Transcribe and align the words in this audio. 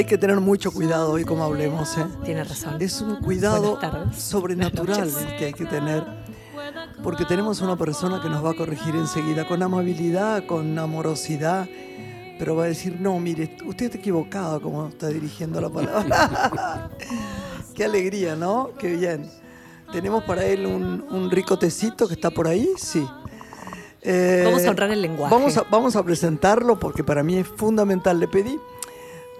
hay 0.00 0.06
que 0.06 0.16
tener 0.16 0.40
mucho 0.40 0.72
cuidado 0.72 1.12
hoy 1.12 1.24
como 1.24 1.44
hablemos. 1.44 1.98
¿eh? 1.98 2.06
Tiene 2.24 2.42
razón. 2.42 2.76
Es 2.80 3.02
un 3.02 3.16
cuidado 3.16 3.78
sobrenatural 4.16 5.12
que 5.38 5.46
hay 5.46 5.52
que 5.52 5.66
tener. 5.66 6.02
Porque 7.02 7.26
tenemos 7.26 7.60
una 7.60 7.76
persona 7.76 8.20
que 8.22 8.30
nos 8.30 8.42
va 8.42 8.52
a 8.52 8.54
corregir 8.54 8.94
enseguida 8.94 9.46
con 9.46 9.62
amabilidad, 9.62 10.46
con 10.46 10.78
amorosidad. 10.78 11.68
Pero 12.38 12.56
va 12.56 12.64
a 12.64 12.66
decir, 12.68 12.96
no, 12.98 13.20
mire, 13.20 13.58
usted 13.66 13.86
está 13.86 13.98
equivocado 13.98 14.62
como 14.62 14.88
está 14.88 15.08
dirigiendo 15.08 15.60
la 15.60 15.68
palabra. 15.68 16.90
Qué 17.74 17.84
alegría, 17.84 18.36
¿no? 18.36 18.70
Qué 18.78 18.96
bien. 18.96 19.30
Tenemos 19.92 20.24
para 20.24 20.46
él 20.46 20.64
un, 20.64 21.04
un 21.10 21.30
rico 21.30 21.58
tecito 21.58 22.08
que 22.08 22.14
está 22.14 22.30
por 22.30 22.48
ahí, 22.48 22.70
sí. 22.78 23.06
Eh, 24.00 24.44
Vamos 24.46 24.64
a 24.64 24.70
honrar 24.70 24.90
el 24.92 25.02
lenguaje. 25.02 25.34
Vamos 25.34 25.56
a, 25.58 25.62
vamos 25.70 25.96
a 25.96 26.02
presentarlo 26.02 26.78
porque 26.78 27.04
para 27.04 27.22
mí 27.22 27.36
es 27.36 27.46
fundamental. 27.46 28.18
Le 28.18 28.28
pedí 28.28 28.58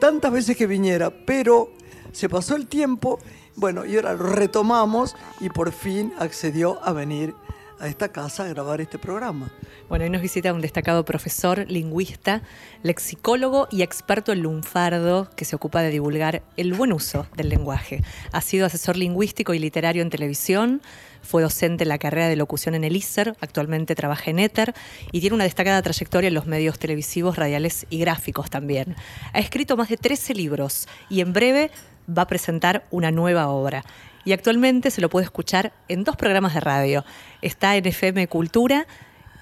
tantas 0.01 0.33
veces 0.33 0.56
que 0.56 0.67
viniera, 0.67 1.11
pero 1.11 1.73
se 2.11 2.29
pasó 2.29 2.56
el 2.56 2.67
tiempo, 2.67 3.20
bueno, 3.55 3.87
y 3.87 3.95
ahora 3.97 4.15
lo 4.15 4.25
retomamos 4.25 5.15
y 5.39 5.51
por 5.51 5.70
fin 5.70 6.12
accedió 6.19 6.83
a 6.83 6.93
venir 6.93 7.34
a 7.79 7.89
esta 7.89 8.09
casa 8.09 8.45
a 8.45 8.48
grabar 8.48 8.81
este 8.81 8.98
programa. 8.98 9.51
Bueno, 9.89 10.05
hoy 10.05 10.10
nos 10.10 10.22
visita 10.22 10.53
un 10.53 10.60
destacado 10.60 11.05
profesor, 11.05 11.65
lingüista, 11.69 12.43
lexicólogo 12.83 13.69
y 13.71 13.83
experto 13.83 14.33
en 14.33 14.43
lunfardo 14.43 15.28
que 15.34 15.44
se 15.44 15.56
ocupa 15.56 15.81
de 15.81 15.91
divulgar 15.91 16.43
el 16.56 16.75
buen 16.75 16.93
uso 16.93 17.27
del 17.37 17.49
lenguaje. 17.49 18.03
Ha 18.33 18.41
sido 18.41 18.66
asesor 18.66 18.97
lingüístico 18.97 19.55
y 19.55 19.59
literario 19.59 20.03
en 20.03 20.10
televisión, 20.10 20.83
fue 21.22 21.42
docente 21.42 21.84
en 21.84 21.88
la 21.88 21.98
carrera 21.98 22.28
de 22.28 22.36
locución 22.36 22.75
en 22.75 22.84
el 22.84 22.97
ISER, 22.97 23.36
actualmente 23.41 23.94
trabaja 23.94 24.31
en 24.31 24.38
ETER 24.38 24.75
y 25.12 25.20
tiene 25.20 25.34
una 25.34 25.44
destacada 25.44 25.82
trayectoria 25.82 26.28
en 26.28 26.34
los 26.34 26.47
medios 26.47 26.78
televisivos, 26.78 27.36
radiales 27.36 27.86
y 27.91 27.98
gráficos 27.98 28.50
también. 28.50 28.97
Ha 29.32 29.38
escrito 29.38 29.76
más 29.76 29.88
de 29.88 29.97
13 29.97 30.34
libros 30.34 30.88
y 31.09 31.20
en 31.20 31.32
breve 31.32 31.70
va 32.09 32.22
a 32.22 32.26
presentar 32.26 32.84
una 32.91 33.10
nueva 33.10 33.48
obra. 33.48 33.84
Y 34.25 34.32
actualmente 34.32 34.91
se 34.91 35.00
lo 35.00 35.09
puede 35.09 35.25
escuchar 35.25 35.72
en 35.88 36.04
dos 36.04 36.16
programas 36.16 36.54
de 36.54 36.60
radio. 36.60 37.04
Está 37.41 37.76
en 37.76 37.86
FM 37.86 38.26
Cultura 38.28 38.86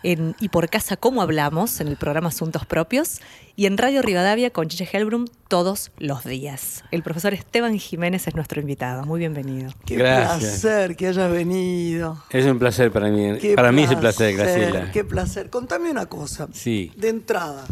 en 0.02 0.34
Y 0.40 0.48
por 0.48 0.68
Casa 0.68 0.96
Cómo 0.96 1.22
Hablamos, 1.22 1.80
en 1.80 1.88
el 1.88 1.96
programa 1.96 2.28
Asuntos 2.28 2.64
Propios, 2.66 3.20
y 3.56 3.66
en 3.66 3.76
Radio 3.76 4.02
Rivadavia 4.02 4.50
con 4.50 4.68
Chiche 4.68 4.88
Helbrum 4.92 5.24
todos 5.48 5.90
los 5.98 6.24
días. 6.24 6.84
El 6.92 7.02
profesor 7.02 7.34
Esteban 7.34 7.76
Jiménez 7.78 8.26
es 8.28 8.34
nuestro 8.36 8.60
invitado. 8.60 9.04
Muy 9.04 9.18
bienvenido. 9.18 9.72
Qué 9.84 9.96
Gracias. 9.96 10.60
placer 10.60 10.96
que 10.96 11.08
hayas 11.08 11.30
venido. 11.32 12.22
Es 12.30 12.46
un 12.46 12.58
placer 12.58 12.92
para 12.92 13.08
mí. 13.08 13.38
Qué 13.40 13.54
para 13.56 13.72
mí 13.72 13.82
es 13.82 13.90
un 13.90 13.98
placer, 14.00 14.36
Graciela. 14.36 14.92
Qué 14.92 15.02
placer. 15.04 15.50
Contame 15.50 15.90
una 15.90 16.06
cosa. 16.06 16.48
Sí. 16.52 16.92
De 16.96 17.08
entrada, 17.08 17.64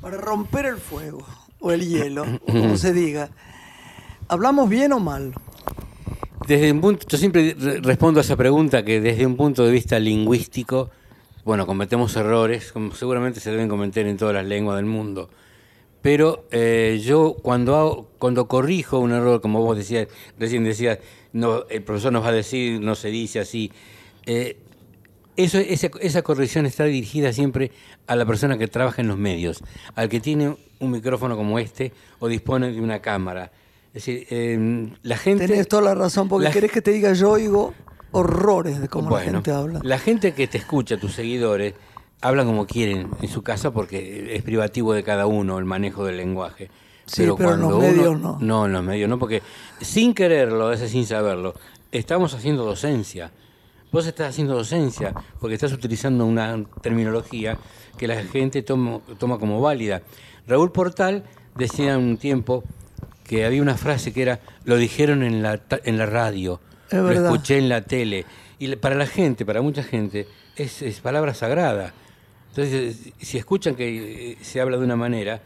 para 0.00 0.16
romper 0.16 0.66
el 0.66 0.76
fuego 0.76 1.26
o 1.58 1.72
el 1.72 1.86
hielo, 1.86 2.24
o 2.46 2.52
como 2.52 2.76
se 2.78 2.92
diga, 2.92 3.30
¿hablamos 4.28 4.68
bien 4.68 4.92
o 4.92 5.00
mal? 5.00 5.32
Desde 6.46 6.72
un 6.72 6.80
punto, 6.80 7.06
yo 7.08 7.18
siempre 7.18 7.54
re- 7.58 7.80
respondo 7.80 8.18
a 8.20 8.22
esa 8.22 8.36
pregunta 8.36 8.84
que 8.84 9.00
desde 9.00 9.26
un 9.26 9.36
punto 9.36 9.64
de 9.64 9.70
vista 9.72 9.98
lingüístico, 9.98 10.90
bueno, 11.44 11.66
cometemos 11.66 12.14
errores, 12.16 12.72
como 12.72 12.94
seguramente 12.94 13.40
se 13.40 13.50
deben 13.50 13.68
cometer 13.68 14.06
en 14.06 14.16
todas 14.16 14.34
las 14.34 14.44
lenguas 14.46 14.76
del 14.76 14.86
mundo. 14.86 15.30
Pero 16.02 16.46
eh, 16.50 17.00
yo 17.04 17.36
cuando 17.42 17.76
hago- 17.76 18.08
cuando 18.18 18.48
corrijo 18.48 18.98
un 18.98 19.12
error, 19.12 19.40
como 19.40 19.62
vos 19.62 19.76
decías, 19.76 20.08
recién 20.38 20.64
decías, 20.64 20.98
no, 21.32 21.64
el 21.68 21.82
profesor 21.82 22.12
nos 22.12 22.24
va 22.24 22.28
a 22.28 22.32
decir, 22.32 22.80
no 22.80 22.94
se 22.94 23.08
dice 23.08 23.40
así. 23.40 23.70
eh, 24.26 24.56
eso, 25.36 25.58
esa, 25.58 25.88
esa 26.00 26.22
corrección 26.22 26.66
está 26.66 26.84
dirigida 26.84 27.32
siempre 27.32 27.70
a 28.06 28.16
la 28.16 28.26
persona 28.26 28.58
que 28.58 28.66
trabaja 28.68 29.00
en 29.00 29.08
los 29.08 29.16
medios, 29.16 29.62
al 29.94 30.08
que 30.10 30.20
tiene 30.20 30.56
un 30.80 30.90
micrófono 30.90 31.36
como 31.36 31.58
este 31.58 31.92
o 32.18 32.28
dispone 32.28 32.72
de 32.72 32.80
una 32.80 33.00
cámara. 33.00 33.50
Es 33.88 34.04
decir, 34.04 34.26
eh, 34.30 34.88
la 35.02 35.16
gente... 35.16 35.46
Tenés 35.46 35.66
toda 35.68 35.82
la 35.82 35.94
razón, 35.94 36.28
porque 36.28 36.44
la- 36.44 36.50
querés 36.50 36.72
que 36.72 36.82
te 36.82 36.90
diga 36.92 37.12
yo 37.14 37.30
oigo 37.30 37.72
horrores 38.12 38.80
de 38.80 38.88
cómo 38.88 39.10
la 39.10 39.22
gente 39.22 39.50
habla. 39.50 39.80
La 39.82 39.98
gente 39.98 40.34
que 40.34 40.46
te 40.46 40.58
escucha, 40.58 40.98
tus 40.98 41.14
seguidores, 41.14 41.74
hablan 42.20 42.46
como 42.46 42.66
quieren 42.66 43.08
en 43.20 43.28
su 43.28 43.42
casa 43.42 43.70
porque 43.70 44.34
es 44.34 44.42
privativo 44.42 44.92
de 44.92 45.02
cada 45.02 45.26
uno 45.26 45.58
el 45.58 45.64
manejo 45.64 46.04
del 46.04 46.16
lenguaje. 46.16 46.70
Sí, 47.06 47.22
pero 47.22 47.54
en 47.54 47.60
los 47.60 47.70
cuando 47.70 47.78
medios 47.78 48.20
no. 48.20 48.38
No, 48.40 48.66
en 48.66 48.72
los 48.72 48.84
medios 48.84 49.08
no, 49.08 49.18
porque 49.18 49.42
sin 49.80 50.14
quererlo, 50.14 50.66
a 50.66 50.70
veces 50.70 50.90
sin 50.90 51.06
saberlo, 51.06 51.54
estamos 51.90 52.34
haciendo 52.34 52.64
docencia. 52.64 53.32
Vos 53.90 54.06
estás 54.06 54.28
haciendo 54.28 54.54
docencia 54.54 55.12
porque 55.40 55.54
estás 55.54 55.72
utilizando 55.72 56.24
una 56.24 56.64
terminología 56.80 57.58
que 57.96 58.06
la 58.06 58.22
gente 58.22 58.62
toma, 58.62 59.00
toma 59.18 59.38
como 59.38 59.60
válida. 59.60 60.02
Raúl 60.46 60.70
Portal 60.70 61.24
decía 61.56 61.98
un 61.98 62.16
tiempo 62.16 62.62
que 63.24 63.44
había 63.44 63.62
una 63.62 63.76
frase 63.76 64.12
que 64.12 64.22
era, 64.22 64.40
lo 64.64 64.76
dijeron 64.76 65.22
en 65.22 65.42
la, 65.42 65.60
en 65.84 65.98
la 65.98 66.06
radio, 66.06 66.60
Es 66.90 66.94
lo 66.98 67.04
verdad. 67.04 67.24
escuché 67.32 67.58
en 67.58 67.68
la 67.68 67.82
tele. 67.82 68.26
Y 68.58 68.74
para 68.76 68.94
la 68.94 69.06
gente, 69.06 69.46
para 69.46 69.62
mucha 69.62 69.82
gente, 69.82 70.26
es, 70.56 70.82
es 70.82 71.00
palabra 71.00 71.32
sagrada. 71.34 71.92
Entonces, 72.50 73.12
si 73.20 73.38
escuchan 73.38 73.74
que 73.74 74.32
eh, 74.32 74.38
se 74.42 74.60
habla 74.60 74.76
de 74.76 74.84
una 74.84 74.96
manera, 74.96 75.40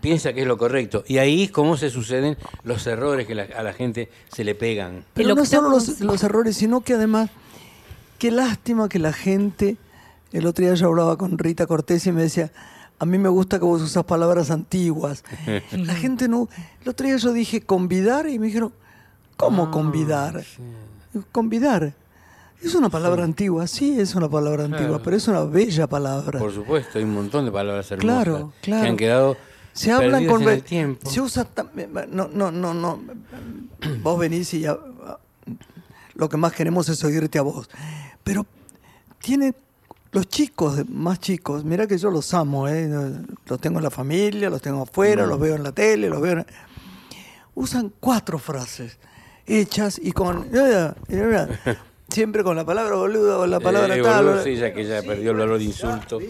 piensa 0.00 0.32
que 0.32 0.42
es 0.42 0.46
lo 0.46 0.56
correcto. 0.58 1.04
Y 1.06 1.18
ahí 1.18 1.44
es 1.44 1.50
como 1.50 1.76
se 1.76 1.90
suceden 1.90 2.36
los 2.64 2.86
errores 2.86 3.26
que 3.26 3.34
la- 3.34 3.48
a 3.56 3.62
la 3.62 3.72
gente 3.72 4.08
se 4.32 4.44
le 4.44 4.54
pegan. 4.54 5.04
Pero 5.14 5.34
no 5.34 5.44
solo 5.44 5.68
los, 5.70 6.00
los 6.00 6.22
errores, 6.22 6.56
sino 6.56 6.80
que 6.82 6.94
además, 6.94 7.30
qué 8.18 8.30
lástima 8.30 8.88
que 8.88 8.98
la 8.98 9.12
gente. 9.12 9.76
El 10.32 10.46
otro 10.46 10.64
día 10.64 10.74
yo 10.74 10.86
hablaba 10.88 11.16
con 11.18 11.36
Rita 11.38 11.66
Cortés 11.66 12.06
y 12.06 12.12
me 12.12 12.22
decía, 12.22 12.52
a 12.98 13.04
mí 13.04 13.18
me 13.18 13.28
gusta 13.28 13.58
que 13.58 13.64
vos 13.64 13.82
usas 13.82 14.04
palabras 14.04 14.50
antiguas. 14.50 15.24
La 15.72 15.94
gente 15.94 16.28
no. 16.28 16.48
El 16.82 16.88
otro 16.90 17.06
día 17.06 17.16
yo 17.16 17.32
dije 17.32 17.60
convidar 17.62 18.28
y 18.28 18.38
me 18.38 18.46
dijeron, 18.46 18.72
¿cómo 19.42 19.70
convidar? 19.70 20.42
Digo, 21.12 21.24
Convidar. 21.32 21.94
Es 22.62 22.74
una 22.76 22.88
palabra 22.88 23.24
antigua, 23.24 23.66
sí, 23.66 23.98
es 23.98 24.14
una 24.14 24.28
palabra 24.28 24.64
antigua, 24.64 25.00
pero 25.02 25.16
es 25.16 25.26
una 25.26 25.42
bella 25.42 25.88
palabra. 25.88 26.38
Por 26.38 26.52
supuesto, 26.52 26.98
hay 26.98 27.04
un 27.04 27.12
montón 27.14 27.44
de 27.44 27.50
palabras 27.50 27.90
hermosas 27.90 28.04
Claro, 28.24 28.52
claro. 28.62 28.82
que 28.84 28.88
han 28.88 28.96
quedado 28.96 29.36
Se 29.72 29.90
hablan 29.90 30.26
con 30.26 30.42
en 30.42 30.48
el 30.50 30.62
tiempo. 30.62 31.10
Se 31.10 31.20
usa 31.20 31.44
también. 31.44 31.90
No, 32.10 32.28
no, 32.28 32.52
no, 32.52 32.72
no. 32.72 33.00
Vos 34.02 34.18
venís 34.18 34.54
y 34.54 34.60
ya. 34.60 34.78
Lo 36.14 36.28
que 36.28 36.36
más 36.36 36.52
queremos 36.52 36.88
es 36.88 37.02
oírte 37.02 37.38
a 37.38 37.42
vos. 37.42 37.68
Pero 38.22 38.46
tiene. 39.18 39.54
Los 40.12 40.28
chicos, 40.28 40.86
más 40.90 41.18
chicos, 41.20 41.64
mira 41.64 41.86
que 41.86 41.96
yo 41.96 42.10
los 42.10 42.34
amo, 42.34 42.68
¿eh? 42.68 42.86
los 43.46 43.58
tengo 43.62 43.78
en 43.78 43.82
la 43.84 43.90
familia, 43.90 44.50
los 44.50 44.60
tengo 44.60 44.82
afuera, 44.82 45.24
los 45.26 45.40
veo 45.40 45.56
en 45.56 45.62
la 45.62 45.72
tele, 45.72 46.10
los 46.10 46.20
veo. 46.20 46.32
en- 46.40 46.46
Usan 47.54 47.90
cuatro 47.98 48.38
frases 48.38 48.98
hechas 49.46 50.00
y 50.02 50.12
con. 50.12 50.48
Siempre 52.08 52.44
con 52.44 52.56
la 52.56 52.64
palabra 52.66 52.96
boludo 52.96 53.40
o 53.40 53.46
la 53.46 53.58
palabra 53.58 53.96
Eh, 53.96 54.02
tal. 54.02 54.24
boludo, 54.26 54.44
sí, 54.44 54.56
ya 54.56 54.72
que 54.74 54.84
ya 54.84 55.02
perdió 55.02 55.30
el 55.30 55.36
valor 55.38 55.58
de 55.58 55.64
insulto. 55.64 56.20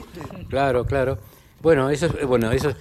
Claro, 0.48 0.84
claro. 0.86 1.18
Bueno, 1.60 1.90
eso 1.90 2.06
es, 2.06 2.24
bueno, 2.26 2.52
eso, 2.52 2.68
es- 2.70 2.76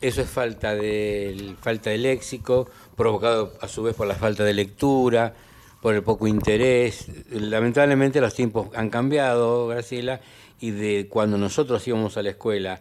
eso 0.00 0.22
es 0.22 0.28
falta 0.30 0.74
de, 0.74 1.54
falta 1.60 1.90
de 1.90 1.98
léxico, 1.98 2.68
provocado 2.96 3.52
a 3.60 3.68
su 3.68 3.82
vez 3.82 3.94
por 3.94 4.06
la 4.06 4.14
falta 4.14 4.44
de 4.44 4.54
lectura, 4.54 5.34
por 5.82 5.94
el 5.94 6.02
poco 6.02 6.26
interés. 6.26 7.06
Lamentablemente 7.30 8.20
los 8.20 8.32
tiempos 8.34 8.68
han 8.74 8.88
cambiado, 8.88 9.66
Graciela, 9.68 10.20
y 10.60 10.70
de 10.70 11.06
cuando 11.08 11.36
nosotros 11.36 11.86
íbamos 11.86 12.16
a 12.16 12.22
la 12.22 12.30
escuela 12.30 12.80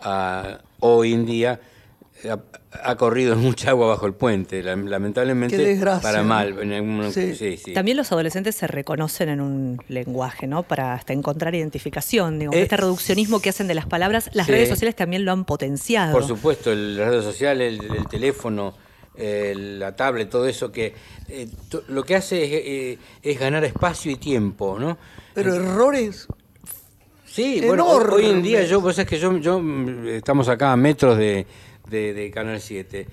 a 0.00 0.60
hoy 0.80 1.12
en 1.12 1.26
día 1.26 1.60
ha, 2.30 2.38
ha 2.90 2.96
corrido 2.96 3.36
mucha 3.36 3.70
agua 3.70 3.86
bajo 3.88 4.06
el 4.06 4.14
puente, 4.14 4.62
lam- 4.64 4.88
lamentablemente 4.88 5.56
Qué 5.56 5.62
desgracia, 5.64 6.02
para 6.10 6.22
mal. 6.22 6.58
en 6.60 6.72
algún- 6.72 7.12
Sí. 7.12 7.34
sí, 7.34 7.56
sí. 7.56 7.72
También 7.74 7.96
los 7.96 8.10
adolescentes 8.12 8.56
se 8.56 8.66
reconocen 8.66 9.28
en 9.28 9.40
un 9.40 9.80
lenguaje, 9.88 10.46
¿no? 10.46 10.62
Para 10.62 10.94
hasta 10.94 11.12
encontrar 11.12 11.54
identificación. 11.54 12.38
Digo, 12.38 12.52
Eh, 12.52 12.62
este 12.62 12.76
reduccionismo 12.76 13.40
que 13.40 13.50
hacen 13.50 13.68
de 13.68 13.74
las 13.74 13.86
palabras, 13.86 14.30
las 14.32 14.46
sí. 14.46 14.52
redes 14.52 14.68
sociales 14.68 14.96
también 14.96 15.24
lo 15.24 15.32
han 15.32 15.44
potenciado. 15.44 16.12
Por 16.12 16.26
supuesto, 16.26 16.72
el- 16.72 16.96
las 16.96 17.08
redes 17.08 17.24
sociales, 17.24 17.78
el, 17.78 17.96
el 17.96 18.08
teléfono, 18.08 18.74
eh, 19.16 19.54
la 19.56 19.96
tablet, 19.96 20.30
todo 20.30 20.46
eso, 20.46 20.70
que 20.72 20.94
eh, 21.28 21.48
to- 21.68 21.82
lo 21.88 22.04
que 22.04 22.14
hace 22.16 22.44
es, 22.44 22.50
eh, 22.52 22.98
es 23.22 23.38
ganar 23.38 23.64
espacio 23.64 24.10
y 24.12 24.16
tiempo, 24.16 24.78
¿no? 24.78 24.96
Pero 25.34 25.54
errores. 25.54 26.26
Sí, 27.26 27.60
bueno, 27.64 27.86
hoy, 27.86 28.26
en 28.26 28.42
día 28.42 28.64
yo, 28.64 28.80
pues 28.80 28.98
es 28.98 29.06
que 29.06 29.18
yo, 29.18 29.36
yo 29.38 29.62
estamos 30.06 30.48
acá 30.48 30.72
a 30.72 30.76
metros 30.76 31.16
de, 31.18 31.46
de- 31.90 32.14
de 32.14 32.30
Canal 32.30 32.60
7. 32.60 33.06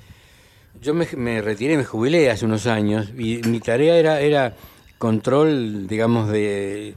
Yo 0.82 0.94
me, 0.94 1.08
me 1.16 1.42
retiré, 1.42 1.78
me 1.78 1.86
jubilé 1.86 2.30
hace 2.30 2.46
unos 2.46 2.68
años 2.68 3.10
y 3.18 3.38
mi 3.48 3.60
tarea 3.60 3.96
era, 3.98 4.20
era 4.20 4.56
control, 4.98 5.88
digamos, 5.88 6.30
de 6.30 6.96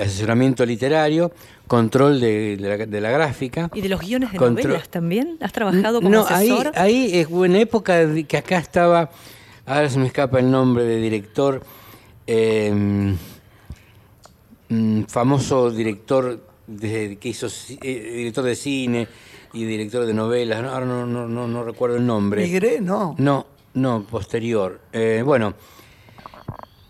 asesoramiento 0.00 0.64
literario, 0.66 1.32
control 1.66 2.20
de, 2.20 2.56
de 2.56 2.68
la, 2.78 2.86
de 2.86 3.00
la 3.00 3.10
gráfica. 3.10 3.70
¿Y 3.74 3.80
de 3.82 3.88
los 3.88 4.00
guiones 4.00 4.32
de 4.32 4.38
Control- 4.38 4.64
novelas 4.72 4.88
también? 4.88 5.36
¿Has 5.40 5.52
trabajado 5.52 6.00
como 6.00 6.10
no, 6.10 6.26
ahí, 6.28 6.50
asesor? 6.50 6.72
ahí 6.76 7.10
es 7.18 7.28
buena 7.28 7.58
época 7.60 8.06
que 8.26 8.36
acá 8.36 8.58
estaba, 8.58 9.10
ahora 9.66 9.88
se 9.88 9.98
me 9.98 10.06
escapa 10.06 10.38
el 10.40 10.50
nombre 10.50 10.84
de 10.84 10.96
director, 10.96 11.62
eh, 12.26 12.72
mm, 14.68 15.02
famoso 15.08 15.70
director 15.70 16.40
de, 16.66 17.16
que 17.20 17.28
hizo 17.30 17.48
eh, 17.82 18.12
director 18.16 18.44
de 18.44 18.54
cine 18.54 19.08
y 19.52 19.64
director 19.64 20.06
de 20.06 20.14
novelas, 20.14 20.62
no, 20.62 20.70
ahora 20.70 20.86
no, 20.86 21.06
no, 21.06 21.26
no, 21.28 21.46
no 21.48 21.64
recuerdo 21.64 21.96
el 21.96 22.06
nombre. 22.06 22.42
Migré, 22.44 22.80
no. 22.80 23.14
No, 23.18 23.46
no, 23.74 24.04
posterior. 24.08 24.80
Eh, 24.92 25.22
bueno, 25.24 25.54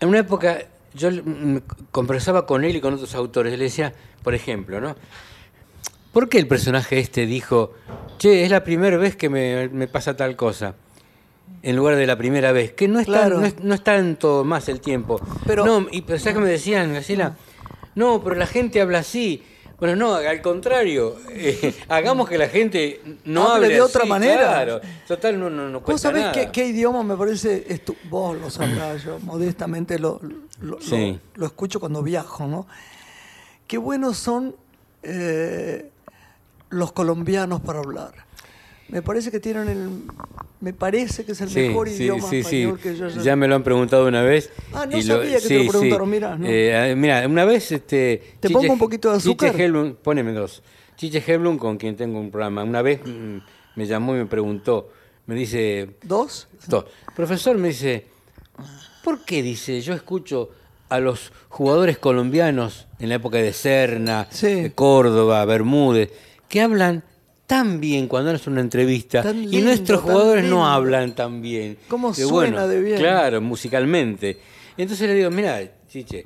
en 0.01 0.09
una 0.09 0.19
época 0.19 0.59
yo 0.95 1.09
conversaba 1.91 2.47
con 2.47 2.65
él 2.65 2.77
y 2.77 2.81
con 2.81 2.95
otros 2.95 3.15
autores. 3.15 3.53
Le 3.59 3.65
decía, 3.65 3.93
por 4.23 4.35
ejemplo, 4.35 4.81
¿no? 4.81 4.97
¿Por 6.13 6.29
qué 6.29 6.39
el 6.39 6.49
personaje 6.49 6.99
este 6.99 7.25
dijo, 7.27 7.73
che, 8.19 8.45
es 8.45 8.51
la 8.51 8.65
primera 8.65 8.97
vez 8.97 9.15
que 9.17 9.29
me, 9.29 9.69
me 9.69 9.87
pasa 9.89 10.17
tal 10.17 10.37
cosa? 10.37 10.75
En 11.63 11.77
lugar 11.77 11.97
de 11.97 12.07
la 12.07 12.17
primera 12.17 12.53
vez, 12.53 12.73
que 12.73 12.89
no 12.89 12.99
es, 13.01 13.07
Claro. 13.07 13.37
tan- 13.37 13.41
no 13.43 13.47
es, 13.47 13.61
no 13.61 13.75
es 13.75 13.85
tanto 13.85 14.45
más 14.45 14.69
el 14.69 14.81
tiempo. 14.81 15.21
Pero- 15.47 15.65
no, 15.65 15.87
y 15.91 16.03
pensás 16.03 16.33
que 16.35 16.41
me 16.41 16.49
decían, 16.49 16.93
Graciela, 16.93 17.37
no, 17.95 18.23
pero 18.23 18.37
la 18.37 18.47
gente 18.47 18.81
habla 18.81 18.99
así. 18.99 19.43
Bueno, 19.81 19.97
no, 19.97 20.15
al 20.15 20.43
contrario, 20.43 21.17
eh, 21.31 21.75
hagamos 21.89 22.29
que 22.29 22.37
la 22.39 22.49
gente 22.49 23.01
no 23.25 23.49
Hable 23.51 23.67
hable 23.67 23.75
de 23.77 23.81
otra 23.81 24.05
manera. 24.05 24.43
Claro, 24.49 24.81
total, 25.09 25.41
no, 25.41 25.49
no, 25.51 25.69
no 25.71 25.81
¿Vos 25.81 25.87
cuesta 25.87 26.09
sabés 26.11 26.23
nada. 26.23 26.33
qué, 26.33 26.51
qué 26.53 26.67
idioma 26.67 27.03
me 27.03 27.17
parece? 27.17 27.67
estu- 27.69 27.97
vos 28.11 28.37
lo 28.39 28.51
sabrás, 28.51 29.03
yo 29.03 29.19
modestamente 29.21 29.99
lo, 29.99 30.21
lo, 30.61 30.79
lo 31.35 31.47
escucho 31.47 31.81
cuando 31.81 32.03
viajo, 32.03 32.47
¿no? 32.47 32.67
Qué 33.67 33.79
buenos 33.79 34.19
son 34.19 34.55
eh, 35.03 35.91
los 36.69 36.93
colombianos 36.93 37.61
para 37.63 37.79
hablar. 37.79 38.13
Me 38.91 39.03
parece 39.03 39.31
que 39.31 39.41
tienen 39.41 39.69
el. 39.69 39.89
Me 40.61 40.73
parece 40.75 41.25
que 41.25 41.33
es 41.33 41.41
el 41.41 41.49
Sí, 41.49 41.61
mejor 41.61 41.89
sí, 41.89 41.95
idioma 41.95 42.29
sí, 42.29 42.37
español 42.39 42.79
que 42.79 42.95
yo 42.97 43.07
haya- 43.07 43.23
Ya 43.23 43.35
me 43.37 43.49
lo 43.49 43.55
han 43.55 43.63
preguntado 43.63 44.07
una 44.07 44.23
vez. 44.23 44.51
Ah, 44.75 44.85
no 44.85 44.99
y 44.99 45.03
sabía 45.03 45.41
que 45.41 45.49
te 45.49 45.65
lo 45.65 45.71
preguntaron, 45.71 46.11
mirá, 46.11 46.37
no. 46.37 46.47
Eh, 46.47 46.95
mira, 46.99 47.27
una 47.27 47.47
vez... 47.47 47.73
Este, 47.73 48.23
¿Te 48.41 48.51
pongo 48.51 48.71
un 48.73 48.79
poquito 48.79 49.11
de 49.11 49.17
azúcar? 49.17 49.53
Chiche 49.53 49.65
Helblum, 49.65 49.95
poneme 49.95 50.33
dos. 50.33 50.63
Chiche 50.97 51.23
Helblum, 51.27 51.57
con 51.57 51.79
quien 51.79 51.97
tengo 51.97 52.21
un 52.21 52.31
programa, 52.31 52.63
una 52.63 52.83
vez 52.83 53.01
mm, 53.07 53.39
me 53.77 53.87
llamó 53.87 54.15
y 54.15 54.19
me 54.19 54.27
preguntó, 54.27 54.91
me 55.27 55.35
dice, 55.35 55.97
¿Dos? 56.03 56.47
Dos. 56.67 56.85
Profesor 57.17 57.57
me 57.57 57.69
dice, 57.69 58.05
¿por 59.03 59.25
qué 59.25 59.43
dice, 59.43 59.81
yo 59.81 59.95
escucho 59.95 60.51
a 60.91 61.01
los 61.01 61.33
jugadores 61.49 61.97
colombianos 61.97 62.87
en 62.99 63.09
la 63.09 63.15
época 63.15 63.39
de 63.39 63.55
Serna, 63.55 64.29
de 64.43 64.73
Córdoba, 64.75 65.43
Bermúdez, 65.47 66.11
que 66.51 66.61
hablan 66.61 67.03
tan 67.51 67.81
bien 67.81 68.07
cuando 68.07 68.31
hacen 68.31 68.53
una 68.53 68.63
entrevista 68.63 69.23
Tan 69.23 69.43
y 69.43 69.61
nuestros 69.61 70.01
jugadores 70.01 70.45
no 70.45 70.67
hablan 70.67 71.15
tan 71.15 71.43
bien? 71.43 71.77
¿Cómo 71.89 72.13
Que 72.13 72.23
suena 72.23 72.67
de 72.67 72.81
bien? 72.81 72.99
Claro, 72.99 73.41
musicalmente. 73.41 74.39
Entonces 74.77 75.09
le 75.09 75.15
digo, 75.15 75.31
mira, 75.31 75.61
Chiche, 75.89 76.25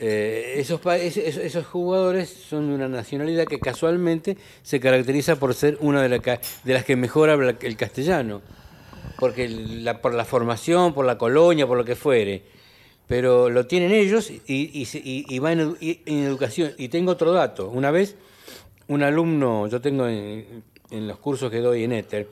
eh, 0.00 0.54
esos, 0.56 0.80
esos 0.86 1.66
jugadores 1.66 2.28
son 2.48 2.68
de 2.68 2.74
una 2.74 2.88
nacionalidad 2.88 3.44
que 3.46 3.58
casualmente 3.60 4.36
se 4.62 4.80
caracteriza 4.80 5.36
por 5.36 5.54
ser 5.54 5.76
una 5.80 6.02
de, 6.02 6.08
la 6.08 6.18
de 6.64 6.72
las 6.72 6.84
que 6.84 6.96
mejor 6.96 7.30
habla 7.30 7.56
el 7.60 7.76
castellano 7.76 8.40
porque 9.18 9.48
la, 9.48 10.00
por 10.00 10.14
la 10.14 10.24
formación, 10.24 10.92
por 10.94 11.04
la 11.06 11.16
colonia, 11.18 11.66
por 11.66 11.76
lo 11.78 11.84
que 11.84 11.94
fuere. 11.94 12.42
Pero 13.06 13.50
lo 13.50 13.66
tienen 13.66 13.92
ellos 13.92 14.30
y, 14.30 14.70
y, 14.72 14.86
se- 14.86 14.98
y- 15.04 15.26
y 15.28 15.38
va 15.38 15.52
en 15.52 15.76
educación. 16.06 16.72
Y 16.78 16.88
tengo 16.88 17.12
otro 17.12 17.32
dato. 17.32 17.68
Una 17.68 17.90
vez, 17.90 18.16
un 18.88 19.02
alumno, 19.02 19.66
yo 19.68 19.80
tengo 19.80 20.06
en, 20.06 20.62
en 20.90 21.08
los 21.08 21.18
cursos 21.18 21.50
que 21.50 21.58
doy 21.58 21.84
en 21.84 21.92
Éter, 21.92 22.28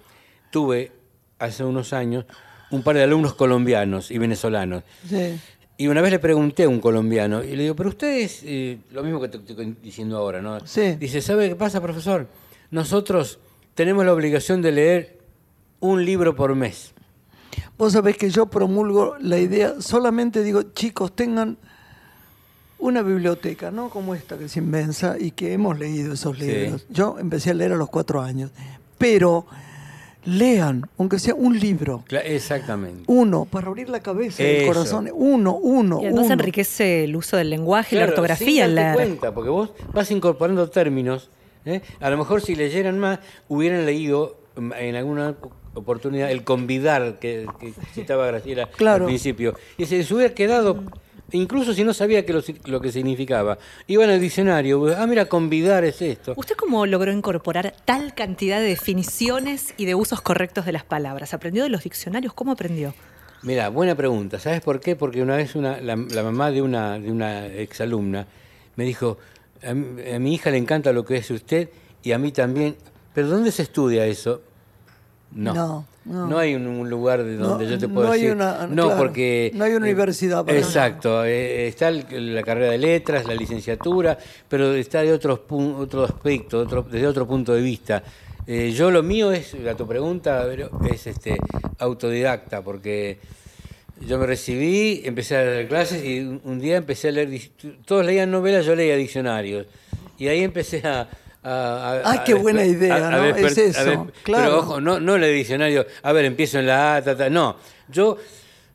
tuve 0.51 0.93
hace 1.39 1.65
unos 1.65 1.93
años 1.93 2.25
un 2.71 2.83
par 2.83 2.97
de 2.97 3.03
alumnos 3.03 3.35
colombianos 3.35 4.11
y 4.11 4.19
venezolanos. 4.19 4.83
Sí. 5.07 5.39
Y 5.77 5.89
una 5.89 6.01
vez 6.01 6.13
le 6.13 6.19
pregunté 6.19 6.65
a 6.65 6.69
un 6.69 6.81
colombiano, 6.81 7.43
y 7.43 7.57
le 7.57 7.65
digo, 7.65 7.75
pero 7.77 7.89
ustedes, 7.89 8.43
eh, 8.45 8.79
lo 8.93 9.03
mismo 9.03 9.21
que 9.21 9.29
te 9.29 9.39
estoy 9.39 9.77
diciendo 9.83 10.17
ahora, 10.17 10.41
¿no? 10.41 10.61
Sí. 10.67 10.97
Dice, 10.97 11.21
¿sabe 11.21 11.49
qué 11.49 11.57
pasa, 11.57 11.81
profesor? 11.81 12.29
Nosotros 12.71 13.39
tenemos 13.75 14.05
la 14.05 14.13
obligación 14.13 14.63
de 14.63 14.73
leer 14.73 15.19
un 15.81 16.05
libro 16.05 16.37
por 16.37 16.55
mes. 16.55 16.93
Vos 17.77 17.95
sabés 17.95 18.17
que 18.17 18.31
yo 18.31 18.47
promulgo 18.47 19.17
la 19.19 19.39
idea, 19.39 19.81
solamente 19.81 20.43
digo, 20.43 20.63
chicos, 20.73 21.15
tengan 21.17 21.59
una 22.83 23.03
biblioteca, 23.03 23.71
¿no? 23.71 23.89
Como 23.91 24.15
esta 24.15 24.37
que 24.39 24.45
es 24.47 24.57
inmensa 24.57 25.17
y 25.19 25.31
que 25.31 25.53
hemos 25.53 25.79
leído 25.79 26.13
esos 26.15 26.37
Sí. 26.37 26.45
libros. 26.45 26.85
Yo 26.91 27.17
empecé 27.19 27.51
a 27.51 27.55
leer 27.55 27.73
a 27.73 27.77
los 27.77 27.89
cuatro 27.89 28.21
años, 28.21 28.51
pero 28.99 29.47
lean, 30.25 30.89
aunque 30.99 31.19
sea 31.19 31.35
un 31.35 31.59
libro, 31.59 32.05
Exactamente. 32.25 33.05
uno, 33.09 33.45
para 33.45 33.67
abrir 33.69 33.89
la 33.89 34.01
cabeza 34.01 34.43
y 34.43 34.47
el 34.47 34.67
corazón, 34.67 35.11
uno, 35.13 35.57
uno, 35.57 36.01
Y 36.01 36.07
además 36.07 36.25
uno. 36.27 36.35
enriquece 36.35 37.05
el 37.05 37.17
uso 37.17 37.37
del 37.37 37.51
lenguaje 37.51 37.97
y 37.97 37.99
la 37.99 38.05
ortografía. 38.07 38.67
sin 38.67 38.71
en 38.71 38.75
darte 38.77 38.89
la- 38.91 38.95
cuenta, 38.95 39.35
porque 39.35 39.51
vos 39.51 39.71
vas 39.93 40.11
incorporando 40.11 40.69
términos. 40.71 41.29
¿eh? 41.65 41.81
A 42.01 42.11
lo 42.11 42.19
mejor 42.19 42.41
si 42.41 42.55
leyeran 42.55 42.99
más, 42.99 43.19
hubieran 43.49 43.85
leído 43.87 44.37
mm, 44.57 44.73
en 44.75 44.97
alguna 44.97 45.35
oportunidad 45.75 46.31
el 46.31 46.45
convidar 46.45 47.19
que, 47.19 47.47
que 47.59 47.73
citaba 47.95 48.27
Graciela 48.27 48.69
Claro. 48.77 49.05
al 49.05 49.09
principio. 49.09 49.55
Y 49.79 49.87
se 49.87 49.97
les 49.99 50.11
hubiera 50.13 50.35
quedado, 50.35 50.83
incluso 51.33 51.75
si 51.75 51.85
no 51.85 51.93
sabía 51.95 52.25
que 52.25 52.33
lo, 52.65 52.81
que 52.81 52.93
significaba. 52.93 53.59
Iban 53.87 54.11
al 54.11 54.21
diccionario, 54.21 54.95
ah, 54.97 55.07
mira, 55.07 55.27
convidar 55.27 55.85
es 55.85 56.01
esto. 56.03 56.35
¿Usted 56.37 56.55
cómo 56.57 56.87
logró 56.87 57.13
incorporar 57.13 57.75
tal 57.85 58.15
cantidad 58.15 58.59
de 58.61 58.67
definiciones 58.67 59.75
y 59.77 59.85
de 59.87 59.95
usos 59.95 60.21
correctos 60.21 60.65
de 60.67 60.73
las 60.73 60.85
palabras? 60.85 61.35
¿Aprendió 61.35 61.63
de 61.63 61.69
los 61.69 61.85
diccionarios? 61.85 62.33
¿Cómo 62.35 62.53
aprendió? 62.53 62.95
Mira, 63.43 63.69
buena 63.71 63.95
pregunta. 63.95 64.39
¿Sabes 64.39 64.61
por 64.61 64.81
qué? 64.81 64.95
Porque 64.95 65.21
una 65.23 65.37
vez 65.37 65.55
una, 65.57 65.81
la, 65.81 65.97
la 65.97 66.23
mamá 66.23 66.51
de 66.51 66.63
una, 66.63 66.99
de 66.99 67.11
una 67.11 67.47
exalumna 67.47 68.27
me 68.77 68.85
dijo, 68.85 69.19
a, 69.65 69.75
mi- 69.75 70.11
a 70.11 70.19
mi 70.19 70.35
hija 70.35 70.51
le 70.51 70.59
encanta 70.59 70.93
lo 70.93 71.05
que 71.05 71.17
es 71.17 71.31
usted 71.31 71.69
y 72.03 72.13
a 72.13 72.19
mí 72.19 72.31
también. 72.33 72.77
¿Pero 73.15 73.29
dónde 73.29 73.51
se 73.53 73.63
estudia 73.63 74.07
eso? 74.07 74.43
No. 75.35 75.87
No, 76.05 76.27
no. 76.27 76.37
hay 76.39 76.55
un, 76.57 76.67
un 76.67 76.91
lugar 76.91 77.23
de 77.23 77.37
donde 77.37 77.65
No, 77.65 77.71
yo 77.71 77.79
te 77.79 77.87
no 77.87 77.95
puedo 77.95 78.11
hay 78.11 78.21
decir. 78.23 78.35
una- 78.35 78.67
no, 78.67 78.87
claro, 78.87 78.99
porque. 78.99 79.53
no 79.55 79.65
hay 79.65 79.73
una 79.75 79.87
eh, 79.87 79.91
universidad 79.93 80.45
para. 80.45 80.59
Exacto. 80.59 81.25
eh, 81.25 81.69
está 81.69 81.89
el- 81.89 82.35
la 82.35 82.43
carrera 82.43 82.73
de 82.73 82.79
letras, 82.79 83.25
la 83.27 83.35
licenciatura, 83.35 84.19
pero 84.49 84.75
está 84.75 85.03
de 85.03 85.13
otros 85.13 85.41
pun- 85.49 85.77
otro 85.79 86.03
aspecto, 86.05 86.59
otro, 86.59 86.83
desde 86.91 87.07
otro 87.07 87.27
punto 87.27 87.55
de 87.55 87.63
vista. 87.63 88.03
Eh, 88.49 88.73
yo 88.73 88.91
lo 88.91 89.05
mío 89.05 89.31
es, 89.31 89.55
a 89.55 89.75
tu 89.77 89.87
pregunta, 89.87 90.45
es 90.93 91.07
este 91.07 91.37
autodidacta, 91.79 92.63
porque 92.63 93.19
yo 94.07 94.19
me 94.19 94.27
recibí, 94.27 95.03
empecé 95.05 95.37
a 95.37 95.45
dar 95.45 95.69
clases 95.69 96.05
y 96.05 96.19
un, 96.43 96.59
día 96.59 96.77
empecé 96.79 97.09
a 97.09 97.13
leer, 97.13 97.41
todos 97.85 98.05
leían 98.05 98.31
novelas, 98.33 98.67
yo 98.67 98.75
leía 98.75 98.97
diccionarios. 98.97 99.67
Y 100.19 100.27
ahí 100.29 100.43
empecé 100.43 100.87
a... 100.87 101.09
a- 101.43 102.01
a- 102.05 102.11
Ay, 102.13 102.19
a 102.19 102.25
qué 102.25 102.35
buena 102.35 102.65
idea, 102.65 103.11
¿no? 103.11 103.25
Es 103.25 103.59
eso, 103.59 104.07
claro. 104.23 104.45
Pero 104.45 104.59
ojo, 104.59 104.81
no, 104.81 105.01
no 105.01 105.19
leí 105.19 105.35
diccionario, 105.35 105.87
a 106.03 106.13
ver, 106.13 106.25
empiezo 106.25 106.59
en 106.59 106.67
la 106.67 106.97
A, 106.97 107.03
ta, 107.03 107.17
ta, 107.17 107.29
no. 107.31 107.57
Yo, 107.89 108.17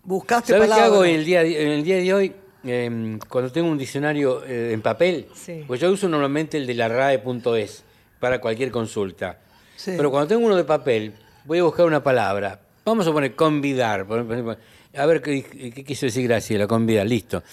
Buscaste 0.04 0.54
¿sabes 0.54 0.68
qué 0.68 0.70
palabras. 0.70 0.94
hago 0.94 1.04
en 1.06 1.16
el 1.16 1.26
día, 1.26 1.42
en 1.42 1.68
el 1.70 1.84
día 1.84 1.98
de 1.98 2.14
hoy? 2.14 2.34
Em, 2.64 3.20
cuando 3.30 3.52
tengo 3.52 3.70
un 3.70 3.78
diccionario 3.78 4.44
eh, 4.46 4.72
en 4.74 4.82
papel, 4.82 5.28
Sí. 5.34 5.64
pues 5.68 5.80
yo 5.82 5.92
uso 5.92 6.08
normalmente 6.10 6.58
el 6.58 6.66
de 6.66 6.74
la 6.76 6.88
RAE.es 6.88 7.84
para 8.20 8.40
cualquier 8.40 8.72
consulta. 8.72 9.38
Sí. 9.76 9.94
Pero 9.98 10.10
cuando 10.10 10.28
tengo 10.30 10.46
uno 10.46 10.56
de 10.56 10.64
papel, 10.64 11.14
voy 11.46 11.60
a 11.60 11.64
buscar 11.64 11.86
una 11.86 12.02
palabra. 12.02 12.60
Vamos 12.86 13.06
a 13.08 13.12
poner 13.12 13.36
convidar. 13.36 14.06
por 14.08 14.20
ejemplo. 14.20 14.58
A 14.96 15.06
ver 15.06 15.22
qué, 15.22 15.44
qué 15.76 15.84
quiso 15.84 16.06
decir 16.06 16.28
Graciela, 16.28 16.68
convidar, 16.68 17.06
listo. 17.06 17.44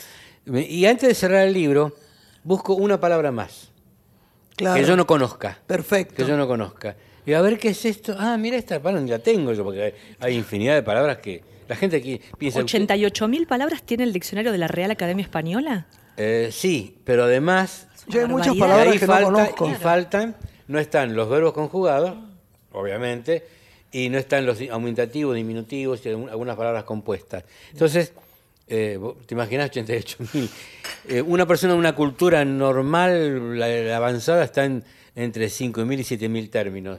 Y 0.47 0.87
antes 0.87 1.09
de 1.09 1.15
cerrar 1.15 1.47
el 1.47 1.53
libro, 1.53 1.93
busco 2.45 2.75
una 2.75 2.99
palabra 3.01 3.31
más 3.33 3.71
Claro. 4.57 4.81
que 4.81 4.87
yo 4.87 4.97
no 4.97 5.07
conozca. 5.07 5.59
Perfecto. 5.67 6.15
Que 6.15 6.25
yo 6.25 6.37
no 6.37 6.47
conozca. 6.47 6.97
Y 7.27 7.33
a 7.33 7.41
ver 7.41 7.59
qué 7.59 7.71
es 7.71 7.85
esto. 7.85 8.15
Ah, 8.19 8.37
mira, 8.37 8.57
esta 8.57 8.81
palabra 8.81 9.07
ya 9.07 9.19
tengo 9.19 9.53
yo, 9.53 9.65
porque 9.65 9.83
hay, 9.83 9.95
hay 10.21 10.35
infinidad 10.37 10.75
de 10.75 10.83
palabras 10.83 11.19
que 11.19 11.43
la 11.69 11.77
gente 11.77 11.97
aquí 11.97 12.21
piensa. 12.39 12.61
¿88 12.61 13.29
mil 13.29 13.47
palabras 13.47 13.83
tiene 13.83 14.05
el 14.05 14.13
diccionario 14.13 14.53
de 14.53 14.59
la 14.59 14.69
Real 14.69 14.91
Academia 14.91 15.23
Española? 15.23 15.87
Eh, 16.17 16.51
sí, 16.53 16.99
pero 17.05 17.25
además 17.25 17.89
Yo 18.07 18.21
hay 18.21 18.27
muchas 18.27 18.57
palabras 18.57 18.89
ahí 18.89 18.99
que 18.99 19.07
falta, 19.07 19.31
no 19.31 19.37
conozco. 19.37 19.71
y 19.71 19.75
faltan, 19.75 20.37
no 20.69 20.79
están 20.79 21.17
los 21.17 21.29
verbos 21.29 21.53
conjugados, 21.55 22.15
obviamente, 22.73 23.45
y 23.91 24.09
no 24.11 24.19
están 24.19 24.45
los 24.47 24.61
aumentativos, 24.71 25.35
diminutivos 25.35 26.05
y 26.05 26.11
algunas 26.11 26.57
palabras 26.57 26.85
compuestas. 26.85 27.45
Entonces, 27.73 28.13
eh, 28.69 28.99
¿te 29.27 29.35
imaginás 29.35 29.71
88.000? 29.71 30.49
Eh, 31.09 31.23
una 31.23 31.47
persona 31.47 31.75
de 31.75 31.79
una 31.79 31.95
cultura 31.95 32.45
normal, 32.45 33.59
la, 33.59 33.69
la 33.69 33.97
avanzada, 33.97 34.45
está 34.45 34.65
en, 34.65 34.85
entre 35.15 35.47
5.000 35.47 36.01
y 36.01 36.03
7.000 36.03 36.51
términos. 36.51 36.99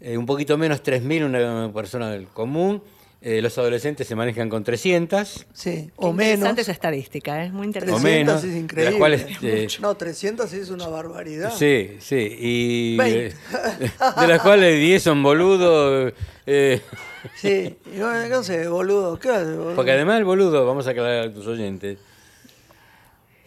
Eh, 0.00 0.16
un 0.16 0.26
poquito 0.26 0.56
menos 0.56 0.82
3.000 0.82 1.24
una 1.26 1.72
persona 1.72 2.10
del 2.10 2.26
común. 2.28 2.82
Eh, 3.20 3.42
los 3.42 3.58
adolescentes 3.58 4.06
se 4.06 4.14
manejan 4.14 4.48
con 4.48 4.62
300. 4.62 5.46
Sí, 5.52 5.70
Qué 5.88 5.92
o 5.96 6.12
menos. 6.12 6.34
interesante 6.34 6.60
esa 6.62 6.70
estadística, 6.72 7.44
es 7.44 7.52
muy 7.52 7.62
O 7.62 7.64
interesante. 7.64 8.00
300 8.00 8.26
menos, 8.26 8.44
es 8.44 8.50
las 8.50 8.56
increíble. 8.62 8.98
cuales, 8.98 9.26
eh, 9.42 9.66
no, 9.80 9.96
300 9.96 10.52
es 10.52 10.70
una 10.70 10.86
barbaridad. 10.86 11.52
Sí, 11.52 11.96
sí. 11.98 12.36
Y 12.38 12.96
Veinte. 12.96 13.26
eh, 13.26 13.32
de 14.20 14.26
las 14.28 14.40
cuales 14.40 14.78
10 14.78 15.02
son 15.02 15.22
boludos. 15.22 16.12
eh, 16.46 16.80
Sí, 17.34 17.76
y 17.92 17.98
no, 17.98 18.28
no 18.28 18.42
sé, 18.44 18.68
boludo, 18.68 19.18
¿qué 19.18 19.28
haces, 19.30 19.56
boludo? 19.56 19.74
porque 19.74 19.90
además 19.90 20.18
el 20.18 20.24
boludo, 20.24 20.64
vamos 20.64 20.86
a 20.86 20.90
aclarar 20.90 21.26
a 21.26 21.32
tus 21.34 21.46
oyentes, 21.48 21.98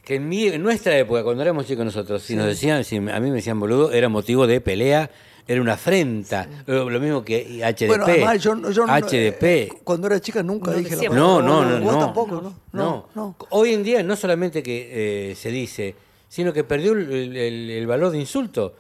que 0.04 0.16
en, 0.16 0.28
mi- 0.28 0.48
en 0.48 0.62
nuestra 0.62 0.98
época, 0.98 1.24
cuando 1.24 1.42
éramos 1.42 1.66
chicos 1.66 1.86
nosotros, 1.86 2.22
si 2.22 2.36
nos 2.36 2.46
decían, 2.48 2.84
si 2.84 2.98
a 2.98 3.00
mí 3.02 3.30
me 3.30 3.36
decían 3.38 3.58
boludo, 3.60 3.94
era 3.94 4.10
motivo 4.10 4.46
de 4.48 4.60
pelea, 4.60 5.10
era 5.48 5.62
una 5.62 5.74
afrenta. 5.74 6.48
Lo, 6.66 6.90
lo 6.90 7.00
mismo 7.00 7.24
que 7.24 7.62
HDP. 7.64 7.88
Bueno, 7.88 8.06
además 8.06 8.42
yo, 8.42 8.56
HDP. 8.56 9.44
eh, 9.44 9.70
cuando 9.84 10.08
era 10.08 10.20
chica 10.20 10.42
nunca 10.44 10.72
No 10.72 10.78
dije 10.78 10.96
la 10.96 11.10
No, 11.16 11.42
no, 11.42 11.66
no. 11.66 11.80
Vos 11.84 11.94
no. 11.94 12.00
tampoco, 12.00 12.42
¿no? 12.42 12.54
No, 12.74 13.08
no. 13.16 13.36
Hoy 13.50 13.74
en 13.74 13.84
día 13.84 14.04
no 14.04 14.16
solamente 14.16 14.62
que 14.64 15.32
eh, 15.32 15.36
se 15.36 15.50
dice, 15.52 15.96
sino 16.30 16.54
que 16.54 16.64
perdió 16.64 16.94
el, 16.94 17.12
el- 17.36 17.70
el 17.70 17.88
valor 17.88 18.12
de 18.12 18.20
insulto. 18.20 18.74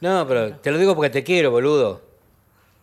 No, 0.00 0.26
pero 0.26 0.52
te 0.56 0.70
lo 0.70 0.78
digo 0.78 0.94
porque 0.94 1.10
te 1.10 1.24
quiero, 1.24 1.50
boludo. 1.50 2.02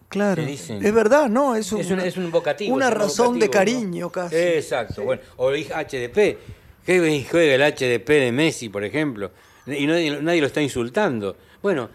Claro. 0.10 0.44
Es 0.44 0.94
verdad, 0.94 1.28
¿no? 1.28 1.56
Es 1.56 1.72
un, 1.72 1.82
Es 1.82 1.90
un, 1.90 2.00
es 2.00 2.18
un 2.18 2.30
vocativo. 2.32 2.76
Una 2.76 2.88
es 2.90 2.94
un 2.94 3.00
razón 3.00 3.40
de 3.40 3.50
cariño 3.50 4.06
¿no? 4.06 4.12
casi. 4.12 4.36
Exacto. 4.36 5.04
Bueno, 5.04 5.22
o 5.38 5.50
HDP. 5.52 6.38
¿Qué 6.86 7.26
juega 7.30 7.56
el 7.56 7.74
HDP 7.74 8.08
de 8.10 8.32
Messi, 8.32 8.70
por 8.70 8.84
ejemplo? 8.84 9.32
Y 9.66 9.88
nadie, 9.88 10.22
nadie 10.22 10.42
lo 10.42 10.48
está 10.48 10.62
insultando. 10.62 11.36
Bueno, 11.62 11.90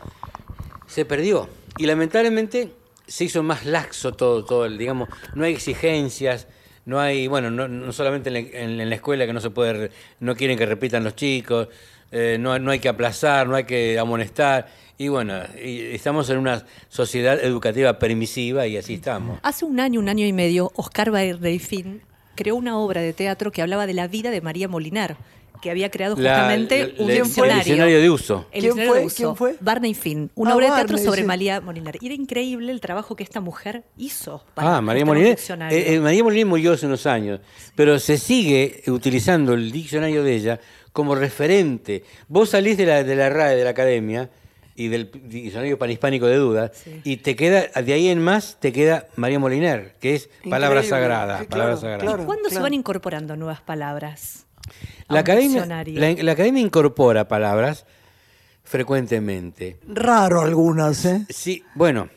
se 0.89 1.05
perdió. 1.05 1.49
Y 1.79 1.87
lamentablemente 1.87 2.73
se 3.07 3.25
hizo 3.25 3.43
más 3.43 3.65
laxo 3.65 4.13
todo, 4.13 4.45
todo 4.45 4.65
el, 4.67 4.77
digamos, 4.77 5.09
no 5.35 5.45
hay 5.45 5.53
exigencias, 5.53 6.49
no 6.85 6.99
hay, 6.99 7.27
bueno, 7.29 7.51
no, 7.51 7.69
no 7.69 7.93
solamente 7.93 8.31
en 8.31 8.89
la, 8.89 8.95
escuela 8.95 9.27
que 9.27 9.33
no 9.33 9.41
se 9.41 9.51
puede, 9.51 9.91
no 10.21 10.35
quieren 10.35 10.59
que 10.59 10.67
repitan 10.67 11.05
los 11.05 11.15
chicos, 11.15 11.69
eh, 12.11 12.39
no, 12.41 12.59
no 12.59 12.71
hay 12.71 12.79
que 12.79 12.89
aplazar, 12.89 13.47
no 13.47 13.55
hay 13.55 13.65
que 13.65 13.99
amonestar. 13.99 14.67
Y 14.97 15.09
bueno, 15.09 15.35
y 15.63 15.95
estamos 15.95 16.29
en 16.31 16.39
una 16.39 16.65
sociedad 16.89 17.39
educativa 17.45 17.99
permisiva 17.99 18.67
y 18.67 18.77
así 18.77 18.95
estamos. 18.95 19.39
Hace 19.43 19.65
un 19.65 19.79
año, 19.79 20.01
un 20.01 20.09
año 20.09 20.27
y 20.27 20.33
medio, 20.33 20.73
Oscar 20.75 21.11
Bairreifín 21.11 22.03
creó 22.35 22.57
una 22.57 22.79
obra 22.79 23.01
de 23.01 23.13
teatro 23.13 23.53
que 23.53 23.63
hablaba 23.63 23.87
de 23.87 23.95
la 23.95 24.09
vida 24.09 24.31
de 24.31 24.41
María 24.41 24.67
Molinar, 24.67 25.17
que 25.61 25.71
había 25.71 25.91
creado 25.91 26.17
La- 26.17 26.31
justamente 26.35 26.79
la- 26.79 27.03
un 27.05 27.11
el- 27.11 27.17
el 27.19 27.23
diccionario. 27.25 27.57
diccionario 27.65 28.01
de 28.01 28.11
uso. 28.11 28.47
El 28.53 28.61
¿Quién 28.61 28.63
diccionario 28.63 28.91
fue? 28.93 29.01
de 29.01 29.07
uso. 29.07 29.17
¿Quién 29.17 29.37
fue? 29.37 29.57
Barney 29.61 29.95
Finn, 29.95 30.31
una 30.35 30.51
Ah, 30.53 30.57
obra 30.57 30.67
de 30.67 30.73
teatro 30.73 30.93
Barney, 30.95 31.05
sobre 31.05 31.21
sí. 31.23 31.27
María 31.27 31.61
Molinar. 31.61 31.97
Y 32.01 32.07
era 32.07 32.15
increíble 32.15 32.73
el 32.73 32.81
trabajo 32.81 33.17
que 33.17 33.23
esta 33.25 33.41
mujer 33.41 33.85
hizo. 33.97 34.45
para 34.55 34.77
Ah, 34.77 34.81
María 34.81 35.05
diccionario. 35.05 35.77
eh, 35.79 35.95
eh, 35.95 36.01
María 36.01 36.23
Moliner 36.25 36.47
murió 36.47 36.73
hace 36.73 36.87
unos 36.87 37.07
años, 37.07 37.41
pero 37.75 37.99
se 37.99 38.19
sigue 38.19 38.83
utilizando 38.89 39.55
el 39.55 39.71
diccionario 39.73 40.23
de 40.25 40.35
ella 40.35 40.61
como 40.93 41.15
referente. 41.15 42.03
Vos 42.29 42.51
salís 42.51 42.77
de 42.77 42.87
la, 42.87 43.05
de 43.05 43.15
la 43.17 43.29
RAE, 43.29 43.57
de 43.57 43.65
la 43.65 43.71
academia, 43.71 44.31
y 44.75 44.87
del 44.87 45.11
diccionario 45.25 45.77
panhispánico 45.77 46.27
de 46.27 46.37
dudas, 46.37 46.71
Sí. 46.85 47.01
y 47.03 47.17
te 47.17 47.35
queda, 47.35 47.63
de 47.83 47.93
ahí 47.93 48.09
en 48.09 48.21
más, 48.23 48.59
te 48.61 48.73
queda 48.73 49.09
María 49.17 49.41
Moliner, 49.41 49.95
que 50.01 50.15
es 50.15 50.29
palabra 50.49 50.81
Increíble. 50.83 50.89
sagrada. 50.89 51.39
Sí, 51.41 51.47
palabra 51.47 51.73
claro, 51.75 51.81
sagrada. 51.81 51.99
claro. 52.05 52.23
¿Y 52.23 52.27
cuándo 52.27 52.49
se 52.49 52.61
van 52.61 52.75
incorporando 52.75 53.35
nuevas 53.37 53.61
palabras? 53.61 54.47
La, 55.09 55.21
academia, 55.21 55.65
la, 55.67 56.13
la 56.13 56.33
academia 56.33 56.61
incorpora 56.63 57.29
palabras 57.29 57.87
frecuentemente. 58.63 59.79
Raro 59.89 60.43
algunas, 60.43 61.05
¿eh? 61.07 61.27
Sí, 61.31 61.65
bueno, 61.75 62.09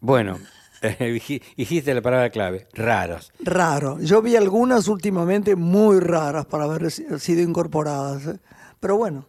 bueno, 0.00 0.38
dij- 0.82 1.42
dijiste 1.56 1.92
la 1.94 2.00
palabra 2.02 2.30
clave, 2.30 2.66
raros. 2.72 3.32
Raro. 3.40 3.98
Yo 4.00 4.22
vi 4.22 4.36
algunas 4.36 4.88
últimamente 4.88 5.56
muy 5.56 6.00
raras 6.00 6.46
para 6.46 6.64
haber 6.64 6.90
si- 6.90 7.04
sido 7.18 7.42
incorporadas. 7.42 8.26
¿eh? 8.26 8.38
Pero 8.80 8.96
bueno, 8.96 9.26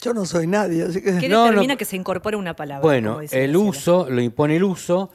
yo 0.00 0.14
no 0.14 0.24
soy 0.24 0.46
nadie, 0.46 0.84
así 0.84 1.00
que... 1.02 1.18
¿Qué 1.18 1.28
determina 1.28 1.74
no. 1.74 1.76
que 1.76 1.84
se 1.84 1.96
incorpore 1.96 2.36
una 2.36 2.54
palabra? 2.54 2.82
Bueno, 2.82 3.20
el 3.32 3.56
uso, 3.56 4.08
lo 4.08 4.20
impone 4.22 4.56
el 4.56 4.64
uso. 4.64 5.10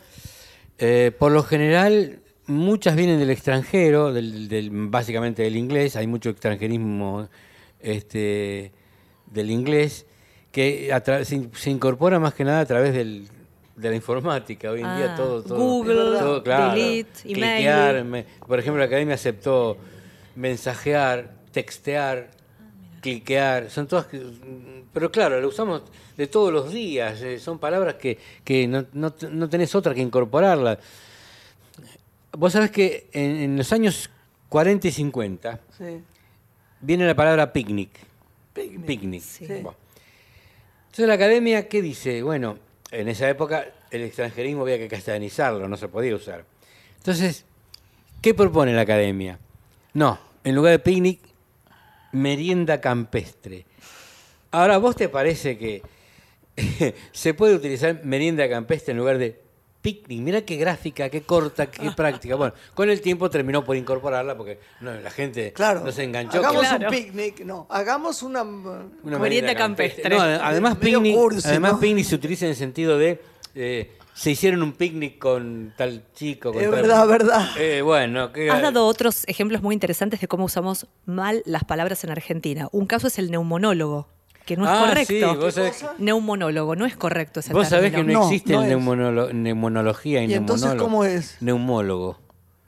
Eh, 0.78 1.12
por 1.18 1.32
lo 1.32 1.44
general, 1.44 2.20
muchas 2.48 2.96
vienen 2.96 3.20
del 3.20 3.30
extranjero, 3.30 4.12
del, 4.14 4.48
del- 4.48 4.70
básicamente 4.72 5.44
del 5.44 5.56
inglés. 5.56 5.96
Hay 5.96 6.08
mucho 6.08 6.30
extranjerismo 6.30 7.28
este, 7.80 8.72
del 9.28 9.52
inglés 9.52 10.06
que 10.52 10.94
se, 11.24 11.50
se 11.54 11.70
incorpora 11.70 12.20
más 12.20 12.34
que 12.34 12.44
nada 12.44 12.62
a 12.62 12.66
través 12.66 12.94
del- 12.94 13.28
de 13.76 13.90
la 13.90 13.96
informática. 13.96 14.70
Hoy 14.72 14.82
en 14.82 14.96
día 14.98 15.14
Ah, 15.14 15.16
todo, 15.16 15.42
todo, 15.44 15.58
Google, 15.58 15.96
todo, 16.20 16.44
claro, 16.44 16.74
delete, 16.74 17.10
email. 17.26 17.34
cliquear, 17.56 18.04
me- 18.06 18.26
por 18.48 18.60
ejemplo, 18.60 18.80
la 18.80 18.86
academia 18.86 19.16
aceptó 19.16 19.78
mensajear, 20.36 21.32
textear, 21.52 22.30
cliquear, 23.02 23.70
son 23.70 23.88
todas, 23.88 24.08
pero 24.94 25.12
claro, 25.12 25.42
lo 25.42 25.48
usamos 25.48 25.82
de 26.18 26.28
todos 26.28 26.54
los 26.54 26.72
días, 26.72 27.22
eh, 27.22 27.40
son 27.40 27.58
palabras 27.60 27.96
que, 27.96 28.18
que 28.44 28.68
no, 28.68 28.86
no, 28.94 29.14
no 29.32 29.50
tenés 29.50 29.74
otra 29.76 29.94
que 29.94 30.02
incorporarla. 30.02 30.78
Vos 32.38 32.54
sabés 32.54 32.72
que 32.72 33.10
en, 33.14 33.36
en 33.38 33.58
los 33.58 33.72
años 33.74 34.10
40 34.50 34.88
y 34.88 34.92
50 34.92 35.60
Sí. 35.78 36.02
viene 36.82 37.06
la 37.06 37.16
palabra 37.16 37.54
picnic. 37.54 37.92
Picnic. 38.54 38.86
Picnic. 38.86 39.22
Sí. 39.22 39.46
Bueno. 39.48 39.76
Entonces 40.86 41.08
la 41.08 41.14
academia, 41.16 41.68
¿qué 41.68 41.82
dice? 41.82 42.22
Bueno, 42.22 42.58
en 42.92 43.08
esa 43.08 43.30
época 43.30 43.66
el 43.92 44.02
extranjerismo 44.04 44.62
había 44.64 44.78
que 44.78 44.88
castellanizarlo, 44.88 45.68
no 45.68 45.78
se 45.78 45.88
podía 45.88 46.16
usar. 46.16 46.46
Entonces, 46.98 47.46
¿qué 48.22 48.34
propone 48.34 48.74
la 48.74 48.82
academia? 48.82 49.40
No, 49.94 50.20
en 50.44 50.56
lugar 50.56 50.72
de 50.72 50.80
picnic, 50.80 51.20
merienda 52.12 52.80
campestre. 52.82 53.66
Ahora, 54.52 54.78
¿vos 54.78 54.96
te 54.96 55.10
parece 55.10 55.58
que 55.58 55.82
se 57.12 57.34
puede 57.34 57.56
utilizar 57.56 58.04
merienda 58.04 58.48
campestre 58.50 58.92
en 58.92 58.98
lugar 58.98 59.18
de 59.18 59.42
picnic? 59.84 60.20
Mirá 60.22 60.42
qué 60.42 60.56
gráfica, 60.56 61.10
qué 61.10 61.22
corta, 61.22 61.70
qué 61.70 61.92
práctica. 61.96 62.36
Bueno, 62.36 62.56
con 62.74 62.90
el 62.90 63.02
tiempo 63.02 63.30
terminó 63.30 63.64
por 63.64 63.76
incorporarla 63.78 64.36
porque 64.36 64.58
no, 64.82 64.92
la 64.96 65.12
gente 65.12 65.54
Claro. 65.54 65.82
no 65.86 65.92
se 65.92 66.04
enganchó. 66.04 66.40
Hagamos 66.40 66.62
Claro. 66.62 66.88
un 66.88 66.92
picnic, 66.96 67.42
no. 67.42 67.68
Hagamos 67.70 68.24
una... 68.24 68.42
Una 68.42 69.20
Merienda 69.20 69.54
campestre. 69.54 70.10
No, 70.10 70.22
además, 70.22 70.78
picnic, 70.78 71.16
además 71.46 71.74
¿no? 71.74 71.80
picnic 71.80 72.06
se 72.06 72.16
utiliza 72.16 72.46
en 72.46 72.52
el 72.52 72.58
sentido 72.58 72.98
de 72.98 73.22
eh, 73.56 73.92
se 74.16 74.32
hicieron 74.32 74.62
un 74.64 74.74
picnic 74.74 75.18
con 75.20 75.74
tal 75.78 76.04
chico. 76.14 76.54
Con 76.54 76.62
Es 76.64 76.70
tal- 76.70 76.82
verdad, 76.82 77.08
verdad. 77.08 77.50
Eh, 77.58 77.82
bueno, 77.82 78.32
que- 78.32 78.50
Has 78.50 78.62
dado 78.62 78.86
otros 78.86 79.24
ejemplos 79.28 79.62
muy 79.62 79.74
interesantes 79.74 80.22
de 80.22 80.28
cómo 80.28 80.46
usamos 80.46 80.88
mal 81.06 81.44
las 81.46 81.64
palabras 81.64 82.04
en 82.04 82.12
Argentina. 82.12 82.68
Un 82.72 82.86
caso 82.86 83.08
es 83.08 83.18
el 83.20 83.30
neumonólogo, 83.32 84.08
que 84.46 84.58
no 84.58 84.66
es 84.66 84.70
Ah, 84.72 84.86
correcto. 84.88 85.14
sí, 85.14 85.22
vos 85.40 85.54
sabés, 85.54 85.86
Neumonólogo, 86.00 86.76
no 86.76 86.86
es 86.86 86.96
correcto 86.96 87.40
ese 87.40 87.54
vos 87.54 87.68
sabés 87.68 87.94
que 87.94 88.04
no, 88.04 88.14
No, 88.14 88.24
existe 88.26 88.54
no 88.54 88.64
el 88.64 88.72
es. 88.72 88.78
neumonolo- 88.78 89.32
neumonología 89.34 90.24
y, 90.24 90.32
¿Y 90.32 90.34
entonces 90.34 90.66
neumonólogo. 90.68 90.90
cómo 90.90 91.06
es? 91.06 91.38
Neumólogo. 91.42 92.20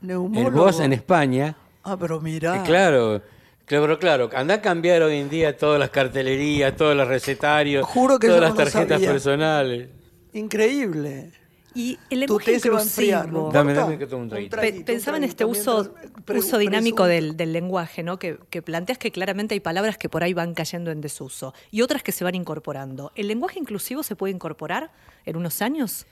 El 0.01 0.08
Neumólogo. 0.10 0.58
vos 0.65 0.79
en 0.79 0.94
España, 0.94 1.55
Ah, 1.84 1.98
pero 2.00 2.22
mira. 2.22 2.58
eh, 2.58 2.62
claro, 2.65 3.22
claro, 3.65 4.00
claro, 4.00 4.29
anda 4.36 4.55
a 4.55 4.62
cambiar 4.62 5.01
hoy 5.03 5.17
en 5.17 5.29
día 5.29 5.58
todas 5.58 5.79
las 5.79 5.89
cartelerías, 5.89 6.75
todos 6.75 6.96
los 6.96 7.08
recetarios, 7.08 7.86
Juro 7.86 8.20
que 8.20 8.27
todas 8.27 8.41
las 8.41 8.50
no 8.51 8.55
tarjetas 8.58 8.88
sabía. 8.89 9.12
personales. 9.12 9.89
Increíble. 10.34 11.32
Y 11.77 12.00
el 12.10 12.25
Tu 12.25 12.39
lenguaje 12.39 12.51
té 12.53 12.60
se 12.62 12.70
va 12.70 12.79
a 12.79 12.84
enfriar, 12.84 13.25
inclusivo. 13.25 13.48
¿no? 13.48 13.51
Dame, 13.53 13.74
dame 13.74 13.98
que 13.98 14.08
tome 14.08 14.24
un 14.24 14.29
traguito. 14.29 14.55
Pe- 14.55 14.84
pensaba 14.86 15.17
en 15.17 15.25
este 15.25 15.44
uso, 15.44 15.94
uso 16.34 16.58
dinámico 16.58 17.03
del, 17.05 17.36
del 17.36 17.51
lenguaje, 17.51 18.01
¿no? 18.01 18.17
Que, 18.17 18.39
que 18.50 18.62
planteas 18.62 18.98
que 18.98 19.12
claramente 19.12 19.55
hay 19.55 19.60
palabras 19.60 19.98
que 19.98 20.08
por 20.08 20.24
ahí 20.24 20.34
van 20.34 20.53
cayendo 20.53 20.89
en 20.91 21.01
desuso 21.01 21.53
y 21.72 21.82
otras 21.82 22.01
que 22.01 22.13
se 22.13 22.24
van 22.24 22.34
incorporando. 22.34 23.12
¿El 23.15 23.27
lenguaje 23.27 23.60
inclusivo 23.60 24.03
se 24.03 24.15
puede 24.15 24.34
incorporar 24.34 24.89
en 25.25 25.36
unos 25.36 25.62
años? 25.62 26.05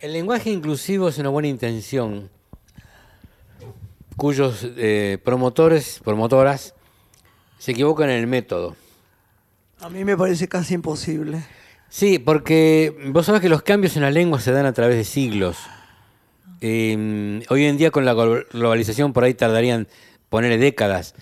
El 0.00 0.12
lenguaje 0.12 0.50
inclusivo 0.50 1.08
es 1.08 1.16
una 1.18 1.28
buena 1.28 1.46
intención, 1.48 2.28
cuyos 4.16 4.66
eh, 4.76 5.18
promotores, 5.24 6.00
promotoras, 6.04 6.74
se 7.58 7.70
equivocan 7.72 8.10
en 8.10 8.18
el 8.18 8.26
método. 8.26 8.74
A 9.80 9.88
mí 9.90 10.04
me 10.04 10.16
parece 10.16 10.48
casi 10.48 10.74
imposible. 10.74 11.44
Sí, 11.88 12.18
porque 12.18 12.94
vos 13.08 13.26
sabés 13.26 13.40
que 13.40 13.48
los 13.48 13.62
cambios 13.62 13.96
en 13.96 14.02
la 14.02 14.10
lengua 14.10 14.40
se 14.40 14.52
dan 14.52 14.66
a 14.66 14.72
través 14.72 14.96
de 14.96 15.04
siglos. 15.04 15.56
Eh, 16.60 17.42
hoy 17.48 17.64
en 17.64 17.76
día 17.76 17.90
con 17.90 18.04
la 18.04 18.14
glo- 18.14 18.46
globalización 18.52 19.12
por 19.12 19.24
ahí 19.24 19.34
tardarían 19.34 19.86
ponerle 20.28 20.58
décadas. 20.58 21.14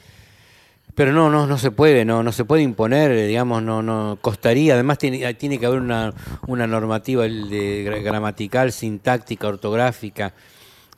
Pero 0.94 1.12
no, 1.12 1.28
no, 1.28 1.46
no 1.46 1.58
se 1.58 1.72
puede, 1.72 2.04
no, 2.04 2.22
no 2.22 2.30
se 2.30 2.44
puede 2.44 2.62
imponer, 2.62 3.26
digamos, 3.26 3.62
no, 3.62 3.82
no 3.82 4.16
costaría. 4.20 4.74
Además 4.74 4.98
tiene, 4.98 5.18
que 5.58 5.66
haber 5.66 5.80
una, 5.80 6.14
una 6.46 6.66
normativa 6.68 7.24
de, 7.24 7.84
gra- 7.84 8.02
gramatical, 8.02 8.70
sintáctica, 8.72 9.48
ortográfica. 9.48 10.34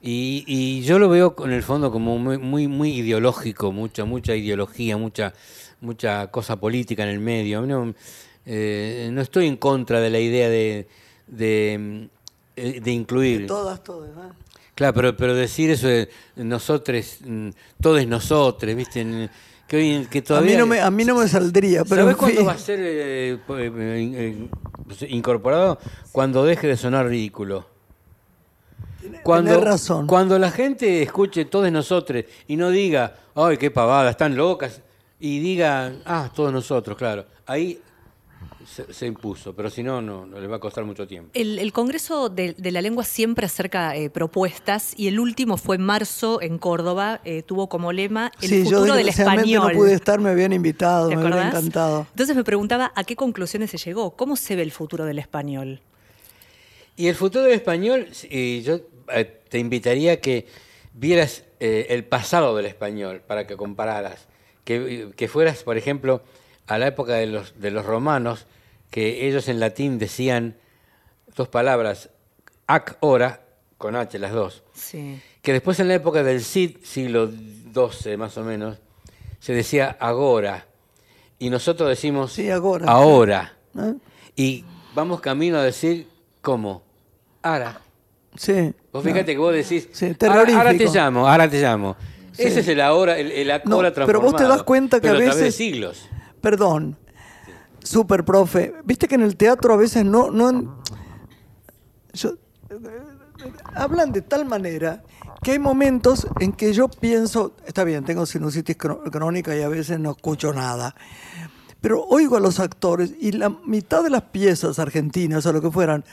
Y, 0.03 0.45
y 0.47 0.83
yo 0.83 0.99
lo 0.99 1.09
veo 1.09 1.35
en 1.45 1.53
el 1.53 1.63
fondo 1.63 1.91
como 1.91 2.19
muy, 2.19 2.37
muy, 2.39 2.69
muy 2.69 2.93
ideológico, 2.93 3.73
mucha, 3.73 4.05
mucha 4.05 4.35
ideología, 4.37 4.99
mucha, 4.99 5.33
mucha 5.81 6.27
cosa 6.31 6.57
política 6.57 7.03
en 7.03 7.09
el 7.09 7.19
medio. 7.19 7.63
No, 7.63 7.95
eh, 8.47 9.11
no 9.13 9.21
estoy 9.21 9.47
en 9.47 9.57
contra 9.57 10.01
de 10.01 10.11
la 10.11 10.21
idea 10.21 10.49
de, 10.49 10.89
de, 11.27 12.09
eh, 12.57 12.81
de 12.81 12.91
incluir. 12.93 13.47
Todas, 13.47 13.83
todas. 13.83 14.11
Claro, 14.77 14.93
pero, 14.93 15.17
pero 15.17 15.35
decir 15.35 15.71
eso 15.71 15.89
de 15.89 16.09
nosotros, 16.37 17.19
mm, 17.25 17.49
todos 17.81 18.07
nosotros, 18.07 18.77
¿viste? 18.77 19.31
Que, 19.67 19.77
hoy, 19.77 20.07
que 20.11 20.23
A 20.35 20.41
mí, 20.43 20.55
no 20.55 20.67
me, 20.67 20.81
a 20.81 20.91
mí 20.91 21.03
no 21.05 21.17
me 21.17 21.27
saldría, 21.27 21.83
pero 21.85 22.03
¿Sabes 22.03 22.17
cuándo 22.17 22.45
va 22.45 22.53
a 22.53 22.59
ser 22.59 22.79
eh, 22.81 23.33
eh, 23.33 23.39
eh, 23.49 24.49
eh, 25.01 25.07
incorporado? 25.09 25.79
Cuando 26.13 26.45
deje 26.45 26.69
de 26.69 26.77
sonar 26.77 27.09
ridículo. 27.09 27.67
Cuando, 29.23 29.53
tenés 29.53 29.65
razón. 29.65 30.07
Cuando 30.07 30.39
la 30.39 30.51
gente 30.51 31.03
escuche 31.03 31.47
todos 31.47 31.73
nosotros 31.73 32.25
y 32.47 32.57
no 32.57 32.69
diga, 32.69 33.15
ay, 33.35 33.57
qué 33.57 33.71
pavada, 33.71 34.11
están 34.11 34.37
locas, 34.37 34.83
y 35.19 35.39
diga, 35.39 35.95
ah, 36.05 36.31
todos 36.35 36.53
nosotros, 36.53 36.99
claro. 36.99 37.25
Ahí 37.47 37.81
se, 38.67 38.93
se 38.93 39.07
impuso, 39.07 39.55
pero 39.55 39.71
si 39.71 39.83
no, 39.83 40.03
no, 40.03 40.27
no 40.27 40.41
le 40.41 40.47
va 40.47 40.57
a 40.57 40.59
costar 40.59 40.85
mucho 40.85 41.07
tiempo. 41.07 41.31
El, 41.35 41.59
el 41.59 41.73
Congreso 41.73 42.29
de, 42.29 42.53
de 42.55 42.71
la 42.73 42.83
Lengua 42.83 43.05
siempre 43.05 43.47
acerca 43.47 43.95
eh, 43.97 44.11
propuestas 44.11 44.93
y 44.97 45.09
el 45.09 45.21
último 45.21 45.57
fue 45.57 45.77
en 45.77 45.83
marzo 45.83 46.43
en 46.43 46.59
Córdoba. 46.59 47.21
eh, 47.25 47.43
tuvo 47.43 47.69
como 47.69 47.93
lema 47.93 48.33
el 48.43 48.49
sí, 48.49 48.65
yo 48.65 48.79
futuro 48.79 48.95
del 48.97 49.09
español. 49.09 49.69
no 49.73 49.79
pude 49.79 49.95
estar, 49.95 50.19
me 50.21 50.31
habían 50.31 50.53
invitado, 50.53 51.09
¿Te 51.09 51.17
me 51.17 51.23
hubiera 51.23 51.37
acordás? 51.43 51.55
encantado. 51.63 52.07
Entonces 52.11 52.35
me 52.37 52.45
preguntaba 52.45 52.93
a 52.95 53.05
qué 53.05 53.15
conclusiones 53.17 53.71
se 53.71 53.79
llegó. 53.79 54.11
¿Cómo 54.17 54.37
se 54.37 54.57
ve 54.57 54.63
el 54.63 54.73
futuro 54.73 55.05
del 55.05 55.19
español? 55.19 55.81
Y 56.97 57.09
el 57.09 57.15
futuro 57.15 57.45
del 57.45 57.55
español, 57.55 58.09
eh, 58.31 58.63
yo 58.65 58.81
eh, 59.13 59.41
te 59.49 59.59
invitaría 59.59 60.13
a 60.13 60.17
que 60.17 60.47
vieras 60.95 61.45
eh, 61.61 61.87
el 61.91 62.05
pasado 62.05 62.57
del 62.57 62.67
español 62.67 63.21
para 63.27 63.47
que 63.47 63.57
compararas. 63.57 64.27
Que, 64.65 65.13
que 65.15 65.29
fueras, 65.29 65.63
por 65.63 65.77
ejemplo, 65.77 66.23
a 66.67 66.79
la 66.79 66.89
época 66.89 67.15
de 67.15 67.27
los, 67.27 67.61
de 67.61 67.71
los 67.71 67.87
romanos, 67.87 68.47
que 68.97 69.29
ellos 69.29 69.47
en 69.49 69.61
latín 69.61 69.99
decían 69.99 70.57
dos 71.37 71.49
palabras, 71.49 72.09
ac 72.67 72.97
ora, 73.01 73.43
con 73.77 73.95
H 73.95 74.19
las 74.19 74.33
dos. 74.33 74.63
Sí. 74.73 75.21
Que 75.43 75.53
después 75.53 75.79
en 75.81 75.89
la 75.89 75.95
época 75.97 76.23
del 76.23 76.41
Cid, 76.43 76.79
siglo 76.83 77.31
XII 77.31 78.17
más 78.17 78.39
o 78.39 78.43
menos, 78.43 78.79
se 79.39 79.53
decía 79.53 79.99
agora. 80.01 80.67
Y 81.39 81.51
nosotros 81.51 81.91
decimos 81.91 82.33
Sí, 82.33 82.49
agora. 82.51 82.87
ahora. 82.91 83.53
¿eh? 83.79 83.93
Y 84.35 84.65
vamos 84.95 85.21
camino 85.21 85.59
a 85.59 85.63
decir 85.63 86.09
cómo. 86.41 86.83
Ara. 87.43 87.79
Sí. 88.35 88.73
Vos 88.95 89.05
fíjate 89.05 89.33
que 89.33 89.39
vos 89.39 89.53
decís, 89.53 89.91
Sí, 89.93 90.17
ahora, 90.23 90.57
ahora 90.57 90.73
te 90.75 90.87
llamo, 90.87 91.29
ahora 91.29 91.51
te 91.51 91.61
llamo. 91.61 91.97
Ese 92.39 92.61
es 92.61 92.69
el 92.69 92.81
ahora, 92.81 93.19
el, 93.19 93.31
el 93.31 93.61
No, 93.67 93.77
ahora 93.77 93.93
pero 93.93 94.23
vos 94.23 94.35
te 94.37 94.45
das 94.45 94.63
cuenta 94.63 95.01
que 95.03 95.09
pero 95.09 95.17
a 95.19 95.35
veces- 95.35 95.55
siglos. 95.55 96.09
Perdón, 96.41 96.97
super 97.87 98.25
profe. 98.25 98.75
Viste 98.85 99.07
que 99.09 99.15
en 99.15 99.23
el 99.23 99.37
teatro 99.37 99.73
a 99.73 99.77
veces 99.77 100.05
no, 100.05 100.31
no 100.31 100.81
yo- 102.13 102.35
hablan 103.75 104.13
de 104.13 104.23
tal 104.23 104.45
manera 104.47 105.03
que 105.43 105.53
hay 105.53 105.59
momentos 105.59 106.27
en 106.41 106.53
que 106.53 106.73
yo 106.73 106.89
pienso, 106.89 107.55
está 107.67 107.85
bien, 107.85 108.05
tengo 108.05 108.27
sinusitis 108.27 108.77
crónica 108.77 109.55
y 109.57 109.63
a 109.63 109.69
veces 109.69 110.01
no 110.01 110.13
escucho 110.13 110.53
nada, 110.53 110.95
pero 111.81 112.03
oigo 112.05 112.37
a 112.37 112.41
los 112.41 112.59
actores 112.59 113.13
y 113.21 113.33
la 113.33 113.51
mitad 113.51 114.03
de 114.03 114.11
las 114.11 114.23
piezas 114.23 114.79
argentinas 114.79 115.47
o 115.47 115.53
lo 115.53 115.61
que 115.61 115.71
fueran, 115.71 116.05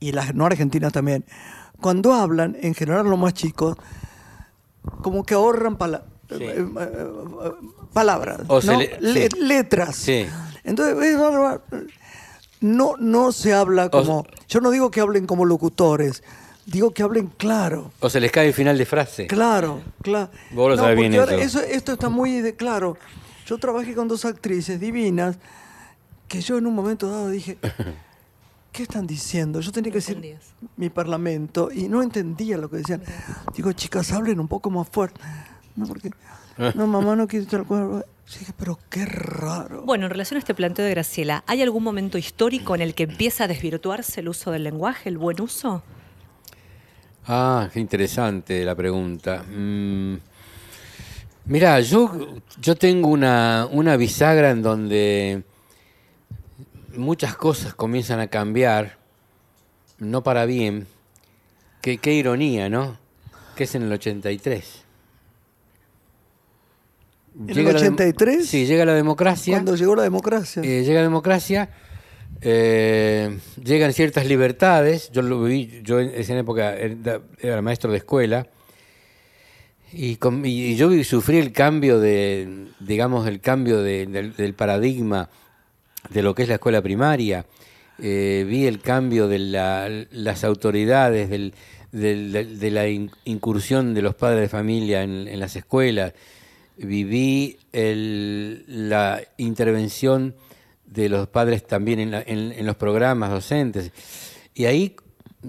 y 0.00 0.12
las 0.12 0.34
no 0.34 0.46
argentinas 0.46 0.92
también, 0.92 1.24
cuando 1.80 2.14
hablan, 2.14 2.56
en 2.60 2.74
general 2.74 3.06
los 3.10 3.18
más 3.18 3.34
chicos, 3.34 3.76
como 5.02 5.24
que 5.24 5.34
ahorran 5.34 5.76
pala- 5.76 6.04
Sí. 6.28 6.36
eh, 6.44 6.56
eh, 6.58 6.66
eh, 6.80 7.52
palabras, 7.92 8.40
O 8.48 8.60
se 8.60 8.72
¿no? 8.72 8.78
le- 8.78 8.96
Le- 9.00 9.28
sí. 9.30 9.40
letras. 9.40 9.96
Sí. 9.96 10.26
Entonces, 10.68 10.96
eh, 11.02 11.58
no, 12.60 12.96
no 12.98 13.32
se 13.32 13.54
habla 13.54 13.88
como... 13.88 14.26
Yo 14.48 14.60
no 14.60 14.70
digo 14.70 14.90
que 14.90 15.00
hablen 15.00 15.26
como 15.26 15.44
locutores, 15.46 16.22
digo 16.66 16.92
que 16.92 17.02
hablen 17.02 17.28
claro. 17.36 17.90
O 18.00 18.10
se 18.10 18.20
les 18.20 18.30
cae 18.30 18.48
el 18.48 18.54
final 18.54 18.76
de 18.76 18.84
frase. 18.84 19.26
Claro, 19.26 19.80
claro. 20.02 20.30
Vos 20.50 20.70
lo 20.70 20.76
sabés 20.76 20.98
bien 20.98 21.14
eso. 21.14 21.60
Esto 21.60 21.92
está 21.92 22.10
muy 22.10 22.40
de 22.40 22.54
claro. 22.54 22.96
Yo 23.46 23.56
trabajé 23.56 23.94
con 23.94 24.08
dos 24.08 24.26
actrices 24.26 24.78
divinas 24.78 25.38
que 26.28 26.42
yo 26.42 26.58
en 26.58 26.66
un 26.66 26.74
momento 26.74 27.08
dado 27.08 27.30
dije, 27.30 27.56
¿qué 28.72 28.82
están 28.82 29.06
diciendo? 29.06 29.60
Yo 29.60 29.72
tenía 29.72 29.90
que 29.90 29.98
decir 29.98 30.38
mi 30.76 30.90
parlamento 30.90 31.70
y 31.72 31.88
no 31.88 32.02
entendía 32.02 32.58
lo 32.58 32.68
que 32.68 32.76
decían. 32.76 33.02
Digo, 33.56 33.72
chicas, 33.72 34.12
hablen 34.12 34.38
un 34.38 34.48
poco 34.48 34.68
más 34.68 34.86
fuerte. 34.88 35.18
No, 35.76 35.86
porque, 35.86 36.10
no, 36.74 36.86
mamá 36.86 37.16
no 37.16 37.26
quiere 37.26 37.44
estar 37.44 37.64
con... 37.64 38.04
Dije, 38.36 38.52
pero 38.58 38.78
qué 38.90 39.06
raro. 39.06 39.82
Bueno, 39.82 40.04
en 40.04 40.10
relación 40.10 40.36
a 40.36 40.40
este 40.40 40.54
planteo 40.54 40.84
de 40.84 40.90
Graciela, 40.90 41.44
¿hay 41.46 41.62
algún 41.62 41.82
momento 41.82 42.18
histórico 42.18 42.74
en 42.74 42.82
el 42.82 42.94
que 42.94 43.04
empieza 43.04 43.44
a 43.44 43.48
desvirtuarse 43.48 44.20
el 44.20 44.28
uso 44.28 44.50
del 44.50 44.64
lenguaje, 44.64 45.08
el 45.08 45.16
buen 45.16 45.40
uso? 45.40 45.82
Ah, 47.26 47.70
qué 47.72 47.80
interesante 47.80 48.64
la 48.64 48.74
pregunta. 48.74 49.44
Mm, 49.44 50.16
mirá, 51.46 51.80
yo, 51.80 52.40
yo 52.60 52.76
tengo 52.76 53.08
una, 53.08 53.66
una 53.70 53.96
bisagra 53.96 54.50
en 54.50 54.62
donde 54.62 55.42
muchas 56.96 57.34
cosas 57.34 57.74
comienzan 57.74 58.20
a 58.20 58.26
cambiar, 58.26 58.98
no 59.98 60.22
para 60.22 60.44
bien. 60.44 60.86
Qué, 61.80 61.96
qué 61.96 62.12
ironía, 62.12 62.68
¿no? 62.68 62.98
Que 63.56 63.64
es 63.64 63.74
en 63.74 63.84
el 63.84 63.92
83. 63.92 64.87
¿En 67.38 67.50
el 67.50 67.54
Llega 67.56 67.72
la 67.72 67.78
dem- 67.80 67.92
83? 67.94 68.46
Sí, 68.46 68.66
llega 68.66 68.84
la 68.84 68.94
democracia. 68.94 69.54
Cuando 69.54 69.76
llegó 69.76 69.94
la 69.96 70.02
democracia. 70.02 70.62
Eh, 70.64 70.82
llega 70.84 70.96
la 71.00 71.02
democracia, 71.04 71.70
eh, 72.40 73.38
llegan 73.62 73.92
ciertas 73.92 74.26
libertades. 74.26 75.10
Yo 75.12 75.22
lo 75.22 75.42
viví, 75.42 75.80
yo 75.84 76.00
en 76.00 76.10
esa 76.14 76.36
época 76.38 76.74
era, 76.76 77.20
era 77.40 77.62
maestro 77.62 77.90
de 77.92 77.98
escuela. 77.98 78.46
Y, 79.92 80.16
con- 80.16 80.44
y- 80.44 80.76
yo 80.76 80.90
sufrí 81.04 81.38
el 81.38 81.52
cambio 81.52 81.98
de, 81.98 82.66
digamos, 82.80 83.26
el 83.26 83.40
cambio 83.40 83.80
de- 83.82 84.06
del, 84.06 84.34
del 84.36 84.54
paradigma 84.54 85.30
de 86.10 86.22
lo 86.22 86.34
que 86.34 86.42
es 86.42 86.48
la 86.48 86.54
escuela 86.56 86.82
primaria. 86.82 87.46
Eh, 88.00 88.44
vi 88.48 88.66
el 88.66 88.80
cambio 88.80 89.28
de 89.28 89.38
la- 89.38 89.88
las 90.10 90.44
autoridades, 90.44 91.30
del- 91.30 91.54
del- 91.90 92.32
del- 92.32 92.58
de 92.60 92.70
la 92.70 92.86
in- 92.88 93.10
incursión 93.24 93.94
de 93.94 94.02
los 94.02 94.14
padres 94.14 94.40
de 94.42 94.48
familia 94.48 95.02
en, 95.02 95.26
en 95.26 95.40
las 95.40 95.56
escuelas. 95.56 96.12
Viví 96.78 97.58
el- 97.72 98.64
la 98.88 99.20
intervención 99.36 100.34
de 100.86 101.08
los 101.08 101.28
padres 101.28 101.66
también 101.66 101.98
en, 102.00 102.10
la- 102.12 102.22
en- 102.22 102.52
en 102.52 102.66
los 102.66 102.76
programas 102.76 103.30
docentes. 103.30 103.92
Y 104.54 104.64
ahí 104.64 104.96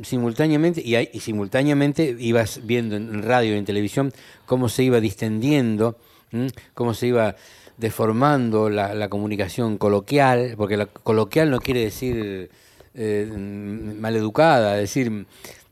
simultáneamente, 0.03 0.81
y, 0.83 0.95
ahí- 0.95 1.09
y 1.13 1.19
simultáneamente 1.19 2.15
ibas 2.19 2.61
viendo 2.65 2.95
en 2.95 3.23
radio 3.23 3.55
y 3.55 3.57
en 3.57 3.65
televisión 3.65 4.11
cómo 4.45 4.69
se 4.69 4.83
iba 4.83 4.99
distendiendo, 4.99 5.97
¿m? 6.31 6.49
cómo 6.73 6.93
se 6.93 7.07
iba 7.07 7.35
deformando 7.77 8.69
la, 8.69 8.93
la 8.93 9.07
comunicación 9.09 9.77
coloquial, 9.77 10.55
porque 10.57 10.77
la 10.77 10.85
coloquial 10.87 11.49
no 11.49 11.59
quiere 11.59 11.81
decir 11.85 12.49
eh, 12.93 13.31
maleducada, 13.99 14.75
es 14.75 14.81
decir, 14.81 15.25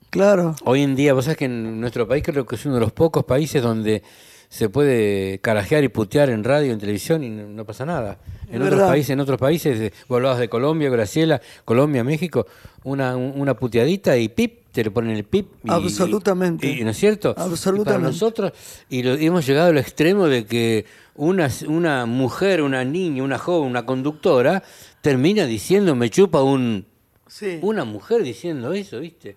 Claro. 0.09 0.55
Hoy 0.63 0.83
en 0.83 0.95
día, 0.95 1.13
vos 1.13 1.25
sabés 1.25 1.37
que 1.37 1.45
en 1.45 1.81
nuestro 1.81 2.07
país 2.07 2.23
creo 2.25 2.45
que 2.45 2.55
es 2.55 2.65
uno 2.65 2.75
de 2.75 2.79
los 2.81 2.93
pocos 2.93 3.25
países 3.25 3.61
donde 3.61 4.01
se 4.49 4.69
puede 4.69 5.39
carajear 5.39 5.83
y 5.83 5.89
putear 5.89 6.29
en 6.29 6.43
radio, 6.43 6.71
en 6.73 6.79
televisión 6.79 7.23
y 7.23 7.29
no, 7.29 7.47
no 7.47 7.65
pasa 7.65 7.85
nada. 7.85 8.17
En 8.49 8.61
otros 8.61 8.79
países, 8.81 9.09
en 9.09 9.19
otros 9.19 9.37
países, 9.37 9.79
eh, 9.79 9.93
vos 10.07 10.17
hablabas 10.17 10.39
de 10.39 10.47
Colombia, 10.47 10.89
Graciela, 10.89 11.41
Colombia, 11.65 12.03
México, 12.05 12.47
una, 12.85 13.17
un- 13.17 13.33
una 13.39 13.55
puteadita 13.55 14.15
y 14.17 14.29
pip, 14.29 14.59
te 14.71 14.85
le 14.85 14.91
ponen 14.91 15.17
el 15.17 15.25
pip. 15.25 15.47
y- 15.65 15.69
Absolutamente. 15.69 16.65
Y, 16.67 16.79
y- 16.79 16.83
¿No 16.85 16.91
es 16.91 16.97
cierto? 16.97 17.35
Absolutamente. 17.37 17.81
Y 17.91 17.93
para 17.95 17.99
nosotros, 18.07 18.51
y 18.89 19.03
lo- 19.03 19.15
hemos 19.15 19.45
llegado 19.45 19.67
al 19.69 19.77
extremo 19.77 20.27
de 20.27 20.45
que 20.45 20.85
una, 21.15 21.49
una 21.67 22.05
mujer, 22.05 22.61
una 22.61 22.85
niña, 22.85 23.23
una 23.23 23.37
joven, 23.37 23.69
una 23.69 23.85
conductora, 23.85 24.63
termina 25.01 25.45
diciendo, 25.45 25.93
me 25.95 26.09
chupa 26.09 26.41
un... 26.41 26.85
Sí. 27.27 27.59
Una 27.61 27.83
mujer 27.83 28.23
diciendo 28.23 28.71
eso, 28.71 29.01
¿viste? 29.01 29.35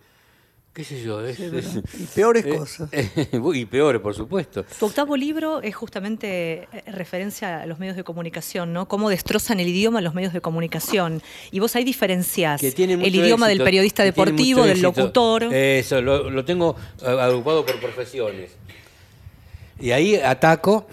¿Qué 0.72 0.84
sé 0.84 1.02
yo? 1.02 1.24
es- 1.26 1.40
es- 1.40 1.80
Y 2.00 2.04
peores 2.14 2.46
eh, 2.46 2.56
cosas. 2.56 2.88
y 3.54 3.64
peores, 3.64 4.00
por 4.00 4.14
supuesto. 4.14 4.64
Tu 4.78 4.86
octavo 4.86 5.16
libro 5.16 5.60
es 5.62 5.74
justamente 5.74 6.68
eh, 6.72 6.82
referencia 6.92 7.62
a 7.62 7.66
los 7.66 7.78
medios 7.80 7.96
de 7.96 8.04
comunicación, 8.04 8.72
¿no? 8.72 8.86
Cómo 8.86 9.10
destrozan 9.10 9.58
el 9.58 9.66
idioma 9.68 10.00
los 10.00 10.14
medios 10.14 10.32
de 10.32 10.40
comunicación. 10.40 11.22
Y 11.50 11.58
vos 11.58 11.74
ahí 11.74 11.84
tiene 12.72 12.94
el 12.94 13.14
idioma 13.14 13.48
del 13.48 13.62
periodista 13.64 14.04
deportivo, 14.04 14.62
del 14.62 14.70
éxito. 14.72 14.92
locutor. 14.96 15.44
Eso, 15.52 16.00
lo, 16.00 16.30
lo 16.30 16.44
tengo 16.44 16.76
eh, 17.02 17.06
agrupado 17.20 17.66
por 17.66 17.80
profesiones. 17.80 18.52
Y 19.80 19.90
ahí 19.90 20.14
ataco 20.16 20.86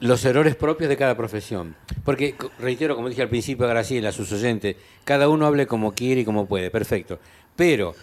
los 0.00 0.24
errores 0.24 0.56
propios 0.56 0.88
de 0.88 0.96
cada 0.96 1.16
profesión. 1.16 1.76
Porque, 2.04 2.34
reitero, 2.58 2.96
como 2.96 3.08
dije 3.08 3.22
al 3.22 3.28
principio, 3.28 3.68
Graciela, 3.68 4.08
a 4.08 4.12
sus 4.12 4.32
oyentes, 4.32 4.74
cada 5.04 5.28
uno 5.28 5.46
hable 5.46 5.68
como 5.68 5.92
quiere 5.94 6.22
y 6.22 6.24
como 6.24 6.46
puede, 6.46 6.70
perfecto. 6.70 7.20
Pero, 7.54 7.94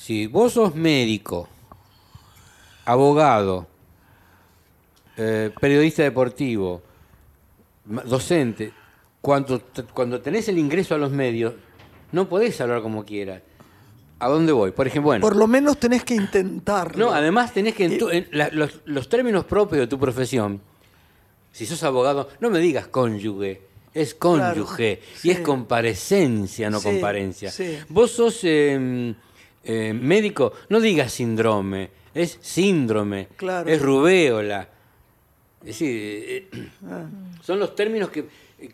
si 0.00 0.26
vos 0.26 0.54
sos 0.54 0.74
médico, 0.74 1.46
abogado, 2.86 3.66
eh, 5.18 5.50
periodista 5.60 6.02
deportivo, 6.02 6.82
docente, 8.06 8.72
cuando, 9.20 9.60
cuando 9.92 10.20
tenés 10.20 10.48
el 10.48 10.58
ingreso 10.58 10.94
a 10.94 10.98
los 10.98 11.10
medios, 11.10 11.52
no 12.12 12.28
podés 12.28 12.58
hablar 12.60 12.80
como 12.82 13.04
quieras. 13.04 13.42
¿A 14.18 14.28
dónde 14.28 14.52
voy? 14.52 14.70
Por 14.72 14.86
ejemplo, 14.86 15.06
bueno. 15.08 15.22
Por 15.22 15.36
lo 15.36 15.46
menos 15.46 15.78
tenés 15.78 16.04
que 16.04 16.14
intentarlo. 16.14 17.06
No, 17.06 17.12
además 17.12 17.52
tenés 17.52 17.74
que 17.74 17.84
en 17.84 17.98
tu- 17.98 18.10
en 18.10 18.26
la- 18.32 18.48
los, 18.50 18.80
los 18.84 19.08
términos 19.08 19.44
propios 19.44 19.80
de 19.80 19.86
tu 19.86 19.98
profesión, 19.98 20.60
si 21.52 21.66
sos 21.66 21.82
abogado, 21.82 22.28
no 22.40 22.48
me 22.50 22.58
digas 22.58 22.86
cónyuge, 22.88 23.62
es 23.94 24.14
cónyuge 24.14 24.98
Claro, 24.98 25.18
y 25.24 25.30
es 25.30 25.40
comparecencia, 25.40 26.70
no 26.70 26.78
Sí, 26.80 26.84
comparencia. 26.88 27.50
sí. 27.50 27.78
Vos 27.88 28.10
sos 28.12 28.40
eh, 28.44 29.14
eh, 29.64 29.92
médico, 29.92 30.52
no 30.68 30.80
digas 30.80 31.12
síndrome, 31.12 31.90
es 32.14 32.38
síndrome, 32.40 33.28
Claro. 33.36 33.68
es 33.70 33.80
rubéola. 33.80 34.68
Es 35.60 35.66
decir, 35.66 35.88
eh, 35.92 36.48
Ah. 36.88 37.06
son 37.42 37.58
los 37.58 37.74
términos 37.76 38.08
que, 38.10 38.24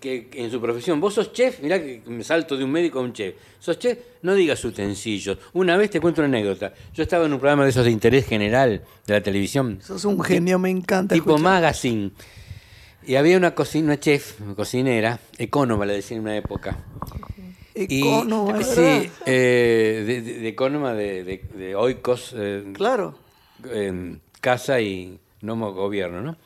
que- 0.01 0.29
que 0.29 0.45
en 0.45 0.51
su 0.51 0.61
profesión. 0.61 1.01
Vos 1.01 1.15
sos 1.15 1.33
chef, 1.33 1.61
mirá 1.61 1.81
que 1.81 2.03
me 2.07 2.23
salto 2.23 2.57
de 2.57 2.63
un 2.65 2.71
médico 2.71 3.01
a 3.01 3.03
un 3.03 3.13
chef. 3.13 3.35
Sos 3.59 3.79
chef, 3.79 3.99
no 4.23 4.35
digas 4.35 4.65
utensilios. 4.65 5.39
Una 5.53 5.77
vez 5.77 5.91
te 5.91 6.01
cuento 6.01 6.21
una 6.21 6.29
anécdota. 6.29 6.73
Yo 6.95 7.03
estaba 7.03 7.27
en 7.27 7.33
un 7.33 7.39
programa 7.41 7.65
de 7.65 7.71
esos 7.71 7.85
de 7.85 7.91
interés 7.91 8.27
general 8.27 8.83
de 9.07 9.13
la 9.13 9.21
televisión, 9.21 9.81
Sos 9.83 10.05
un 10.05 10.21
genio, 10.23 10.59
me 10.61 10.71
encanta. 10.71 11.15
tipo 11.15 11.31
escuchar. 11.31 11.43
magazine. 11.53 12.11
Y 13.05 13.15
había 13.17 13.37
una, 13.37 13.55
cocina, 13.55 13.85
una 13.87 14.01
chef, 14.01 14.41
una 14.41 14.55
cocinera, 14.57 15.21
ecónoma 15.39 15.87
le 15.87 15.95
decían 15.95 16.19
en 16.19 16.25
una 16.25 16.37
época. 16.37 16.77
Ecónoma, 17.79 18.53
¿verdad? 18.53 18.75
sí, 18.75 19.11
eh, 19.27 20.05
de, 20.07 20.23
de- 20.23 20.39
de 20.41 20.49
ecónoma 20.49 20.95
de, 20.95 21.25
de, 21.25 21.45
de 21.55 21.75
Oikos, 21.77 22.35
eh, 22.37 22.65
Claro. 22.73 23.19
casa 24.41 24.81
y 24.81 25.19
no 25.43 25.57
gobierno, 25.75 26.23
¿no? 26.23 26.37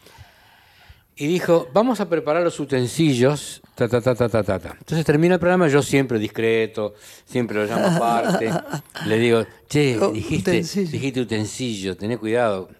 Y 1.16 1.26
dijo, 1.26 1.68
vamos 1.74 2.00
a 2.00 2.08
preparar 2.08 2.42
los 2.42 2.58
utensilios, 2.60 3.60
ta, 3.74 3.86
ta, 3.88 4.00
ta, 4.00 4.14
ta, 4.14 4.28
ta, 4.28 4.42
ta, 4.42 4.58
ta. 4.58 4.76
Entonces 4.78 5.04
termina 5.04 5.34
el 5.34 5.40
programa, 5.40 5.68
yo 5.68 5.82
siempre 5.82 6.18
discreto, 6.18 6.94
siempre 7.26 7.58
lo 7.58 7.66
llamo 7.66 7.94
aparte, 7.96 8.50
le 9.06 9.18
digo, 9.18 9.46
che, 9.68 9.98
Oh, 10.00 10.12
dijiste, 10.12 10.50
utensilio. 10.52 10.90
dijiste 10.92 11.20
utensilio, 11.20 11.96
tené 11.96 12.16
cuidado. 12.16 12.70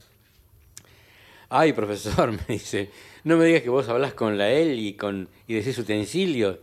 Ay, 1.50 1.72
profesor, 1.72 2.32
me 2.48 2.54
dice, 2.54 2.90
no 3.24 3.36
me 3.36 3.44
digas 3.44 3.62
que 3.62 3.68
vos 3.70 3.88
hablás 3.88 4.14
con 4.14 4.38
la 4.38 4.50
él 4.50 4.78
y, 4.78 4.94
con, 4.94 5.28
y 5.46 5.54
decís 5.54 5.78
utensilio. 5.78 6.58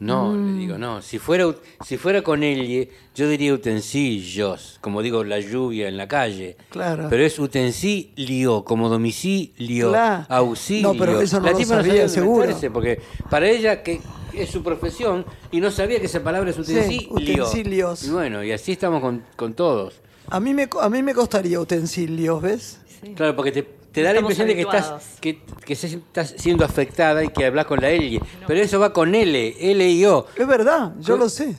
No, 0.00 0.32
Mm. 0.32 0.52
le 0.54 0.58
digo, 0.60 0.78
no. 0.78 1.02
Si 1.02 1.18
fuera, 1.18 1.52
si 1.84 1.96
fuera 1.96 2.22
con 2.22 2.42
él, 2.44 2.88
yo 3.16 3.28
diría 3.28 3.52
utensilios, 3.52 4.78
como 4.80 5.02
digo, 5.02 5.24
la 5.24 5.40
lluvia 5.40 5.88
en 5.88 5.96
la 5.96 6.06
calle. 6.06 6.56
Claro. 6.70 7.08
Pero 7.10 7.24
es 7.24 7.36
utensilio, 7.38 8.64
como 8.64 8.88
domicilio, 8.88 9.90
Claro. 9.90 10.26
auxilio. 10.28 10.92
No, 10.92 10.98
pero 10.98 11.20
eso 11.20 11.40
no 11.40 11.46
la 11.46 11.52
lo 11.52 11.58
tipa 11.58 11.74
no 11.76 11.82
sabía, 11.82 12.08
sabía 12.08 12.28
dónde 12.30 12.54
seguro. 12.54 12.72
porque 12.72 13.00
para 13.28 13.48
ella 13.48 13.82
que 13.82 14.00
es 14.34 14.50
su 14.50 14.62
profesión 14.62 15.24
y 15.50 15.60
no 15.60 15.70
sabía 15.70 15.98
que 15.98 16.06
esa 16.06 16.22
palabra 16.22 16.50
es 16.50 16.58
utensilio. 16.58 17.08
utensilios. 17.10 18.04
Y 18.04 18.10
bueno, 18.10 18.44
y 18.44 18.52
así 18.52 18.72
estamos 18.72 19.00
con, 19.00 19.24
con 19.36 19.54
todos. 19.54 20.00
A 20.30 20.40
mí, 20.40 20.52
me, 20.54 20.68
co- 20.68 20.80
a 20.80 20.88
mí 20.90 21.02
me 21.02 21.14
costaría 21.14 21.58
utensilios, 21.58 22.40
¿ves? 22.42 22.78
Claro, 23.16 23.34
porque 23.34 23.50
te, 23.52 23.66
te 23.98 24.02
da 24.04 24.12
la 24.12 24.20
impresión 24.20 24.46
de 24.48 24.54
que 24.54 24.62
estás, 24.62 25.16
que, 25.20 25.40
que 25.64 25.74
se- 25.74 25.86
estás 25.88 26.34
siendo 26.38 26.64
afectada 26.64 27.22
y 27.24 27.28
que 27.28 27.44
hablas 27.46 27.66
con 27.66 27.80
la 27.80 27.90
L. 27.90 28.20
Pero 28.46 28.60
eso 28.60 28.78
va 28.80 28.92
con 28.92 29.14
L, 29.14 29.56
L 29.72 29.88
y 29.90 30.04
O. 30.06 30.26
Es 30.36 30.46
verdad, 30.46 30.92
yo 31.00 31.14
¿Qué? 31.14 31.20
lo 31.20 31.28
sé. 31.28 31.56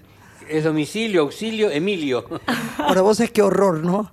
Es 0.49 0.63
domicilio, 0.63 1.21
auxilio, 1.21 1.69
Emilio. 1.69 2.25
Ahora 2.77 3.01
vos 3.01 3.19
es 3.19 3.31
que 3.31 3.41
horror, 3.41 3.83
¿no? 3.83 4.11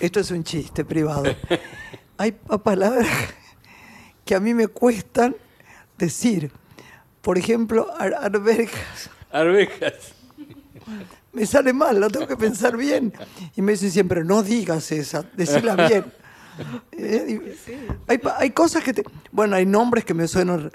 Esto 0.00 0.20
es 0.20 0.30
un 0.30 0.44
chiste 0.44 0.84
privado. 0.84 1.24
Hay 2.18 2.32
pa- 2.32 2.58
palabras 2.62 3.08
que 4.24 4.34
a 4.34 4.40
mí 4.40 4.54
me 4.54 4.68
cuestan 4.68 5.34
decir. 5.98 6.50
Por 7.22 7.38
ejemplo, 7.38 7.88
ar- 7.98 8.14
arvejas. 8.14 9.10
Arvejas. 9.32 10.12
Me 11.32 11.46
sale 11.46 11.72
mal, 11.72 11.98
lo 11.98 12.08
tengo 12.10 12.26
que 12.28 12.36
pensar 12.36 12.76
bien. 12.76 13.12
Y 13.56 13.62
me 13.62 13.72
dicen 13.72 13.90
siempre, 13.90 14.22
no 14.22 14.42
digas 14.42 14.92
esa, 14.92 15.22
decila 15.34 15.74
bien. 15.88 16.04
Eh, 16.92 17.56
hay, 18.38 18.50
cosas 18.50 18.82
que 18.84 18.92
te... 18.94 19.02
Bueno, 19.32 19.56
hay 19.56 19.66
nombres 19.66 20.04
que 20.04 20.14
me 20.14 20.28
suenan... 20.28 20.70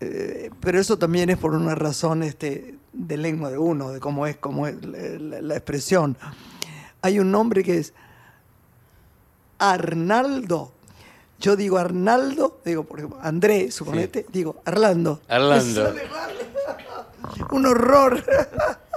eh, 0.00 0.50
pero 0.60 0.78
eso 0.80 0.98
también 0.98 1.30
es 1.30 1.38
por 1.38 1.54
una 1.54 1.74
razón 1.74 2.22
este, 2.22 2.74
de 2.92 3.16
lengua 3.16 3.50
de 3.50 3.58
uno, 3.58 3.90
de 3.92 4.00
cómo 4.00 4.26
es, 4.26 4.36
cómo 4.36 4.66
es 4.66 4.84
la, 4.84 4.98
la- 5.18 5.40
la 5.40 5.54
expresión. 5.56 6.16
Hay 7.02 7.18
un 7.18 7.30
nombre 7.30 7.62
que 7.64 7.78
es 7.78 7.92
Arnaldo. 9.58 10.72
Yo 11.40 11.56
digo 11.56 11.78
Arnaldo, 11.78 12.60
digo, 12.64 12.84
por 12.84 12.98
ejemplo, 13.00 13.18
André, 13.22 13.70
suponete, 13.70 14.24
digo 14.32 14.56
Arlando. 14.64 15.20
Arlando. 15.28 15.94
Un 17.50 17.66
horror. 17.66 18.24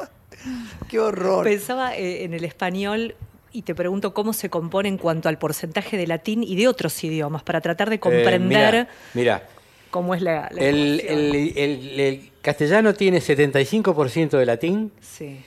Qué 0.88 1.00
horror. 1.00 1.44
Pensaba 1.44 1.96
eh, 1.98 2.24
en 2.24 2.34
el 2.34 2.44
español 2.46 3.16
y 3.52 3.62
te 3.64 3.74
pregunto 3.76 4.14
cómo 4.14 4.34
se 4.34 4.50
compone 4.50 4.90
en 4.90 4.98
cuanto 4.98 5.30
al 5.30 5.38
porcentaje 5.38 5.98
de 5.98 6.08
latín 6.08 6.44
y 6.44 6.56
de 6.56 6.68
otros 6.68 7.04
idiomas 7.04 7.44
para 7.44 7.62
tratar 7.62 7.90
de 7.90 8.00
comprender 8.00 8.76
Eh, 8.76 8.88
mira, 9.14 9.48
cómo 9.90 10.14
es 10.16 10.22
la, 10.22 10.50
la 10.52 10.62
el, 10.62 11.00
ecuación. 11.00 11.20
el- 11.20 11.58
el- 11.58 12.00
el 12.00 12.30
castellano 12.42 12.94
tiene 12.94 13.20
75% 13.22 14.38
de 14.38 14.46
latín 14.46 14.92
Sí. 15.02 15.40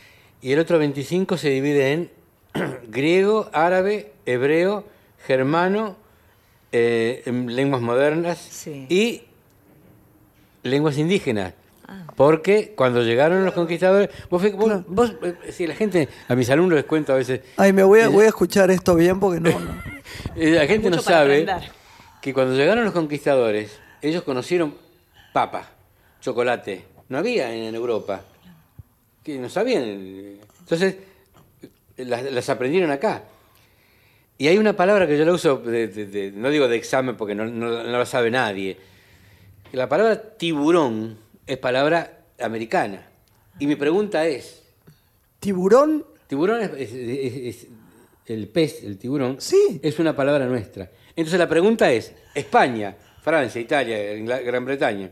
y 0.43 0.53
el 0.53 0.59
otro 0.59 0.79
25% 0.79 1.37
se 1.37 1.51
divide 1.51 1.93
en 1.93 2.11
griego, 2.89 3.49
árabe, 3.53 4.13
hebreo, 4.27 4.85
germano, 5.27 5.97
eh, 6.73 7.23
en 7.27 7.55
lenguas 7.55 7.83
modernas 7.83 8.39
Sí. 8.39 8.87
y 8.89 9.23
lenguas 10.63 10.99
indígenas. 10.99 11.55
Ah. 11.92 12.05
Porque 12.14 12.72
cuando 12.76 13.03
llegaron 13.03 13.44
los 13.44 13.53
conquistadores, 13.53 14.11
vos, 14.31 14.42
vos, 14.87 15.12
eh, 15.22 15.35
si 15.50 15.66
la 15.66 15.74
gente, 15.74 16.09
a 16.29 16.37
mis 16.37 16.48
alumnos 16.50 16.76
les 16.76 16.85
cuento 16.85 17.12
a 17.12 17.16
veces, 17.16 17.40
Ay, 17.57 17.72
me 17.72 17.83
voy 17.83 17.98
a, 18.00 18.09
voy 18.09 18.26
a 18.26 18.29
escuchar 18.29 18.70
esto 18.70 18.94
bien 18.94 19.18
porque 19.18 19.40
no. 19.40 19.50
no. 19.59 19.83
eh, 20.37 20.50
la 20.53 20.66
gente 20.66 20.88
no 20.88 20.98
sabe 21.00 21.42
aprender. 21.42 21.70
que 22.22 22.33
cuando 22.33 22.55
llegaron 22.55 22.85
los 22.85 22.92
conquistadores, 22.92 23.79
ellos 24.03 24.22
conocieron 24.22 24.74
papa, 25.33 25.68
chocolate. 26.20 26.85
No 27.09 27.18
había 27.18 27.53
en 27.53 27.74
Europa. 27.74 28.20
Que 29.24 29.37
no 29.38 29.48
sabían. 29.48 29.83
eh, 29.85 30.37
Entonces, 30.61 30.94
eh, 31.96 32.05
las, 32.05 32.22
las 32.22 32.48
aprendieron 32.50 32.92
acá. 32.92 33.24
Y 34.38 34.46
hay 34.46 34.59
una 34.59 34.74
palabra 34.74 35.07
que 35.09 35.18
yo 35.18 35.24
la 35.24 35.33
uso, 35.33 35.57
de- 35.59 35.88
de- 35.88 36.07
de- 36.07 36.31
no 36.33 36.50
digo 36.50 36.68
de 36.68 36.76
examen 36.76 37.16
porque 37.16 37.35
no, 37.35 37.44
no- 37.46 37.83
no 37.83 37.98
la 37.98 38.07
sabe 38.07 38.31
nadie. 38.31 38.76
La 39.72 39.88
palabra 39.88 40.22
tiburón 40.38 41.18
es 41.51 41.59
palabra 41.59 42.19
americana. 42.41 43.07
Y 43.59 43.67
mi 43.67 43.77
pregunta 43.77 44.25
es, 44.27 44.63
Tiburón, 45.41 46.05
tiburón 46.27 46.61
es, 46.61 46.71
es- 46.73 46.93
es- 46.93 47.37
es- 47.63 47.67
el 48.27 48.47
pez, 48.49 48.85
el 48.85 48.99
tiburón, 48.99 49.41
Sí. 49.41 49.81
es 49.83 49.99
una 49.99 50.15
palabra 50.15 50.47
nuestra. 50.47 50.89
Entonces 51.17 51.39
la 51.39 51.49
pregunta 51.49 51.91
es, 51.91 52.13
España, 52.35 52.95
Francia, 53.23 53.61
Italia, 53.61 54.15
Ingla- 54.17 54.41
Gran 54.45 54.65
Bretaña, 54.65 55.11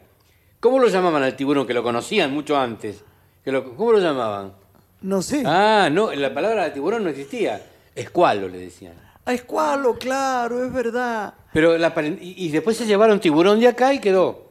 ¿cómo 0.61 0.79
lo 0.79 0.88
llamaban 0.88 1.22
al 1.22 1.35
tiburón 1.35 1.66
que 1.66 1.74
lo 1.74 1.83
conocían 1.83 2.33
mucho 2.33 2.57
antes? 2.57 3.03
Que 3.44 3.51
lo- 3.51 3.74
¿Cómo 3.74 3.92
lo 3.92 3.98
llamaban? 4.01 4.53
no 5.01 5.22
sé. 5.22 5.42
Ah, 5.46 5.88
no, 5.90 6.12
la 6.12 6.33
palabra 6.35 6.72
tiburón 6.72 7.05
no 7.05 7.11
existía. 7.11 7.61
Escualo 7.94 8.48
le 8.48 8.59
decían. 8.59 8.94
A 9.24 9.33
escualo, 9.33 9.96
claro, 9.98 10.64
es 10.64 10.72
verdad. 10.72 11.35
Pero 11.53 11.77
la 11.79 11.94
paren- 11.94 12.18
y, 12.20 12.46
y 12.46 12.51
después 12.51 12.77
se 12.77 12.87
llevaron 12.87 13.18
tiburón 13.20 13.59
de 13.61 13.68
acá 13.68 13.92
y 13.92 13.98
quedó. 14.01 14.51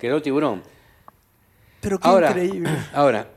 Quedó 0.00 0.22
tiburón. 0.22 0.62
Pero 1.86 2.00
qué 2.00 2.08
Ahora, 2.08 2.30
increíble. 2.30 2.68
ahora, 2.94 3.28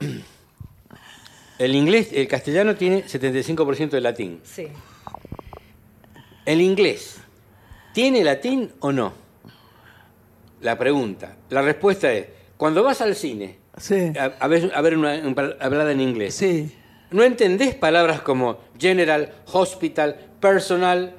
el 1.60 1.76
inglés, 1.76 2.10
el 2.12 2.28
castellano 2.28 2.76
tiene 2.76 3.06
75% 3.06 3.92
de 3.92 4.02
latín. 4.02 4.40
Sí. 4.44 4.70
¿El 6.48 6.60
inglés 6.60 7.18
tiene 7.94 8.24
latín 8.24 8.72
o 8.80 8.92
no? 8.92 9.14
La 10.62 10.80
pregunta. 10.80 11.36
La 11.52 11.62
respuesta 11.62 12.12
es, 12.12 12.26
cuando 12.58 12.82
vas 12.82 13.02
al 13.02 13.16
cine 13.16 13.58
Sí, 13.78 14.12
a, 14.20 14.34
a 14.40 14.48
ver, 14.48 14.72
a 14.74 14.82
ver 14.82 14.98
una, 14.98 15.14
hablada 15.60 15.92
en 15.92 16.02
inglés, 16.02 16.34
sí. 16.34 16.76
¿no 17.12 17.22
entendés 17.22 17.76
palabras 17.76 18.22
como 18.22 18.58
general, 18.80 19.32
hospital, 19.54 20.16
personal? 20.40 21.14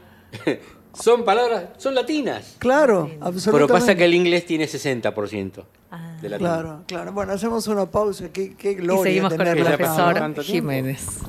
son 0.95 1.25
palabras, 1.25 1.67
son 1.77 1.95
latinas. 1.95 2.57
Claro, 2.59 3.09
absolutamente. 3.21 3.51
Pero 3.53 3.69
pasa 3.69 3.95
que 3.95 4.05
el 4.05 4.15
inglés 4.15 4.47
tiene 4.47 4.65
60% 4.67 5.63
Ah. 5.63 5.80
De 6.21 6.29
latín. 6.29 6.47
Claro, 6.47 6.83
claro. 6.87 7.13
Bueno, 7.13 7.33
hacemos 7.33 7.67
una 7.69 7.87
pausa. 7.87 8.29
Qué, 8.31 8.55
qué 8.57 8.75
gloria 8.75 9.01
Y 9.01 9.05
seguimos 9.05 9.35
con 9.35 9.47
el 9.47 9.65
profesor. 9.65 10.43
Jiménez. 10.43 11.21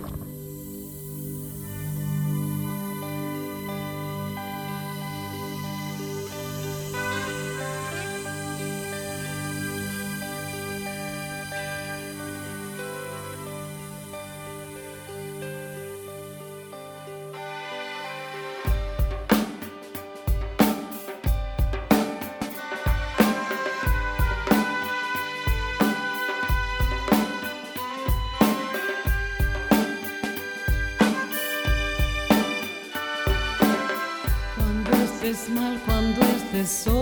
começou. 36.62 37.01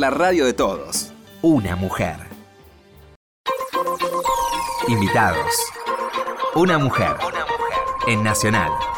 la 0.00 0.08
radio 0.08 0.46
de 0.46 0.54
todos. 0.54 1.12
Una 1.42 1.76
mujer. 1.76 2.16
Invitados. 4.88 5.54
Una 6.54 6.78
mujer. 6.78 7.16
Una 7.20 7.44
mujer. 7.44 8.06
En 8.06 8.22
Nacional. 8.22 8.89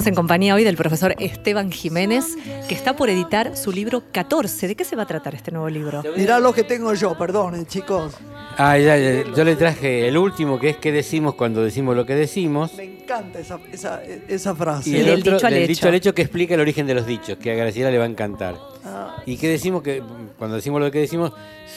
Estamos 0.00 0.12
en 0.12 0.14
compañía 0.14 0.54
hoy 0.54 0.64
del 0.64 0.78
profesor 0.78 1.14
Esteban 1.18 1.70
Jiménez, 1.70 2.24
que 2.66 2.74
está 2.74 2.96
por 2.96 3.10
editar 3.10 3.54
su 3.54 3.70
libro 3.70 4.02
14. 4.10 4.68
¿De 4.68 4.74
qué 4.74 4.82
se 4.82 4.96
va 4.96 5.02
a 5.02 5.06
tratar 5.06 5.34
este 5.34 5.50
nuevo 5.50 5.68
libro? 5.68 6.02
Mirá 6.16 6.40
lo 6.40 6.54
que 6.54 6.64
tengo 6.64 6.94
yo, 6.94 7.18
perdonen, 7.18 7.66
chicos. 7.66 8.14
Ah, 8.56 8.78
ya, 8.78 8.96
ya, 8.96 9.24
yo 9.30 9.44
le 9.44 9.56
traje 9.56 10.08
el 10.08 10.16
último, 10.16 10.58
que 10.58 10.70
es 10.70 10.78
qué 10.78 10.90
decimos 10.90 11.34
cuando 11.34 11.62
decimos 11.62 11.94
lo 11.94 12.06
que 12.06 12.14
decimos. 12.14 12.72
Me 12.78 12.84
encanta 12.84 13.40
esa, 13.40 13.60
esa, 13.70 14.02
esa 14.02 14.54
frase. 14.54 14.88
Y 14.88 14.96
el 14.96 15.04
Del 15.04 15.20
otro, 15.20 15.32
dicho 15.34 15.46
al 15.46 15.52
del 15.52 15.62
hecho. 15.64 15.68
dicho 15.68 15.88
al 15.88 15.94
hecho, 15.94 16.14
que 16.14 16.22
explica 16.22 16.54
el 16.54 16.60
origen 16.60 16.86
de 16.86 16.94
los 16.94 17.04
dichos, 17.04 17.36
que 17.36 17.52
a 17.52 17.54
Graciela 17.54 17.90
le 17.90 17.98
va 17.98 18.04
a 18.04 18.08
encantar. 18.08 18.56
Ah, 18.82 19.16
Y 19.26 19.36
qué 19.36 19.48
decimos 19.48 19.82
que, 19.82 20.02
cuando 20.38 20.56
decimos 20.56 20.80
lo 20.80 20.90
que 20.90 21.00
decimos, 21.00 21.34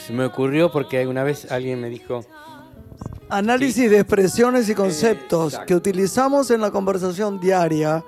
se 0.08 0.14
me 0.14 0.24
ocurrió 0.24 0.72
porque 0.72 1.00
alguna 1.00 1.26
vez 1.26 1.52
alguien 1.52 1.82
me 1.82 1.90
dijo, 1.90 2.26
Análisis 3.30 3.90
de 3.90 4.00
expresiones 4.00 4.70
y 4.70 4.76
conceptos 4.76 5.58
que 5.66 5.74
utilizamos 5.76 6.52
en 6.52 6.62
la 6.62 6.70
conversación 6.72 7.40
diaria, 7.40 8.04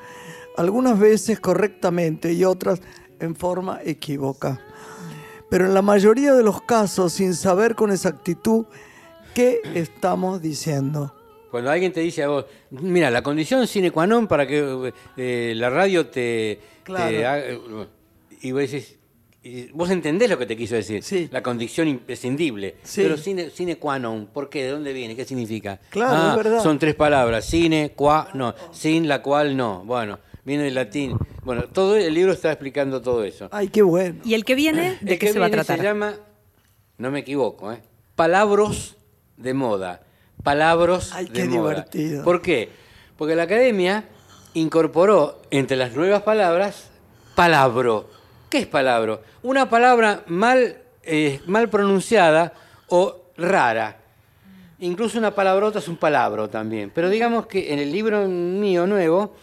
algunas 0.57 0.99
veces 0.99 1.39
correctamente 1.39 2.31
y 2.33 2.43
otras 2.45 2.79
en 3.19 3.35
forma 3.35 3.79
equívoca. 3.83 4.61
Pero 5.49 5.65
en 5.65 5.73
la 5.73 5.81
mayoría 5.81 6.33
de 6.33 6.43
los 6.43 6.61
casos 6.61 7.13
sin 7.13 7.33
saber 7.33 7.75
con 7.75 7.91
exactitud 7.91 8.65
qué 9.33 9.61
estamos 9.73 10.41
diciendo. 10.41 11.13
Cuando 11.49 11.71
alguien 11.71 11.93
te 11.93 12.01
dice 12.01 12.23
a 12.23 12.27
vos, 12.27 12.45
mira, 12.71 13.09
la 13.09 13.23
condición 13.23 13.65
sine 13.65 13.89
qua 13.91 14.05
non 14.05 14.27
para 14.27 14.45
que 14.45 14.91
eh, 15.17 15.53
la 15.55 15.69
radio 15.69 16.07
te, 16.07 16.59
Claro. 16.83 17.09
te 17.09 17.25
haga- 17.25 17.45
y 18.41 18.51
vos 18.51 18.61
decís, 18.61 18.99
y 19.47 19.67
vos 19.73 19.91
entendés 19.91 20.27
lo 20.27 20.39
que 20.39 20.47
te 20.47 20.57
quiso 20.57 20.73
decir, 20.73 21.03
Sí. 21.03 21.29
la 21.31 21.43
condición 21.43 21.87
imprescindible, 21.87 22.77
Sí. 22.81 23.01
pero 23.03 23.15
sine, 23.15 23.51
sine 23.51 23.77
qua 23.77 23.99
non, 23.99 24.25
¿por 24.25 24.49
qué? 24.49 24.63
¿De 24.63 24.69
dónde 24.71 24.91
viene? 24.91 25.15
¿Qué 25.15 25.23
significa? 25.23 25.79
Claro, 25.91 26.15
Ah, 26.17 26.29
es 26.31 26.35
verdad. 26.43 26.63
Son 26.63 26.79
tres 26.79 26.95
palabras, 26.95 27.45
sine, 27.45 27.91
qua, 27.95 28.29
no, 28.33 28.55
sin 28.71 29.07
la 29.07 29.21
cual 29.21 29.55
no, 29.55 29.83
bueno, 29.85 30.17
viene 30.43 30.63
del 30.63 30.73
latín. 30.73 31.15
Bueno, 31.43 31.65
todo 31.71 31.95
el 31.95 32.11
libro 32.11 32.33
está 32.33 32.51
explicando 32.51 33.03
todo 33.03 33.23
eso. 33.23 33.47
Ay, 33.51 33.67
qué 33.67 33.83
bueno. 33.83 34.19
¿Y 34.25 34.33
el 34.33 34.43
que 34.45 34.55
viene, 34.55 34.97
de 35.01 35.13
El 35.13 35.19
qué 35.19 35.27
que 35.27 35.33
se 35.33 35.37
va 35.39 35.45
a 35.45 35.51
tratar? 35.51 35.77
Se 35.77 35.83
llama, 35.83 36.15
no 36.97 37.11
me 37.11 37.19
equivoco, 37.19 37.71
¿eh? 37.71 37.83
Palabros 38.15 38.95
de 39.37 39.53
moda. 39.53 40.01
Palabros 40.41 41.11
Ay, 41.13 41.25
de 41.25 41.31
qué 41.33 41.45
moda. 41.45 41.69
divertido. 41.69 42.23
¿Por 42.23 42.41
qué? 42.41 42.69
Porque 43.15 43.35
la 43.35 43.43
academia 43.43 44.05
incorporó 44.55 45.41
entre 45.51 45.77
las 45.77 45.93
nuevas 45.95 46.23
palabras 46.23 46.89
palabro. 47.35 48.09
¿Qué 48.55 48.61
es 48.61 48.67
palabro? 48.67 49.21
Una 49.43 49.69
palabra 49.69 50.23
mal, 50.27 50.77
eh, 51.03 51.41
mal 51.45 51.67
pronunciada 51.69 52.53
o 52.87 53.23
rara. 53.35 53.97
Incluso 54.79 55.17
una 55.17 55.31
palabrota 55.35 55.79
es 55.79 55.89
un 55.89 55.97
palabro 55.97 56.49
también. 56.49 56.89
Pero 56.95 57.09
digamos 57.09 57.47
que 57.47 57.73
en 57.73 57.79
el 57.79 57.91
libro 57.91 58.25
mío 58.29 58.87
nuevo 58.87 59.35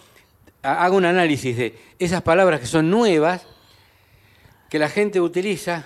ha- 0.63 0.83
hago 0.87 0.97
un 0.97 1.05
análisis 1.05 1.55
de 1.59 1.79
esas 1.99 2.23
palabras 2.23 2.59
que 2.61 2.65
son 2.65 2.89
nuevas 2.89 3.43
que 4.71 4.79
la 4.79 4.89
gente 4.89 5.21
utiliza. 5.21 5.85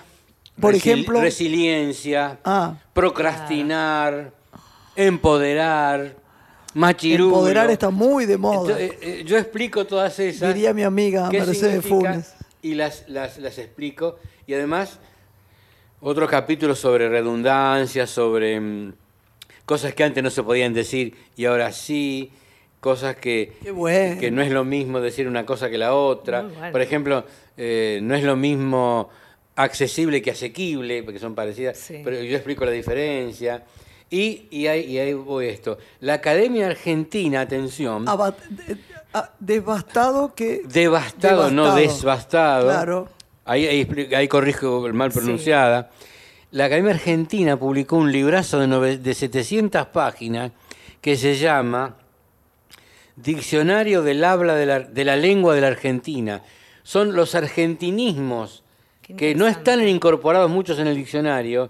Por 0.57 0.73
Resil- 0.73 0.77
ejemplo- 1.03 1.19
Resiliencia, 1.19 2.39
Ah. 2.45 2.75
procrastinar, 2.93 4.31
empoderar, 4.95 6.15
machirulo. 6.73 7.25
Empoderar 7.35 7.69
está 7.71 7.89
muy 7.89 8.25
de 8.25 8.37
moda. 8.37 8.71
Entonces, 8.79 8.91
eh, 9.01 9.19
eh, 9.19 9.23
yo 9.25 9.37
explico 9.37 9.85
todas 9.85 10.17
esas. 10.17 10.47
Diría 10.53 10.73
mi 10.73 10.83
amiga 10.83 11.29
Mercedes 11.29 11.85
Funes. 11.85 12.35
Y 12.61 12.73
las, 12.75 13.05
las, 13.07 13.37
las 13.37 13.57
explico. 13.57 14.17
Y 14.47 14.53
además, 14.53 14.99
otros 16.01 16.29
capítulos 16.29 16.79
sobre 16.79 17.09
redundancia, 17.09 18.07
sobre 18.07 18.59
mm, 18.59 18.93
cosas 19.65 19.93
que 19.93 20.03
antes 20.03 20.23
no 20.23 20.29
se 20.29 20.43
podían 20.43 20.73
decir 20.73 21.15
y 21.35 21.45
ahora 21.45 21.71
sí. 21.71 22.31
Cosas 22.79 23.15
que, 23.15 23.53
bueno. 23.73 24.19
que 24.21 24.29
no 24.29 24.41
es 24.43 24.51
lo 24.51 24.63
mismo 24.63 25.01
decir 25.01 25.27
una 25.27 25.45
cosa 25.47 25.67
que 25.69 25.79
la 25.79 25.95
otra. 25.95 26.43
Bueno. 26.43 26.71
Por 26.71 26.81
ejemplo, 26.81 27.25
eh, 27.57 27.99
no 28.03 28.13
es 28.13 28.23
lo 28.23 28.35
mismo 28.35 29.09
accesible 29.55 30.21
que 30.21 30.29
asequible, 30.31 31.01
porque 31.01 31.17
son 31.19 31.33
parecidas, 31.33 31.75
Sí. 31.79 32.01
pero 32.03 32.21
yo 32.21 32.35
explico 32.35 32.63
la 32.65 32.71
diferencia. 32.71 33.65
Y, 34.11 34.43
y, 34.51 34.67
ahí, 34.67 34.81
y 34.91 34.99
ahí 34.99 35.13
voy 35.13 35.47
esto. 35.47 35.79
La 36.01 36.13
Academia 36.13 36.67
Argentina, 36.67 37.41
atención, 37.41 38.07
Aba- 38.07 38.35
de- 38.51 38.77
ah, 39.19 39.33
devastado 39.39 40.33
que... 40.35 40.61
devastado, 40.65 41.49
no 41.51 41.63
devastado. 41.75 41.75
desbastado. 41.77 42.63
Claro. 42.69 43.09
Ahí, 43.45 43.65
ahí, 44.13 44.27
corrijo 44.27 44.85
el 44.87 44.93
mal 44.93 45.11
pronunciada. 45.11 45.89
La 46.51 46.65
Academia 46.65 46.93
Argentina 46.93 47.57
publicó 47.57 47.97
un 47.97 48.11
librazo 48.11 48.59
de, 48.59 48.67
nove- 48.67 48.97
de 48.99 49.13
700 49.13 49.87
páginas 49.87 50.51
que 51.01 51.15
se 51.15 51.35
llama 51.37 51.95
Diccionario 53.15 54.03
del 54.03 54.23
habla 54.23 54.55
de 54.55 54.65
la, 54.65 54.79
de 54.81 55.05
la 55.05 55.15
lengua 55.15 55.55
de 55.55 55.61
la 55.61 55.67
Argentina. 55.67 56.43
Son 56.83 57.13
los 57.15 57.35
argentinismos 57.35 58.63
que 59.17 59.33
no 59.35 59.47
están 59.47 59.87
incorporados 59.87 60.49
muchos 60.51 60.77
en 60.79 60.87
el 60.87 60.95
diccionario 60.95 61.69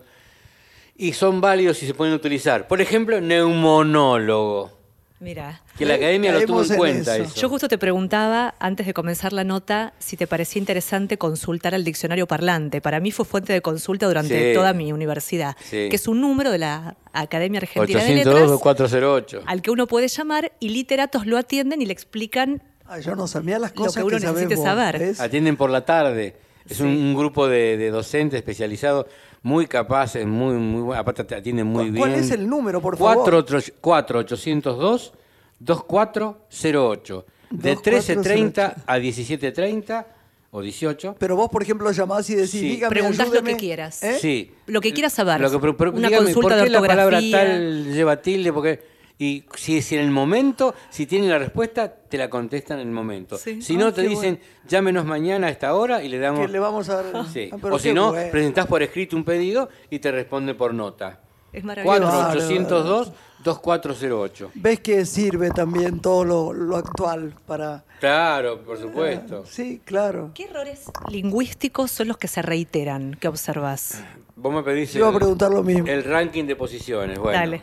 y 0.95 1.13
son 1.13 1.39
válidos 1.39 1.81
y 1.83 1.87
se 1.87 1.93
pueden 1.93 2.13
utilizar. 2.15 2.67
Por 2.67 2.81
ejemplo, 2.81 3.21
neumonólogo, 3.21 4.76
Mira. 5.19 5.61
que 5.77 5.85
la 5.85 5.95
academia 5.95 6.31
lo 6.31 6.45
tuvo 6.45 6.63
en 6.63 6.71
en 6.71 6.77
cuenta. 6.77 7.15
eso. 7.15 7.23
eso. 7.23 7.35
Yo 7.41 7.49
justo 7.49 7.67
te 7.67 7.79
preguntaba, 7.79 8.53
antes 8.59 8.85
de 8.85 8.93
comenzar 8.93 9.33
la 9.33 9.43
nota, 9.43 9.93
si 9.97 10.15
te 10.15 10.27
parecía 10.27 10.59
interesante 10.59 11.17
consultar 11.17 11.73
el 11.73 11.83
diccionario 11.83 12.27
parlante. 12.27 12.81
Para 12.81 12.99
mí 12.99 13.11
fue 13.11 13.25
fuente 13.25 13.51
de 13.51 13.61
consulta 13.61 14.05
durante 14.05 14.49
Sí. 14.51 14.53
toda 14.55 14.73
mi 14.73 14.91
universidad, 14.93 15.55
Sí. 15.59 15.89
que 15.89 15.95
es 15.95 16.07
un 16.07 16.21
número 16.21 16.51
de 16.51 16.59
la 16.59 16.95
Academia 17.13 17.59
Argentina 17.59 17.99
de 18.03 18.19
802 18.21 18.33
Letras 18.35 18.51
o 18.51 18.59
408. 18.59 19.41
al 19.47 19.61
que 19.63 19.71
uno 19.71 19.87
puede 19.87 20.07
llamar 20.07 20.51
y 20.59 20.69
literatos 20.69 21.25
lo 21.25 21.37
atienden 21.37 21.81
y 21.81 21.85
le 21.87 21.93
explican 21.93 22.61
Ay, 22.85 23.01
yo 23.01 23.15
no 23.15 23.27
sabía 23.27 23.57
las 23.59 23.71
Lo 23.75 23.83
cosas 23.83 23.97
que 24.03 24.07
uno 24.07 24.19
necesite 24.19 24.55
vos, 24.55 24.63
saber. 24.63 24.99
¿ves? 24.99 25.19
Atienden 25.19 25.57
por 25.57 25.69
la 25.71 25.83
tarde. 25.83 26.35
Es 26.69 26.79
un, 26.79 26.87
un 26.89 27.15
grupo 27.15 27.47
de, 27.47 27.75
de 27.77 27.89
docentes 27.89 28.37
especializados 28.37 29.07
muy 29.47 29.65
capaces, 29.65 30.25
muy, 30.27 30.55
muy. 30.55 30.95
Aparte 30.95 31.23
te 31.23 31.35
atienden 31.35 31.67
muy 31.67 31.83
¿Cuál- 31.85 31.91
bien. 31.91 32.01
cuál 32.01 32.13
es 32.15 32.31
el 32.31 32.47
número, 32.49 32.81
por 32.81 32.97
favor? 32.97 33.45
4802 33.81 35.13
2408. 35.59 37.25
De 37.49 37.77
13.30 37.77 38.75
a 38.85 38.97
17.30 38.99 40.05
o 40.51 40.61
18. 40.61 41.15
Pero 41.17 41.35
vos, 41.37 41.49
por 41.49 41.61
ejemplo, 41.63 41.89
llamás 41.91 42.29
y 42.29 42.35
decís, 42.35 42.51
Sí. 42.51 42.59
dígame, 42.69 42.89
Preguntás 42.89 43.27
lo 43.27 43.31
que 43.33 43.37
ayúdeme", 43.39 43.57
quieras. 43.57 44.03
¿eh? 44.03 44.17
Sí. 44.19 44.51
Lo 44.65 44.81
que 44.81 44.91
quieras 44.91 45.13
saber. 45.13 45.39
Lo 45.39 45.49
que- 45.49 45.59
pero- 45.59 45.77
pero 45.77 45.91
Una 45.91 46.09
dígame, 46.09 46.25
consulta 46.25 46.49
¿por 46.49 46.57
qué 46.57 46.63
de 46.65 46.69
la 46.69 46.79
palabra 46.81 47.17
ortografía. 47.17 47.37
tal 47.37 47.93
lleva 47.93 48.21
tilde? 48.21 48.51
Porque, 48.51 48.96
y 49.19 49.45
si, 49.55 49.81
si 49.81 49.95
en 49.95 50.01
el 50.01 50.11
momento, 50.11 50.75
si 50.89 51.05
tienen 51.07 51.29
la 51.29 51.39
respuesta, 51.39 51.91
te 51.91 52.17
la 52.17 52.29
contestan 52.29 52.79
en 52.79 52.87
el 52.87 52.93
momento. 52.93 53.37
Sí. 53.37 53.61
Si 53.61 53.75
no, 53.75 53.87
Ah, 53.87 53.91
te 53.93 54.03
dicen, 54.03 54.39
llámenos 54.67 55.05
mañana 55.05 55.47
a 55.47 55.49
esta 55.49 55.73
hora 55.73 56.03
y 56.03 56.09
le 56.09 56.19
damos... 56.19 56.45
Que 56.45 56.51
le 56.51 56.59
vamos 56.59 56.87
a 56.89 57.01
dar... 57.01 57.25
Sí. 57.33 57.49
Ah, 57.51 57.57
o 57.71 57.79
si 57.79 57.93
no, 57.93 58.09
bueno. 58.11 58.31
presentás 58.31 58.67
por 58.67 58.83
escrito 58.83 59.15
un 59.15 59.23
pedido 59.23 59.69
y 59.89 59.99
te 59.99 60.11
responde 60.11 60.53
por 60.53 60.73
nota. 60.73 61.19
Es 61.51 61.63
maravilloso. 61.63 61.99
4802 61.99 63.11
2408. 63.43 64.51
¿Ves 64.55 64.79
que 64.81 65.05
sirve 65.05 65.49
también 65.51 65.99
todo 65.99 66.23
lo, 66.23 66.53
lo 66.53 66.75
actual 66.75 67.33
para... 67.45 67.85
Claro, 67.99 68.61
por 68.63 68.77
supuesto. 68.77 69.45
Sí, 69.47 69.81
claro. 69.83 70.31
¿Qué 70.35 70.43
errores 70.45 70.85
lingüísticos 71.09 71.89
son 71.91 72.09
los 72.09 72.17
que 72.17 72.27
se 72.27 72.41
reiteran? 72.41 73.15
¿Qué 73.19 73.27
observas? 73.27 74.03
Vos 74.35 74.53
me 74.53 74.61
pedís 74.63 74.93
Yo 74.93 74.99
iba 74.99 75.07
a 75.07 75.11
el, 75.11 75.17
preguntar 75.17 75.51
lo 75.51 75.63
mismo. 75.63 75.87
el 75.87 76.03
ranking 76.03 76.43
de 76.45 76.55
posiciones. 76.55 77.17
Bueno, 77.17 77.39
Dale. 77.39 77.61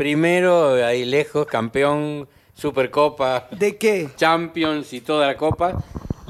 Primero, 0.00 0.82
ahí 0.82 1.04
lejos, 1.04 1.46
campeón, 1.46 2.26
Supercopa, 2.54 3.48
¿De 3.50 3.76
qué? 3.76 4.08
Champions 4.16 4.94
y 4.94 5.02
toda 5.02 5.26
la 5.26 5.36
copa, 5.36 5.74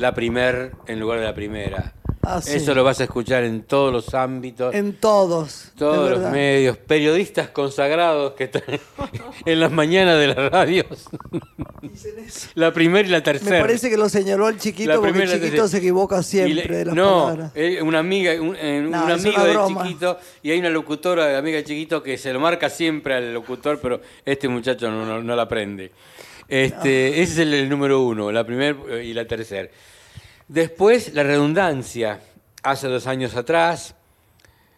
la 0.00 0.14
primer 0.14 0.72
en 0.86 0.98
lugar 0.98 1.18
de 1.20 1.26
la 1.26 1.34
primera. 1.34 1.94
Ah, 2.22 2.40
sí. 2.42 2.56
Eso 2.56 2.74
lo 2.74 2.84
vas 2.84 3.00
a 3.00 3.04
escuchar 3.04 3.44
en 3.44 3.62
todos 3.62 3.90
los 3.92 4.12
ámbitos. 4.14 4.74
En 4.74 4.92
todos. 4.94 5.70
de 5.72 5.78
Todos 5.78 6.10
los 6.10 6.30
medios, 6.30 6.76
periodistas 6.76 7.48
consagrados 7.48 8.32
que 8.34 8.44
están 8.44 8.62
en 9.46 9.60
las 9.60 9.72
mañanas 9.72 10.18
de 10.18 10.26
las 10.28 10.50
radios. 10.52 10.86
La 12.54 12.72
primera 12.72 13.08
y 13.08 13.10
la 13.10 13.22
tercera. 13.22 13.56
Me 13.56 13.60
parece 13.62 13.88
que 13.88 13.96
lo 13.96 14.08
señaló 14.10 14.48
el 14.48 14.58
chiquito 14.58 14.90
La 14.90 14.96
porque 15.00 15.22
el 15.22 15.30
chiquito 15.40 15.66
se 15.66 15.78
equivoca 15.78 16.22
siempre 16.22 16.66
le- 16.68 16.76
de 16.76 16.84
las 16.86 16.94
no, 16.94 17.22
palabras. 17.24 17.52
eh, 17.54 17.80
una 17.82 18.00
amiga, 18.00 18.32
un, 18.40 18.54
eh, 18.58 18.86
No, 18.86 18.98
amigo 19.06 19.42
broma. 19.42 19.82
chiquito 19.84 20.18
y 20.42 20.50
hay 20.50 20.58
una 20.58 20.70
locutora 20.70 21.26
de 21.26 21.36
amiga 21.36 21.56
del 21.56 21.64
chiquito 21.64 22.02
que 22.02 22.18
se 22.18 22.32
lo 22.34 22.40
marca 22.40 22.68
siempre 22.68 23.14
al 23.14 23.32
locutor, 23.32 23.78
pero 23.80 24.00
este 24.26 24.46
muchacho 24.48 24.90
no, 24.90 25.06
no, 25.06 25.22
no 25.22 25.36
la 25.36 25.42
aprende. 25.42 25.90
Este, 26.50 27.22
Ese 27.22 27.32
es 27.32 27.38
el, 27.38 27.54
el 27.54 27.68
número 27.68 28.02
uno, 28.02 28.30
la 28.32 28.44
primera 28.44 28.76
y 29.02 29.14
la 29.14 29.24
tercera. 29.24 29.68
Después, 30.48 31.14
la 31.14 31.22
redundancia. 31.22 32.20
Hace 32.62 32.88
dos 32.88 33.06
años 33.06 33.34
atrás, 33.36 33.94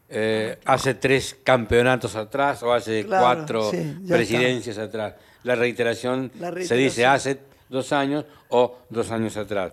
eh, 0.08 0.58
hace 0.66 0.94
tres 0.94 1.36
campeonatos 1.42 2.14
atrás 2.14 2.62
o 2.62 2.72
hace 2.72 3.04
Claro, 3.04 3.24
cuatro 3.24 3.70
sí, 3.70 3.96
presidencias 4.06 4.78
atrás. 4.78 5.14
La 5.42 5.56
reiteración, 5.56 6.30
La 6.38 6.50
se 6.52 6.54
dice 6.76 7.02
reiteración. 7.02 7.10
hace 7.10 7.38
dos 7.68 7.92
años 7.92 8.24
o 8.50 8.78
dos 8.90 9.10
años 9.10 9.36
atrás. 9.36 9.72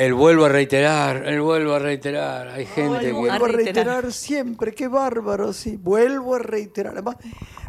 El 0.00 0.14
vuelvo 0.14 0.46
a 0.46 0.48
reiterar, 0.48 1.28
el 1.28 1.42
vuelvo 1.42 1.74
a 1.74 1.78
reiterar. 1.78 2.48
Hay 2.48 2.64
gente 2.64 2.98
Ay, 3.00 3.06
que... 3.06 3.12
vuelvo 3.12 3.32
a 3.44 3.48
A 3.48 3.52
reiterar. 3.52 4.12
siempre, 4.12 4.72
qué 4.72 4.88
bárbaro, 4.88 5.52
sí. 5.52 5.76
Vuelvo 5.76 6.36
a 6.36 6.38
reiterar. 6.38 6.94
Además, 6.94 7.16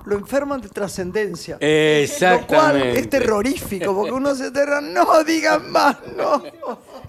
lo 0.06 0.16
enferman 0.16 0.62
de 0.62 0.70
trascendencia. 0.70 1.56
Lo 1.56 1.60
cual 1.60 1.70
Exactamente. 1.70 3.00
es 3.00 3.10
terrorífico, 3.10 3.94
porque 3.94 4.14
uno 4.14 4.34
se 4.34 4.46
aterra, 4.46 4.80
no 4.80 5.24
digan 5.26 5.70
más, 5.72 5.98
no. 6.16 6.42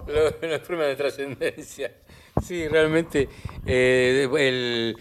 Lo- 0.07 0.35
la 0.47 0.59
forma 0.59 0.83
de 0.83 0.95
trascendencia. 0.97 1.93
Sí, 2.45 2.67
realmente 2.67 3.29
eh, 3.65 4.27
el, 4.37 4.97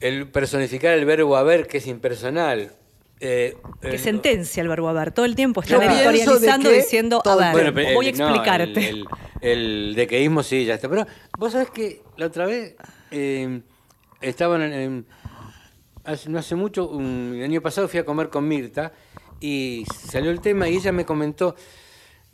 el 0.00 0.28
personificar 0.30 0.92
el 0.98 1.06
verbo 1.06 1.34
haber, 1.34 1.66
que 1.66 1.78
es 1.78 1.86
impersonal. 1.86 2.72
Eh, 3.20 3.56
Que 3.80 3.94
eh, 3.96 3.98
sentencia 3.98 4.60
el 4.62 4.68
verbo 4.68 4.88
haber. 4.88 5.10
Todo 5.12 5.24
el 5.26 5.34
tiempo 5.34 5.60
está 5.62 5.74
Yo 5.74 5.78
pienso 5.80 5.94
editorializando 6.10 6.70
diciendo, 6.70 7.20
tiempo. 7.22 7.40
Bueno, 7.52 7.72
pero 7.74 7.94
voy 7.94 8.08
a 8.08 8.12
no, 8.12 8.28
explicarte. 8.28 8.88
el, 8.88 9.06
el, 9.40 9.88
el 9.88 9.94
dequeísmo 9.94 10.42
sí, 10.42 10.64
ya 10.64 10.74
está. 10.74 10.88
Pero 10.88 11.06
vos 11.38 11.52
sabés 11.52 11.70
que 11.70 12.02
la 12.16 12.26
otra 12.26 12.46
vez 12.46 12.74
eh, 13.10 13.60
estaban 14.20 14.62
en, 14.62 14.72
en- 14.72 15.06
hace, 16.04 16.28
no 16.28 16.38
hace 16.38 16.54
mucho, 16.54 16.88
un- 16.88 17.34
el 17.36 17.44
año 17.44 17.60
pasado 17.62 17.88
fui 17.88 17.98
a 18.00 18.04
comer 18.04 18.28
con 18.28 18.46
Mirta 18.46 18.92
y 19.40 19.84
salió 20.08 20.30
el 20.30 20.40
tema 20.40 20.68
y 20.68 20.76
ella 20.76 20.92
me 20.92 21.04
comentó 21.04 21.54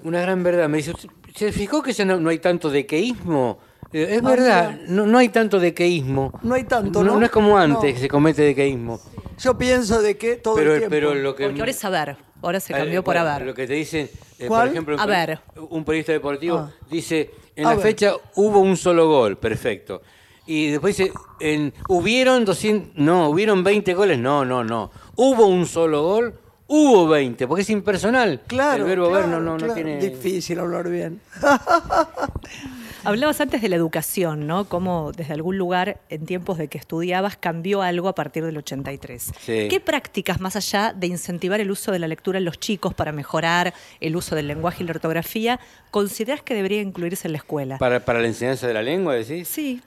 una 0.01 0.21
gran 0.21 0.43
verdad. 0.43 0.69
Me 0.69 0.79
dice, 0.79 0.93
¿se 1.35 1.53
fijó 1.53 1.83
que 1.83 1.93
ya 1.93 2.05
no, 2.05 2.19
no 2.19 2.29
hay 2.31 2.39
tanto 2.39 2.71
dequeísmo? 2.71 3.59
Eh, 3.93 4.17
Es 4.17 4.23
Ah, 4.25 4.29
verdad, 4.31 4.81
no, 4.89 5.07
no 5.07 5.19
hay 5.19 5.29
tanto 5.29 5.61
dequeísmo. 5.61 6.33
No 6.43 6.55
hay 6.55 6.65
tanto, 6.65 7.03
¿no? 7.05 7.19
No, 7.19 7.25
es 7.25 7.31
como 7.31 7.57
antes 7.59 7.75
No. 7.91 7.95
que 7.95 8.01
se 8.01 8.09
comete 8.09 8.43
dequeísmo. 8.43 9.01
Yo 9.39 9.57
pienso 9.59 10.01
de 10.03 10.17
que 10.17 10.37
todo 10.37 10.55
Pero, 10.55 10.73
el 10.75 10.79
tiempo. 10.81 10.91
pero 10.91 11.15
lo 11.15 11.35
que 11.35 11.45
Porque 11.45 11.61
ahora 11.61 11.71
es 11.71 11.79
saber. 11.79 12.17
Ahora 12.43 12.61
se 12.61 12.73
cambió 12.73 13.01
Eh, 13.01 13.03
por 13.03 13.17
haber. 13.17 13.47
Lo 13.47 13.55
que 13.55 13.67
te 13.67 13.75
dicen, 13.75 14.09
eh, 14.39 14.49
por 14.49 14.67
ejemplo, 14.67 14.95
un 14.95 15.01
A 15.01 15.05
peri- 15.07 15.27
ver. 15.27 15.39
un 15.71 15.85
periodista 15.85 16.13
deportivo 16.13 16.59
Ah. 16.59 16.71
dice, 16.91 17.31
en 17.55 17.67
A 17.67 17.71
la 17.71 17.77
ver. 17.77 17.83
fecha 17.87 18.15
hubo 18.37 18.61
un 18.61 18.77
solo 18.77 19.09
gol, 19.09 19.37
perfecto. 19.39 20.03
Y 20.47 20.71
después 20.71 20.97
dice, 20.97 21.13
en, 21.39 21.73
hubieron 21.89 22.45
200, 22.45 22.93
no, 22.97 23.29
hubieron 23.29 23.63
20 23.63 23.95
goles, 23.95 24.19
no, 24.19 24.45
no, 24.45 24.65
no. 24.65 24.91
Hubo 25.17 25.47
un 25.47 25.67
solo 25.67 26.03
gol, 26.03 26.35
hubo 26.67 27.07
20, 27.07 27.47
porque 27.47 27.63
es 27.63 27.71
impersonal. 27.71 28.41
Claro, 28.49 28.83
El 28.85 28.89
verbo 28.91 29.09
claro, 29.11 29.21
ver 29.29 29.29
no, 29.31 29.41
no, 29.41 29.53
no 29.53 29.57
claro. 29.59 29.75
tiene... 29.75 29.99
Difícil 29.99 30.59
hablar 30.59 30.89
bien. 30.89 31.21
Hablabas 33.05 33.41
antes 33.41 33.61
de 33.61 33.69
la 33.69 33.75
educación, 33.75 34.47
¿no? 34.47 34.69
Cómo 34.69 35.11
desde 35.11 35.35
algún 35.35 35.59
lugar, 35.59 36.01
en 36.09 36.25
tiempos 36.25 36.57
de 36.57 36.69
que 36.69 36.79
estudiabas, 36.79 37.37
cambió 37.37 37.83
algo 37.83 38.09
a 38.09 38.15
partir 38.15 38.45
del 38.45 38.57
83. 38.57 39.33
Sí. 39.41 39.67
¿Qué 39.69 39.81
prácticas, 39.81 40.41
más 40.41 40.55
allá 40.55 40.95
de 40.97 41.09
incentivar 41.09 41.59
el 41.61 41.73
uso 41.73 41.91
de 41.91 41.99
la 41.99 42.07
lectura 42.07 42.39
en 42.39 42.45
los 42.45 42.61
chicos 42.61 42.95
para 42.95 43.11
mejorar 43.11 43.75
el 44.01 44.15
uso 44.15 44.37
del 44.37 44.47
lenguaje 44.47 44.85
y 44.85 44.87
la 44.87 44.93
ortografía, 44.93 45.59
consideras 45.91 46.43
que 46.43 46.55
debería 46.55 46.81
incluirse 46.81 47.27
en 47.27 47.33
la 47.33 47.39
escuela? 47.39 47.79
Para, 47.79 48.05
para 48.05 48.21
la 48.21 48.29
enseñanza 48.29 48.69
de 48.69 48.75
la 48.75 48.83
lengua, 48.83 49.15
decís. 49.15 49.49
Sí. 49.49 49.83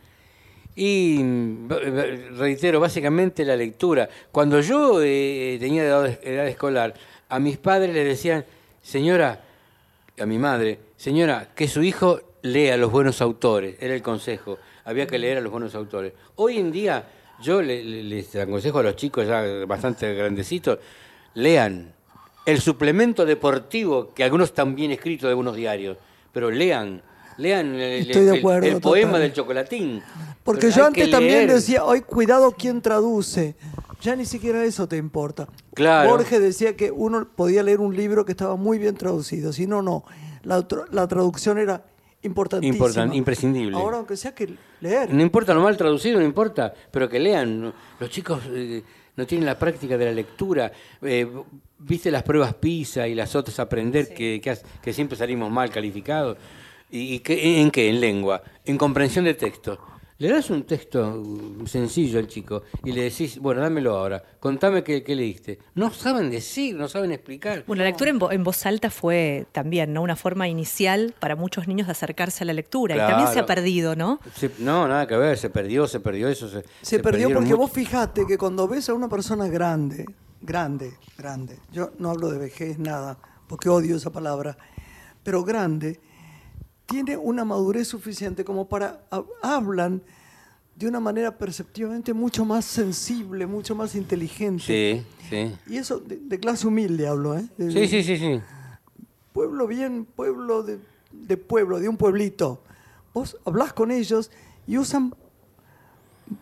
Y 0.76 1.24
reitero, 2.38 2.82
básicamente 2.82 3.46
la 3.46 3.56
lectura. 3.56 4.10
Cuando 4.34 4.60
yo 4.60 5.02
eh, 5.02 5.56
tenía 5.58 5.86
edad, 5.86 6.20
edad 6.22 6.48
escolar, 6.48 6.94
a 7.30 7.40
mis 7.40 7.58
padres 7.58 7.94
les 7.94 8.06
decían, 8.06 8.44
señora, 8.82 9.42
a 10.20 10.26
mi 10.26 10.38
madre, 10.38 10.80
señora, 10.98 11.48
que 11.56 11.70
su 11.70 11.82
hijo 11.82 12.20
lea 12.46 12.78
los 12.78 12.92
buenos 12.92 13.22
autores, 13.22 13.76
era 13.80 13.94
el 13.94 14.02
consejo, 14.02 14.58
había 14.84 15.08
que 15.08 15.18
leer 15.18 15.38
a 15.38 15.42
los 15.42 15.52
buenos 15.52 15.74
autores. 15.76 16.14
Hoy 16.36 16.58
en 16.60 16.72
día 16.72 17.08
yo 17.42 17.62
le- 17.62 17.84
le- 17.84 18.04
les 18.04 18.36
aconsejo 18.36 18.80
a 18.80 18.84
los 18.84 18.96
chicos 18.96 19.28
ya 19.28 19.44
bastante 19.68 20.14
grandecitos, 20.14 20.80
lean 21.34 21.94
el 22.46 22.62
suplemento 22.62 23.26
deportivo, 23.26 24.14
que 24.14 24.24
algunos 24.24 24.50
están 24.50 24.76
bien 24.76 24.92
escritos 24.92 25.24
de 25.24 25.30
algunos 25.30 25.56
diarios, 25.56 25.98
pero 26.32 26.52
lean. 26.52 27.02
Lean 27.38 27.76
el, 27.76 28.08
Estoy 28.08 28.24
de 28.26 28.32
el- 28.34 28.40
acuerdo, 28.40 28.68
el 28.68 28.80
poema 28.80 29.20
del 29.20 29.34
chocolatín. 29.34 30.02
Porque 30.44 30.68
Pero 30.68 30.76
yo 30.78 30.86
antes 30.86 31.10
también 31.12 31.48
decía, 31.48 31.84
hoy 31.84 32.00
cuidado 32.02 32.52
quién 32.58 32.82
traduce. 32.82 33.56
Ya 34.02 34.16
ni 34.16 34.26
siquiera 34.26 34.64
eso 34.64 34.88
te 34.88 34.96
importa. 34.96 35.48
Claro. 35.74 36.12
Borges 36.12 36.40
decía 36.40 36.78
que 36.78 36.92
uno 36.92 37.28
podía 37.36 37.64
leer 37.64 37.80
un 37.82 37.96
libro 37.98 38.24
que 38.24 38.32
estaba 38.32 38.56
muy 38.56 38.78
bien 38.78 38.96
traducido. 38.96 39.52
Si 39.52 39.66
no, 39.68 39.82
no. 39.82 40.06
La, 40.44 40.66
la 40.92 41.08
traducción 41.08 41.58
era 41.58 41.84
importantísima. 42.26 42.86
Importan- 42.88 43.14
imprescindible. 43.16 43.78
Ahora, 43.78 43.98
aunque 43.98 44.18
sea 44.18 44.34
que 44.34 44.54
leer. 44.82 45.14
No 45.14 45.22
importa 45.22 45.54
lo 45.54 45.62
mal 45.62 45.78
traducido, 45.78 46.20
no 46.20 46.26
importa, 46.26 46.74
pero 46.92 47.08
que 47.08 47.20
lean. 47.20 47.74
Los 48.00 48.10
chicos 48.10 48.42
eh, 48.50 48.84
no 49.16 49.26
tienen 49.26 49.46
la 49.46 49.58
práctica 49.58 49.98
de 49.98 50.06
la 50.06 50.12
lectura. 50.12 50.72
Eh, 51.02 51.28
Viste 51.78 52.10
las 52.10 52.24
pruebas 52.24 52.54
PISA 52.54 53.06
y 53.06 53.14
las 53.16 53.36
otras 53.36 53.60
aprender 53.60 54.08
que, 54.14 54.40
que, 54.42 54.58
que 54.82 54.94
siempre 54.94 55.18
salimos 55.18 55.52
mal 55.52 55.70
calificados. 55.70 56.38
¿Y, 56.90 57.16
y 57.16 57.20
qué- 57.20 57.60
en 57.62 57.70
qué? 57.70 57.90
En 57.90 58.00
lengua, 58.00 58.42
en 58.64 58.78
comprensión 58.78 59.26
de 59.26 59.34
texto. 59.34 59.78
Le 60.18 60.30
das 60.30 60.50
un 60.50 60.64
texto 60.64 61.22
sencillo 61.66 62.20
al 62.20 62.28
chico 62.28 62.64
y 62.86 62.94
le 62.94 63.04
decís, 63.04 63.38
bueno, 63.38 63.60
dámelo 63.60 63.98
ahora, 63.98 64.24
contame 64.40 64.82
qué, 64.82 65.04
qué 65.04 65.14
leíste. 65.14 65.60
No 65.74 65.92
saben 65.92 66.30
decir, 66.32 66.74
no 66.74 66.88
saben 66.88 67.12
explicar. 67.12 67.66
Bueno, 67.68 67.84
la 67.84 67.90
lectura 67.90 68.12
en, 68.12 68.20
vo- 68.22 68.32
en 68.32 68.42
voz 68.46 68.66
alta 68.66 68.90
fue 68.90 69.46
también 69.52 69.92
¿no? 69.92 70.02
una 70.02 70.16
forma 70.16 70.48
inicial 70.48 71.14
para 71.20 71.36
muchos 71.36 71.68
niños 71.68 71.88
de 71.88 71.92
acercarse 71.92 72.46
a 72.46 72.48
la 72.48 72.54
lectura. 72.54 72.96
Y 72.96 73.00
también 73.00 73.28
se 73.28 73.40
ha 73.40 73.46
Claro. 73.46 73.48
perdido, 73.48 73.96
¿no? 73.98 74.22
Se- 74.36 74.52
no, 74.60 74.88
nada 74.88 75.06
que 75.06 75.18
ver, 75.18 75.38
se 75.38 75.50
perdió, 75.50 75.86
se 75.86 76.00
perdió 76.00 76.30
eso. 76.30 76.48
Se, 76.48 76.64
Se, 76.82 77.00
perdió 77.00 77.02
perdieron 77.28 77.34
porque 77.34 77.50
mucho- 77.50 77.58
vos 77.58 77.72
fijate 77.74 78.26
que 78.26 78.38
cuando 78.38 78.70
ves 78.70 78.88
a 78.88 78.94
una 78.94 79.10
persona 79.10 79.50
grande, 79.50 80.06
grande, 80.42 80.94
grande, 81.18 81.60
yo 81.74 81.92
no 82.00 82.12
hablo 82.12 82.30
de 82.30 82.38
vejez, 82.40 82.80
nada, 82.80 83.18
porque 83.50 83.68
odio 83.68 83.98
esa 83.98 84.12
palabra, 84.12 84.58
pero 85.24 85.44
grande, 85.44 86.00
tiene 86.86 87.18
una 87.18 87.44
madurez 87.46 87.88
suficiente 87.88 88.44
como 88.46 88.68
para, 88.68 89.02
ha- 89.12 89.24
hablan 89.42 90.02
de 90.76 90.88
una 90.88 91.00
manera 91.00 91.38
perceptivamente 91.38 92.14
mucho 92.14 92.44
más 92.46 92.66
sensible, 92.66 93.46
mucho 93.48 93.76
más 93.76 93.96
inteligente. 93.96 94.64
Sí, 94.64 95.30
sí. 95.30 95.56
Y 95.74 95.78
eso 95.78 96.00
de, 96.00 96.18
de 96.18 96.40
clase 96.40 96.68
humilde 96.68 97.08
hablo, 97.08 97.38
¿eh? 97.38 97.46
De- 97.58 97.72
Sí, 97.72 97.88
sí, 97.88 98.04
sí, 98.04 98.18
sí. 98.18 98.42
Pueblo 99.34 99.68
bien, 99.68 100.06
pueblo 100.06 100.64
de, 100.64 100.80
de 101.12 101.38
pueblo, 101.38 101.80
de 101.80 101.88
un 101.90 101.98
pueblito. 101.98 102.62
Vos 103.14 103.38
hablás 103.46 103.72
con 103.74 103.92
ellos 103.92 104.30
y 104.68 104.78
usan 104.78 105.14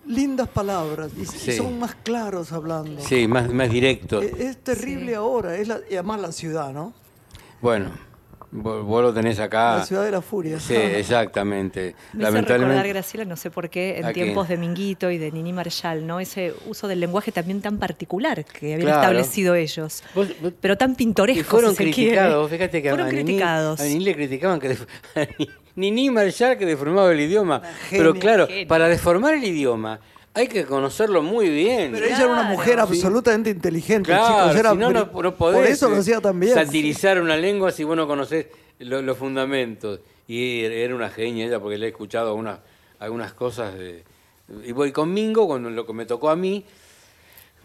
lindas 0.08 0.48
palabras 0.50 1.12
y, 1.18 1.22
y 1.22 1.26
Sí. 1.26 1.52
son 1.58 1.78
más 1.80 1.94
claros 1.96 2.52
hablando. 2.52 3.02
Sí, 3.02 3.28
más, 3.28 3.52
más 3.54 3.70
directo. 3.70 4.22
Es, 4.22 4.34
es 4.40 4.58
terrible 4.58 5.16
ahora, 5.16 5.58
es 5.58 5.68
la, 5.68 5.80
y 5.90 5.94
además 5.94 6.22
la 6.22 6.32
ciudad, 6.32 6.72
¿no? 6.74 6.94
Bueno, 7.62 7.92
vos, 8.54 8.86
vos 8.86 9.02
lo 9.04 9.14
tenés 9.14 9.40
acá. 9.40 9.78
La 9.80 9.86
ciudad 9.86 10.04
de 10.06 10.12
la 10.12 10.22
furia. 10.22 10.60
Sí, 10.60 10.76
exactamente. 10.76 11.96
Me 12.14 12.26
hace 12.26 12.38
recordar, 12.38 12.60
Lamentablemente. 12.60 12.90
Graciela, 12.90 13.26
no 13.26 13.36
sé 13.36 13.52
por 13.52 13.70
qué, 13.70 14.00
en 14.00 14.14
tiempos 14.14 14.48
de 14.48 14.58
Minguito 14.58 15.10
y 15.12 15.18
de 15.18 15.32
Nini 15.32 15.52
Marshall, 15.54 16.06
¿no? 16.08 16.20
Ese 16.20 16.54
uso 16.68 16.88
del 16.88 17.00
lenguaje 17.00 17.32
también 17.32 17.62
tan 17.62 17.78
particular 17.78 18.46
que 18.46 18.74
habían 18.76 18.88
Claro. 18.88 19.02
establecido 19.02 19.56
ellos. 19.56 20.04
Vos- 20.16 20.30
vos- 20.42 20.54
pero 20.62 20.78
tan 20.78 20.96
pintoresco. 20.96 21.42
Y 21.42 21.44
fueron 21.44 21.72
si 21.72 21.78
se 21.78 21.84
quiere. 21.92 22.12
criticados, 22.12 22.50
fíjate 22.52 22.82
que 22.82 22.90
Fueron 22.90 23.08
a 23.08 23.10
Nini- 23.12 23.24
criticados. 23.24 23.80
a 23.80 23.84
Nini 23.84 24.04
le 24.06 24.16
criticaban 24.16 24.60
que 24.60 24.78
Nini 25.76 26.10
Marshall 26.10 26.58
que 26.58 26.66
deformaba 26.66 27.12
el 27.12 27.20
idioma. 27.20 27.62
Pero 27.90 28.14
claro, 28.14 28.48
Genia. 28.48 28.68
para 28.68 28.88
deformar 28.88 29.34
el 29.34 29.44
idioma 29.44 30.00
hay 30.34 30.48
que 30.48 30.66
conocerlo 30.66 31.22
muy 31.22 31.50
bien. 31.50 31.92
Pero 31.92 32.06
ella 32.06 32.18
era 32.18 32.28
una 32.28 32.44
mujer 32.44 32.76
Sí. 32.76 32.80
absolutamente 32.80 33.50
inteligente, 33.52 34.08
Claro, 34.08 34.28
chicos. 34.50 34.56
Era 34.60 34.72
si 34.72 34.78
no, 34.78 34.92
no, 34.92 35.12
podés 35.12 35.34
Por 35.36 35.66
eso 35.66 35.90
lo 35.90 35.96
eh, 35.96 36.00
hacía 36.00 36.22
también. 36.22 36.54
satirizar 36.54 37.22
una 37.22 37.38
lengua 37.38 37.72
si 37.72 37.84
vos 37.84 37.96
no 37.96 38.08
conocés 38.08 38.48
lo- 38.80 39.02
los 39.02 39.18
fundamentos. 39.18 40.00
Y 40.28 40.62
era 40.64 40.96
una 40.96 41.10
genia 41.10 41.46
ella 41.46 41.60
porque 41.60 41.78
le 41.78 41.86
he 41.88 41.90
escuchado 41.90 42.30
algunas, 42.30 42.60
algunas 43.00 43.34
cosas. 43.34 43.74
de- 43.78 44.04
y 44.66 44.72
voy 44.72 44.92
con 44.92 45.14
Mingo, 45.14 45.48
cuando 45.48 45.70
lo 45.70 45.86
que 45.86 45.94
me 45.94 46.06
tocó 46.06 46.30
a 46.30 46.36
mí, 46.36 46.66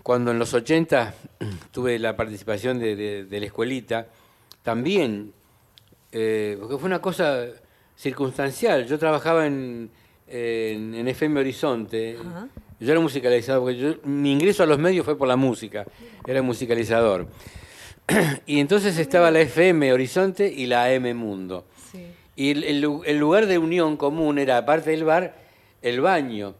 cuando 0.03 0.31
en 0.31 0.39
los 0.39 0.53
80 0.55 1.15
tuve 1.73 1.99
la 1.99 2.17
participación 2.17 2.79
de, 2.79 2.95
de- 2.97 3.25
de 3.25 3.41
la 3.41 3.47
escuelita, 3.47 4.07
también, 4.63 5.33
eh, 6.13 6.57
porque 6.61 6.77
fue 6.79 6.87
una 6.87 7.01
cosa 7.01 7.47
circunstancial. 7.97 8.87
Yo 8.87 8.99
trabajaba 8.99 9.47
en, 9.47 9.91
en, 10.31 10.95
en 10.95 11.09
FM 11.09 11.41
Horizonte. 11.41 12.17
Ajá. 12.21 12.49
Yo 12.81 12.93
era 12.93 13.01
musicalizador, 13.01 13.63
porque 13.63 13.79
yo- 13.79 13.95
mi 14.05 14.33
ingreso 14.33 14.63
a 14.63 14.67
los 14.67 14.79
medios 14.79 15.05
fue 15.05 15.19
por 15.19 15.27
la 15.29 15.37
música, 15.37 15.85
era 16.27 16.43
musicalizador. 16.43 17.27
y 18.47 18.61
entonces 18.61 18.99
estaba 18.99 19.31
la 19.31 19.41
FM 19.41 19.93
Horizonte 19.93 20.47
y 20.51 20.67
la 20.67 20.85
AM 20.85 21.15
Mundo. 21.17 21.67
Sí. 21.91 22.07
Y 22.37 22.51
el, 22.53 22.65
el 22.65 22.81
lu- 22.81 23.03
el 23.05 23.19
lugar 23.19 23.47
de 23.47 23.59
unión 23.59 23.97
común 23.97 24.39
era, 24.39 24.59
aparte 24.59 24.91
del 24.91 25.05
bar, 25.05 25.35
el 25.83 26.01
baño. 26.01 26.55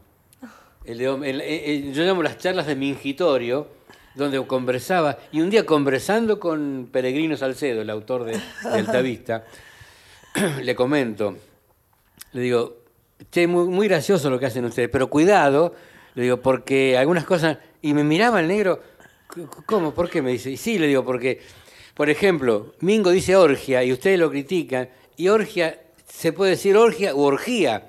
El 0.85 0.99
de 0.99 1.05
el- 1.31 1.41
el- 1.41 1.93
yo 1.95 2.03
llamo 2.05 2.23
las 2.23 2.39
charlas 2.39 2.67
de 2.67 2.75
mingitorio, 2.75 3.69
donde 4.15 4.45
conversaba. 4.47 5.19
Y 5.31 5.41
un 5.41 5.51
día 5.51 5.65
conversando 5.65 6.41
con 6.41 6.89
Peregrino 6.91 7.37
Salcedo, 7.37 7.83
el 7.83 7.91
autor 7.91 8.25
de, 8.25 8.33
de 8.33 8.41
Altavista, 8.73 9.45
le 10.63 10.75
comento, 10.75 11.37
le 12.33 12.41
digo, 12.41 12.79
che, 13.31 13.47
muy, 13.47 13.67
muy 13.69 13.89
gracioso 13.89 14.31
lo 14.31 14.39
que 14.39 14.47
hacen 14.47 14.65
ustedes, 14.65 14.89
pero 14.91 15.09
cuidado, 15.09 15.75
le 16.15 16.23
digo, 16.25 16.39
porque 16.41 16.97
algunas 16.97 17.25
cosas... 17.25 17.59
Y 17.81 17.95
me 17.95 18.03
miraba 18.03 18.41
el 18.41 18.49
negro, 18.49 18.81
"C- 19.33 19.43
¿cómo? 19.67 19.95
¿Por 19.95 20.11
qué? 20.11 20.21
Me 20.21 20.33
dice, 20.33 20.51
y 20.51 20.57
sí, 20.57 20.79
le 20.79 20.89
digo, 20.89 21.05
porque, 21.05 21.41
por 21.95 22.11
ejemplo, 22.11 22.75
Mingo 22.81 23.11
dice 23.11 23.37
orgia 23.37 23.85
y 23.85 23.93
ustedes 23.93 24.19
lo 24.19 24.31
critican, 24.31 24.89
y 25.17 25.29
orgia 25.29 25.79
se 26.07 26.33
puede 26.33 26.53
decir 26.53 26.77
orgia 26.77 27.15
u 27.15 27.21
orgía. 27.21 27.87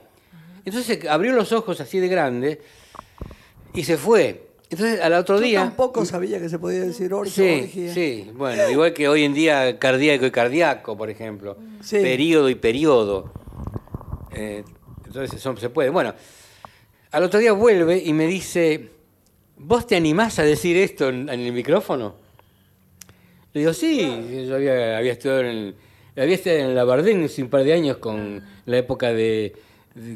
Entonces 0.66 1.08
abrió 1.08 1.34
los 1.34 1.52
ojos 1.54 1.82
así 1.82 1.98
de 2.00 2.08
grande 2.08 2.62
y 3.74 3.84
se 3.84 3.98
fue. 3.98 4.46
Entonces 4.70 5.00
al 5.02 5.14
otro 5.14 5.38
Yo 5.38 5.42
día... 5.42 5.60
tampoco 5.62 6.06
sabía 6.06 6.40
que 6.40 6.50
se 6.50 6.60
podía 6.60 6.82
decir 6.82 7.12
orgia 7.12 7.44
o 7.44 7.48
Sí, 7.48 7.62
orgía. 7.64 7.94
sí, 7.94 8.32
bueno, 8.36 8.70
igual 8.70 8.94
que 8.94 9.08
hoy 9.08 9.24
en 9.24 9.34
día 9.34 9.80
cardíaco 9.80 10.28
y 10.28 10.32
cardíaco, 10.32 10.96
por 10.96 11.10
ejemplo. 11.10 11.58
Sí. 11.82 11.98
Período 12.00 12.50
y 12.50 12.56
periodo. 12.56 13.32
Eh, 14.36 14.64
entonces 15.10 15.40
eso 15.40 15.56
se 15.58 15.70
puede. 15.70 15.90
Bueno, 15.90 16.14
al 17.12 17.24
otro 17.24 17.40
día 17.40 17.52
vuelve 17.54 17.98
y 18.06 18.14
me 18.14 18.28
dice, 18.28 18.90
¿vos 19.58 19.86
te 19.88 19.96
animás 19.96 20.40
a 20.40 20.44
decir 20.44 20.78
esto 20.78 21.10
en, 21.10 21.28
en 21.30 21.40
el 21.42 21.52
micrófono? 21.52 22.16
Le 23.54 23.62
digo, 23.62 23.74
sí, 23.74 24.46
yo 24.48 24.56
había, 24.56 24.98
había 24.98 25.12
estudiado 25.14 25.42
en, 25.42 25.48
el- 25.48 25.76
había 26.16 26.36
estado 26.36 26.58
en 26.58 26.76
la 26.76 26.84
Bardén 26.84 27.24
hace 27.24 27.42
un 27.42 27.50
par 27.50 27.64
de 27.64 27.74
años 27.74 27.98
con 27.98 28.44
la 28.66 28.78
época 28.78 29.12
de... 29.14 29.54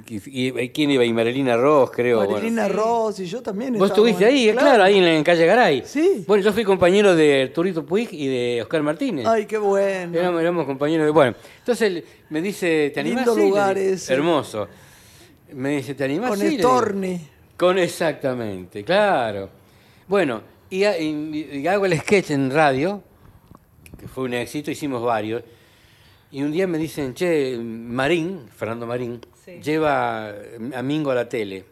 ¿Quién 0.06 0.91
iba? 0.91 1.04
Y 1.04 1.12
Marilina 1.12 1.58
Ross, 1.58 1.91
creo. 1.91 2.18
bueno. 2.20 2.34
Marilina 2.34 2.68
Ross 2.70 3.20
y 3.20 3.26
yo 3.26 3.41
también. 3.41 3.74
Vos 3.78 3.89
estuviste 3.89 4.24
ahí, 4.24 4.52
claro, 4.52 4.84
ahí 4.84 4.98
en, 5.00 5.04
en 5.06 5.24
calle 5.24 5.46
Garay. 5.46 5.84
Sí. 5.86 6.24
Bueno, 6.28 6.44
yo 6.44 6.54
fui 6.54 6.64
compañero 6.64 7.16
de 7.16 7.52
Turito 7.54 7.84
Puig 7.86 8.10
y 8.12 8.28
de 8.28 8.62
Oscar 8.62 8.82
Martínez. 8.84 9.26
Ay, 9.26 9.46
qué 9.46 9.58
bueno. 9.58 10.18
Éramos, 10.18 10.41
éramos 10.41 10.66
compañeros 10.68 11.06
de. 11.06 11.12
Bueno, 11.12 11.36
entonces 11.58 12.04
me 12.30 12.41
dice, 12.41 12.91
¿te 12.94 13.00
animás? 13.00 13.26
Lindo 13.26 13.36
Sí, 13.36 13.50
lugar 13.50 13.78
ese. 13.78 14.14
Hermoso. 14.14 14.68
Me 15.54 15.78
dice, 15.78 15.95
¿te 15.95 16.04
animás? 16.06 16.30
Con 16.32 16.39
Sí, 16.39 16.56
el 16.56 16.62
torne. 16.62 17.22
Con 17.58 17.78
exactamente, 17.78 18.84
claro. 18.84 19.49
Bueno, 20.08 20.41
y, 20.70 20.86
y- 20.86 21.49
y 21.62 21.68
hago 21.68 21.86
el 21.86 21.97
sketch 21.99 22.32
en 22.32 22.49
radio, 22.51 23.01
que 23.99 24.08
fue 24.08 24.24
un 24.26 24.34
éxito, 24.34 24.72
hicimos 24.72 25.01
varios. 25.04 25.43
Y 26.32 26.41
un 26.41 26.51
día 26.51 26.66
me 26.68 26.78
dicen, 26.78 27.14
che, 27.14 27.58
Marín, 27.58 28.47
Fernando 28.56 28.88
Marín, 28.88 29.22
Sí. 29.45 29.60
lleva 29.62 30.30
a 30.76 30.82
Mingo 30.82 31.12
a 31.12 31.16
la 31.16 31.30
tele 31.30 31.66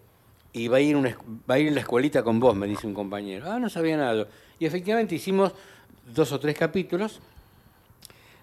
y 0.53 0.67
va 0.67 0.77
a, 0.77 0.81
ir 0.81 0.95
una 0.95 1.17
va 1.49 1.55
a 1.55 1.59
ir 1.59 1.69
en 1.69 1.75
la 1.75 1.81
escuelita 1.81 2.21
con 2.21 2.39
vos, 2.39 2.55
me 2.55 2.67
dice 2.67 2.85
un 2.85 2.93
compañero. 2.93 3.49
Ah, 3.51 3.59
no 3.59 3.69
sabía 3.69 3.97
nada. 3.97 4.27
Y 4.59 4.65
efectivamente 4.65 5.15
hicimos 5.15 5.53
dos 6.13 6.31
o 6.31 6.39
tres 6.39 6.55
capítulos. 6.57 7.21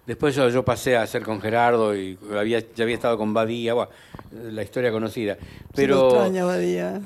Después 0.09 0.33
yo, 0.33 0.49
yo 0.49 0.65
pasé 0.65 0.97
a 0.97 1.03
hacer 1.03 1.21
con 1.21 1.39
Gerardo 1.39 1.95
y 1.95 2.17
había, 2.35 2.59
ya 2.75 2.83
había 2.83 2.95
estado 2.95 3.15
con 3.15 3.31
Badía, 3.31 3.75
bueno, 3.75 3.91
la 4.51 4.63
historia 4.63 4.91
conocida. 4.91 5.37
Pero. 5.75 6.07
extraña, 6.09 6.45
Badía. 6.45 6.99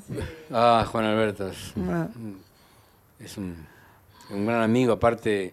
Ah, 0.50 0.88
Juan 0.90 1.04
Alberto 1.04 1.50
es, 1.50 1.74
Ah. 1.86 2.08
es 3.20 3.38
un, 3.38 3.58
un 4.30 4.46
gran 4.46 4.62
amigo, 4.62 4.94
aparte 4.94 5.52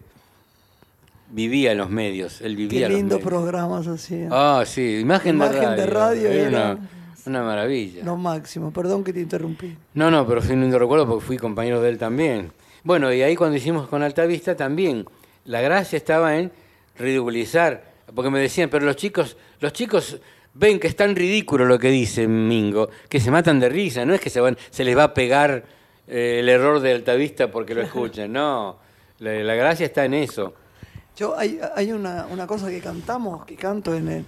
vivía 1.29 1.73
en 1.73 1.77
los 1.79 1.89
medios, 1.89 2.39
él 2.39 2.55
vivía 2.55 2.79
Qué 2.79 2.85
en 2.85 2.91
los 2.91 2.97
lindo 2.99 3.15
medios. 3.17 3.29
programas 3.29 3.85
hacía. 3.87 4.29
Ah, 4.31 4.63
sí, 4.65 4.99
imagen, 4.99 5.35
Imagen 5.35 5.71
de 5.71 5.75
de 5.75 5.85
radio. 5.87 5.93
radio 5.93 6.29
era 6.29 6.47
era- 6.47 6.71
una, 6.75 6.89
una 7.25 7.43
maravilla. 7.43 8.03
Lo 8.05 8.15
máximo. 8.15 8.71
Perdón 8.71 9.03
que 9.03 9.11
te 9.11 9.19
interrumpí. 9.19 9.75
No, 9.93 10.09
no, 10.09 10.25
pero 10.25 10.41
fue 10.41 10.55
un 10.55 10.61
lindo 10.61 10.79
recuerdo 10.79 11.05
porque 11.05 11.25
fui 11.25 11.37
compañero 11.37 11.81
de 11.81 11.89
él 11.89 11.97
también. 11.97 12.53
Bueno, 12.85 13.11
y 13.13 13.21
ahí 13.21 13.35
cuando 13.35 13.57
hicimos 13.57 13.89
con 13.89 14.03
Altavista 14.03 14.55
también, 14.55 15.05
la 15.43 15.59
gracia 15.59 15.97
estaba 15.97 16.37
en 16.37 16.49
ridiculizar, 16.97 17.91
porque 18.13 18.29
me 18.29 18.39
decían, 18.39 18.69
pero 18.69 18.85
los 18.85 18.95
chicos, 18.95 19.37
los 19.59 19.73
chicos 19.73 20.19
ven 20.53 20.79
que 20.79 20.87
es 20.87 20.95
tan 20.95 21.15
ridículo 21.15 21.65
lo 21.65 21.79
que 21.79 21.89
dice 21.89 22.27
Mingo, 22.27 22.89
que 23.07 23.19
se 23.19 23.31
matan 23.31 23.59
de 23.59 23.69
risa, 23.69 24.05
no 24.05 24.13
es 24.13 24.21
que 24.21 24.29
se 24.29 24.41
van, 24.41 24.57
se 24.69 24.83
les 24.83 24.97
va 24.97 25.03
a 25.05 25.13
pegar 25.13 25.63
eh, 26.07 26.37
el 26.39 26.49
error 26.49 26.79
de 26.79 26.93
Altavista 26.93 27.49
porque 27.49 27.73
lo 27.73 27.81
escuchan, 27.81 28.33
no, 28.33 28.77
la, 29.19 29.33
la 29.33 29.55
gracia 29.55 29.85
está 29.85 30.05
en 30.05 30.13
eso. 30.15 30.53
Yo 31.15 31.37
hay, 31.37 31.59
hay 31.75 31.91
una, 31.91 32.25
una 32.29 32.47
cosa 32.47 32.69
que 32.69 32.79
cantamos, 32.79 33.45
que 33.45 33.55
canto 33.55 33.95
en 33.95 34.07
el, 34.07 34.25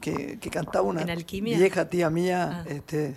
que, 0.00 0.38
que 0.38 0.50
cantaba 0.50 0.86
una 0.86 1.04
vieja 1.30 1.88
tía 1.88 2.10
mía, 2.10 2.62
Ah. 2.62 2.64
este, 2.68 3.16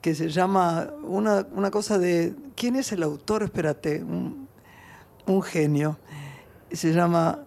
que 0.00 0.14
se 0.14 0.28
llama 0.28 0.90
una, 1.02 1.46
una 1.52 1.70
cosa 1.70 1.98
de 1.98 2.34
¿quién 2.56 2.76
es 2.76 2.92
el 2.92 3.02
autor? 3.02 3.42
Espérate, 3.42 4.02
un, 4.02 4.48
un 5.26 5.42
genio. 5.42 5.98
Se 6.72 6.92
llama 6.92 7.40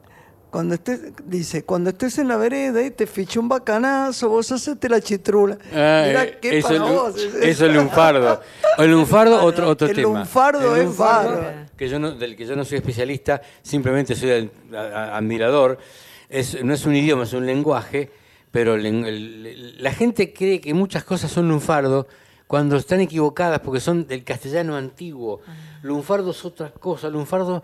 cuando 0.49 0.75
estés, 0.75 1.01
dice, 1.25 1.63
cuando 1.65 1.89
estés 1.89 2.19
en 2.19 2.27
la 2.27 2.37
vereda 2.37 2.81
y 2.83 2.91
te 2.91 3.07
fiche 3.07 3.39
un 3.39 3.49
bacanazo, 3.49 4.29
vos 4.29 4.51
hacete 4.51 4.87
la 4.87 5.01
chitrula. 5.01 5.57
Ah, 5.73 6.03
Mirá 6.07 6.23
eh, 6.25 6.37
qué 6.39 6.57
eso, 6.59 6.67
para 6.67 6.83
vos. 6.83 7.15
eso 7.41 7.65
es 7.65 7.73
lunfardo. 7.73 8.39
El 8.77 8.91
lunfardo, 8.91 9.43
otro, 9.43 9.67
otro 9.69 9.87
El 9.87 9.95
tema. 9.95 10.19
lunfardo 10.19 10.75
es 10.75 10.95
bárbaro. 10.95 11.65
que 11.75 11.89
yo 11.89 11.97
no, 11.97 12.11
del 12.11 12.35
que 12.35 12.45
yo 12.45 12.55
no 12.55 12.63
soy 12.65 12.77
especialista, 12.77 13.41
simplemente 13.63 14.15
soy 14.15 14.29
ad- 14.31 14.75
a- 14.75 14.79
a- 15.13 15.17
admirador. 15.17 15.79
Es, 16.29 16.63
no 16.63 16.73
es 16.73 16.85
un 16.85 16.95
idioma, 16.95 17.23
es 17.23 17.33
un 17.33 17.45
lenguaje, 17.47 18.11
pero 18.51 18.75
el- 18.75 18.85
el- 18.85 19.81
la 19.83 19.91
gente 19.91 20.33
cree 20.33 20.61
que 20.61 20.73
muchas 20.75 21.03
cosas 21.03 21.31
son 21.31 21.47
lunfardo 21.49 22.07
cuando 22.45 22.75
están 22.75 23.01
equivocadas 23.01 23.59
porque 23.61 23.79
son 23.79 24.05
del 24.05 24.23
castellano 24.23 24.75
antiguo. 24.75 25.41
Lunfardo 25.81 26.29
es 26.31 26.45
otra 26.45 26.69
cosa, 26.71 27.09
lunfardo 27.09 27.63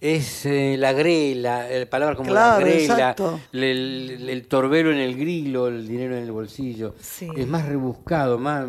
es 0.00 0.46
eh, 0.46 0.76
la 0.78 0.92
grela, 0.92 1.70
eh, 1.70 1.86
palabras 1.86 2.16
como 2.16 2.30
Claro, 2.30 2.64
la 2.64 2.70
grela, 2.72 3.16
el, 3.52 3.62
el- 3.64 4.28
el 4.30 4.46
torbero 4.46 4.92
en 4.92 4.98
el 4.98 5.16
grilo, 5.16 5.68
el 5.68 5.88
dinero 5.88 6.16
en 6.16 6.22
el 6.22 6.32
bolsillo. 6.32 6.94
Sí. 7.00 7.28
Es 7.36 7.46
más 7.48 7.66
rebuscado, 7.66 8.38
más, 8.38 8.64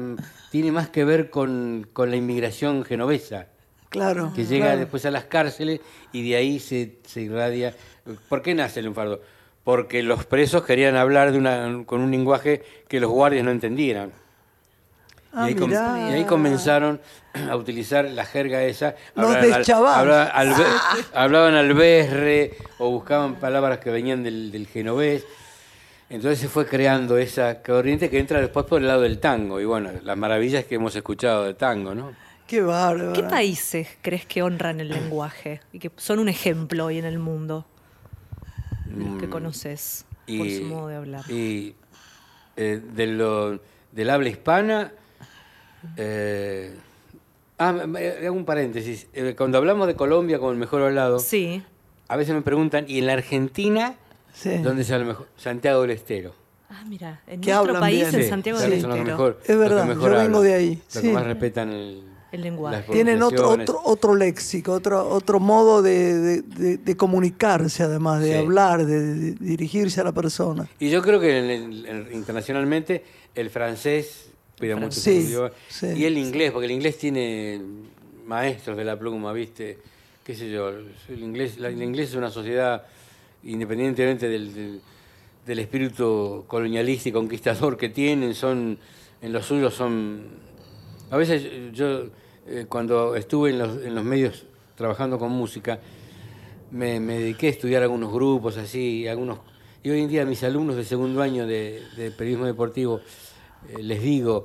tiene 0.52 0.72
más 0.72 0.90
que 0.90 1.04
ver 1.06 1.30
con, 1.30 1.88
con 1.94 2.10
la 2.10 2.16
inmigración 2.16 2.84
genovesa 2.84 3.48
Claro. 3.90 4.32
que 4.36 4.46
llega 4.46 4.66
claro. 4.68 4.80
después 4.82 5.06
a 5.06 5.12
las 5.12 5.26
cárceles 5.26 5.82
y 6.12 6.28
de 6.30 6.36
ahí 6.36 6.60
se, 6.60 6.98
se 7.06 7.22
irradia. 7.22 7.76
¿Por 8.28 8.42
qué 8.42 8.54
nace 8.56 8.80
el 8.80 8.86
lunfardo? 8.88 9.22
Porque 9.64 10.02
los 10.02 10.26
presos 10.26 10.64
querían 10.64 10.96
hablar 10.96 11.32
de 11.32 11.38
una, 11.38 11.84
con 11.86 12.02
un 12.02 12.10
lenguaje 12.12 12.64
que 12.88 13.00
los 13.00 13.12
guardias 13.12 13.44
no 13.44 13.52
entendieran. 13.52 14.12
Ah, 15.32 15.46
y, 15.46 15.50
ahí 15.50 15.56
com- 15.56 15.70
mirá. 15.70 15.96
y 16.10 16.14
ahí 16.14 16.24
comenzaron 16.26 17.00
a 17.50 17.56
utilizar 17.56 18.06
la 18.06 18.26
jerga 18.26 18.64
esa. 18.64 18.96
Los 19.16 19.28
Hablaban 19.28 19.52
al- 19.54 19.58
deschavás. 19.60 19.98
habla- 19.98 20.34
albe- 20.34 20.82
hablaban 21.14 21.54
albesre 21.56 22.58
o 22.80 22.90
buscaban 22.90 23.36
palabras 23.36 23.78
que 23.80 23.92
venían 23.92 24.24
del, 24.24 24.52
del 24.52 24.66
genovés. 24.68 25.26
Entonces 26.10 26.40
se 26.40 26.48
fue 26.48 26.66
creando 26.66 27.20
esa 27.20 27.62
corriente 27.62 28.10
que 28.10 28.18
entra 28.18 28.42
después 28.42 28.66
por 28.66 28.82
el 28.82 28.88
lado 28.88 29.02
del 29.02 29.20
tango. 29.20 29.60
Y 29.62 29.66
bueno, 29.66 29.92
las 30.04 30.18
maravillas 30.18 30.66
que 30.66 30.76
hemos 30.76 30.96
escuchado 30.96 31.44
de 31.44 31.54
tango, 31.54 31.94
¿no? 31.94 32.14
Qué 32.48 32.62
bárbaro. 32.62 33.14
¿Qué 33.14 33.22
países 33.22 33.88
crees 34.02 34.26
que 34.26 34.42
honran 34.42 34.80
el 34.80 34.90
lenguaje 34.90 35.62
y 35.72 35.78
que 35.78 35.92
son 35.98 36.18
un 36.18 36.28
ejemplo 36.30 36.86
hoy 36.86 36.98
en 36.98 37.06
el 37.06 37.20
mundo? 37.20 37.68
Los 38.96 39.20
que 39.22 39.30
conoces 39.30 40.06
por 40.26 40.50
su 40.50 40.64
modo 40.64 40.88
de 40.88 40.96
hablar. 40.96 41.26
Mm. 41.28 41.32
Y 41.32 41.76
eh, 42.58 42.82
de 42.96 43.06
lo, 43.08 43.60
del 43.92 44.10
habla 44.10 44.30
hispana. 44.30 44.92
Eh, 45.98 46.76
ah, 47.58 47.70
hago 47.70 48.36
un 48.36 48.46
paréntesis. 48.46 49.08
Eh, 49.14 49.36
cuando 49.38 49.58
hablamos 49.58 49.88
de 49.88 49.96
Colombia 49.96 50.40
como 50.40 50.52
el 50.52 50.58
mejor 50.58 50.82
hablado, 50.82 51.20
Sí, 51.20 51.64
a 52.08 52.16
veces 52.18 52.34
me 52.36 52.42
preguntan, 52.42 52.86
¿y 52.88 53.00
en 53.00 53.08
la 53.08 53.14
Argentina 53.14 53.96
Sí. 54.34 54.58
dónde 54.60 54.84
es 54.84 54.90
el 54.90 55.06
mejor? 55.06 55.28
Santiago 55.38 55.82
del 55.82 55.92
Estero. 55.92 56.34
Ah, 56.70 56.84
mira, 56.88 57.22
en 57.26 57.42
nuestro 57.42 57.56
hablan 57.58 57.80
país, 57.82 58.10
bien. 58.12 58.22
en 58.24 58.30
Santiago 58.30 58.60
del 58.60 58.74
Estero. 58.74 59.04
mejor- 59.04 59.40
Es 59.46 59.58
verdad, 59.58 59.86
mejor 59.86 60.12
yo 60.12 60.18
vengo 60.18 60.38
hablan, 60.38 60.44
de 60.44 60.54
ahí, 60.54 60.76
Los 60.76 60.84
sí. 60.88 61.02
que 61.02 61.14
más 61.14 61.24
respetan 61.26 61.70
el, 61.72 62.04
El 62.32 62.42
lenguaje. 62.42 62.78
las 62.78 62.86
Tienen 62.86 63.24
otro, 63.24 63.50
otro, 63.50 63.82
otro 63.84 64.16
léxico, 64.16 64.74
otro, 64.74 65.10
otro 65.10 65.40
modo 65.40 65.82
de, 65.82 66.14
de- 66.20 66.42
de- 66.44 66.78
de 66.78 66.96
comunicarse, 66.96 67.82
además, 67.82 68.22
de 68.22 68.34
Sí. 68.34 68.38
hablar, 68.38 68.86
de, 68.86 69.00
de 69.16 69.32
dirigirse 69.32 70.00
a 70.00 70.04
la 70.04 70.12
persona. 70.12 70.68
Y 70.78 70.92
yo 70.92 71.02
creo 71.02 71.20
que 71.20 71.40
en 71.40 71.46
el- 71.50 71.86
en- 71.88 72.14
internacionalmente 72.14 73.04
el 73.34 73.50
francés 73.50 74.29
mucho 74.76 75.00
su 75.00 75.10
idioma. 75.10 75.52
y 75.96 76.04
el 76.06 76.18
inglés, 76.18 76.52
porque 76.52 76.66
el 76.66 76.72
inglés 76.72 76.98
tiene 76.98 77.62
maestros 78.26 78.78
de 78.78 78.86
la 78.86 78.98
pluma, 78.98 79.34
¿viste? 79.34 79.78
¿Qué 80.24 80.36
sé 80.36 80.52
yo? 80.52 80.70
El 80.70 81.20
inglés, 81.20 81.58
el 81.58 81.82
inglés 81.82 82.10
es 82.10 82.16
una 82.16 82.30
sociedad, 82.30 82.86
independientemente 83.44 84.30
del, 84.30 84.54
del, 84.54 84.82
del 85.46 85.60
espíritu 85.60 86.44
colonialista 86.48 87.10
y 87.10 87.12
conquistador 87.12 87.78
que 87.78 87.90
tienen, 87.90 88.36
son 88.36 88.78
en 89.22 89.34
los 89.34 89.46
suyos 89.46 89.74
son... 89.74 90.24
A 91.12 91.18
veces 91.18 91.74
yo, 91.74 92.06
eh, 92.48 92.66
cuando 92.70 93.16
estuve 93.16 93.50
en 93.50 93.60
los, 93.60 93.84
en 93.84 93.96
los 93.96 94.04
medios 94.04 94.46
trabajando 94.76 95.18
con 95.18 95.32
música, 95.32 95.80
me, 96.72 97.00
me 97.00 97.20
dediqué 97.20 97.48
a 97.48 97.50
estudiar 97.50 97.82
algunos 97.82 98.14
grupos 98.14 98.58
así, 98.58 99.08
algunos 99.08 99.40
y 99.82 99.90
hoy 99.90 100.02
en 100.02 100.10
día 100.10 100.26
mis 100.26 100.44
alumnos 100.44 100.76
de 100.76 100.84
segundo 100.84 101.22
año 101.22 101.48
de, 101.48 101.82
de 101.96 102.12
periodismo 102.12 102.46
deportivo 102.46 103.02
eh, 103.68 103.82
les 103.82 104.02
digo, 104.02 104.44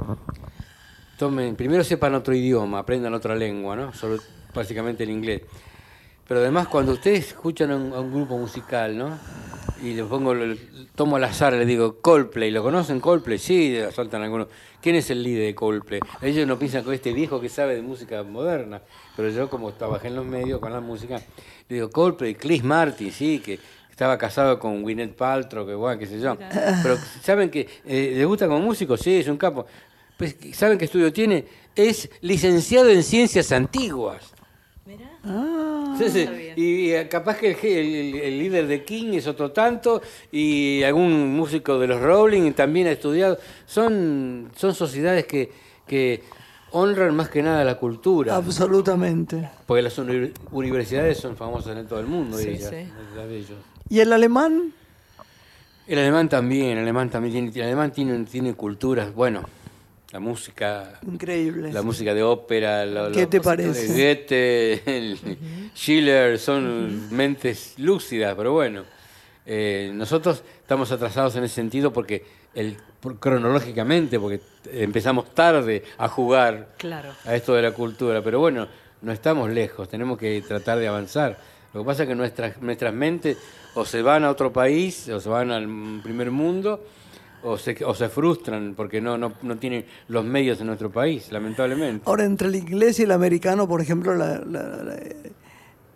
tomen, 1.18 1.56
primero 1.56 1.84
sepan 1.84 2.14
otro 2.14 2.34
idioma, 2.34 2.80
aprendan 2.80 3.14
otra 3.14 3.34
lengua, 3.34 3.76
¿no? 3.76 3.92
Solo 3.92 4.18
básicamente 4.52 5.04
el 5.04 5.10
inglés. 5.10 5.42
Pero 6.26 6.40
además 6.40 6.68
cuando 6.68 6.92
ustedes 6.92 7.28
escuchan 7.28 7.70
a 7.70 7.76
un, 7.76 8.12
grupo 8.12 8.38
musical, 8.38 8.96
¿no? 8.96 9.18
Y 9.82 9.92
le 9.92 10.04
pongo, 10.04 10.32
el- 10.32 10.88
tomo 10.94 11.16
al 11.16 11.24
azar, 11.24 11.52
le 11.52 11.66
digo, 11.66 12.00
Coldplay, 12.00 12.50
¿lo 12.50 12.62
conocen 12.62 13.00
Coldplay? 13.00 13.38
Sí, 13.38 13.76
saltan 13.92 14.22
algunos. 14.22 14.48
¿Quién 14.80 14.96
es 14.96 15.10
el 15.10 15.22
líder 15.22 15.46
de 15.46 15.54
Coldplay? 15.54 16.00
Ellos 16.22 16.46
no 16.46 16.58
piensan 16.58 16.82
con 16.82 16.94
este 16.94 17.12
viejo 17.12 17.40
que 17.40 17.50
sabe 17.50 17.74
de 17.74 17.82
música 17.82 18.22
moderna, 18.22 18.80
pero 19.16 19.28
yo 19.28 19.50
como 19.50 19.72
trabajé 19.72 20.08
en 20.08 20.16
los 20.16 20.24
medios 20.24 20.60
con 20.60 20.72
la 20.72 20.80
música, 20.80 21.20
le 21.68 21.76
digo, 21.76 21.90
Coldplay, 21.90 22.34
Chris 22.34 22.64
Martin, 22.64 23.12
sí, 23.12 23.40
que 23.40 23.58
estaba 23.94 24.18
casado 24.18 24.58
con 24.58 24.82
Gwyneth 24.82 25.14
Paltrow, 25.14 25.64
que 25.64 25.74
bueno, 25.74 25.96
qué 26.00 26.06
sé 26.06 26.18
yo. 26.18 26.36
Pero 26.82 26.98
saben 27.22 27.48
que 27.48 27.60
eh, 27.86 28.12
le 28.16 28.24
gusta 28.24 28.48
como 28.48 28.58
músico, 28.58 28.96
sí, 28.96 29.18
es 29.20 29.28
un 29.28 29.36
capo. 29.36 29.66
Pues, 30.16 30.34
¿Saben 30.52 30.78
qué 30.78 30.86
estudio 30.86 31.12
tiene? 31.12 31.44
Es 31.76 32.10
licenciado 32.20 32.90
en 32.90 33.04
ciencias 33.04 33.52
antiguas. 33.52 34.32
Ah, 35.24 35.94
Sí, 35.96 36.10
sí. 36.10 36.28
Y 36.56 36.90
eh, 36.90 37.06
capaz 37.08 37.36
que 37.38 37.50
el, 37.52 37.56
el- 37.64 38.16
el 38.20 38.38
líder 38.38 38.66
de 38.66 38.84
King 38.84 39.12
es 39.14 39.28
otro 39.28 39.52
tanto 39.52 40.02
y 40.32 40.82
algún 40.82 41.32
músico 41.36 41.78
de 41.78 41.86
los 41.86 42.00
Rolling 42.00 42.52
también 42.52 42.88
ha 42.88 42.90
estudiado. 42.90 43.38
Son, 43.64 44.50
son 44.56 44.74
sociedades 44.74 45.24
que, 45.26 45.52
que 45.86 46.20
honran 46.74 47.14
más 47.14 47.28
que 47.28 47.42
nada 47.42 47.64
la 47.64 47.76
cultura. 47.78 48.34
absolutamente. 48.36 49.48
Porque 49.66 49.82
las 49.82 49.96
uni- 49.98 50.32
universidades 50.50 51.18
son 51.18 51.36
famosas 51.36 51.76
en 51.76 51.86
todo 51.86 52.00
el 52.00 52.06
mundo, 52.06 52.36
Sí, 52.36 52.48
ellas, 52.50 52.70
sí. 52.70 52.88
las 53.16 53.28
de 53.28 53.36
ellos. 53.38 53.58
¿Y 53.88 54.00
el 54.00 54.12
alemán? 54.12 54.72
El 55.86 55.98
alemán 55.98 56.28
también, 56.28 56.78
el 56.78 56.78
alemán 56.78 57.10
también 57.10 57.32
tiene, 57.52 57.52
el 57.54 57.62
alemán 57.72 57.92
tiene, 57.92 58.24
tiene 58.24 58.54
culturas, 58.54 59.14
bueno, 59.14 59.42
la 60.12 60.18
música, 60.20 60.98
Increíble. 61.06 61.72
la 61.72 61.82
música 61.82 62.14
de 62.14 62.22
ópera, 62.22 62.86
la- 62.86 63.10
¿Qué 63.12 63.22
la- 63.22 63.30
te 63.30 63.40
parece? 63.40 63.84
el 63.86 63.92
Goethe, 63.92 64.96
el 64.98 65.18
Schiller, 65.74 66.38
son 66.38 67.14
mentes 67.14 67.74
lúcidas, 67.78 68.34
pero 68.34 68.52
bueno, 68.52 68.82
eh, 69.46 69.90
nosotros 69.94 70.42
estamos 70.62 70.90
atrasados 70.90 71.36
en 71.36 71.44
ese 71.44 71.54
sentido 71.56 71.92
porque 71.92 72.24
el, 72.54 72.76
por- 73.00 73.18
cronológicamente, 73.18 74.18
porque 74.18 74.40
empezamos 74.72 75.34
tarde 75.34 75.82
a 75.98 76.08
jugar 76.08 76.68
Claro. 76.78 77.10
a 77.24 77.34
esto 77.34 77.54
de 77.54 77.62
la 77.62 77.72
cultura, 77.72 78.22
pero 78.22 78.40
bueno, 78.40 78.66
no 79.02 79.12
estamos 79.12 79.50
lejos, 79.50 79.88
tenemos 79.88 80.18
que 80.18 80.42
tratar 80.46 80.78
de 80.78 80.88
avanzar. 80.88 81.38
Lo 81.72 81.80
que 81.82 81.86
pasa 81.86 82.02
es 82.04 82.08
que 82.08 82.14
nuestras, 82.14 82.62
nuestras 82.62 82.94
mentes 82.94 83.36
o 83.74 83.84
se 83.84 84.00
van 84.02 84.24
a 84.24 84.30
otro 84.30 84.52
país, 84.52 85.08
o 85.08 85.20
se 85.20 85.28
van 85.28 85.50
al 85.50 86.00
primer 86.02 86.30
mundo, 86.30 86.84
o 87.42 87.58
se, 87.58 87.76
o 87.84 87.94
se 87.94 88.08
frustran 88.08 88.74
porque 88.74 89.00
no, 89.02 89.18
no, 89.18 89.34
no 89.42 89.56
tienen 89.58 89.84
los 90.08 90.24
medios 90.24 90.60
en 90.60 90.68
nuestro 90.68 90.90
país, 90.90 91.30
lamentablemente. 91.30 92.04
Ahora, 92.06 92.24
entre 92.24 92.48
el 92.48 92.54
inglés 92.54 92.98
y 93.00 93.02
el 93.02 93.10
americano, 93.12 93.68
por 93.68 93.80
ejemplo, 93.82 94.14
la- 94.14 94.38
la- 94.38 94.62
la- 94.82 94.96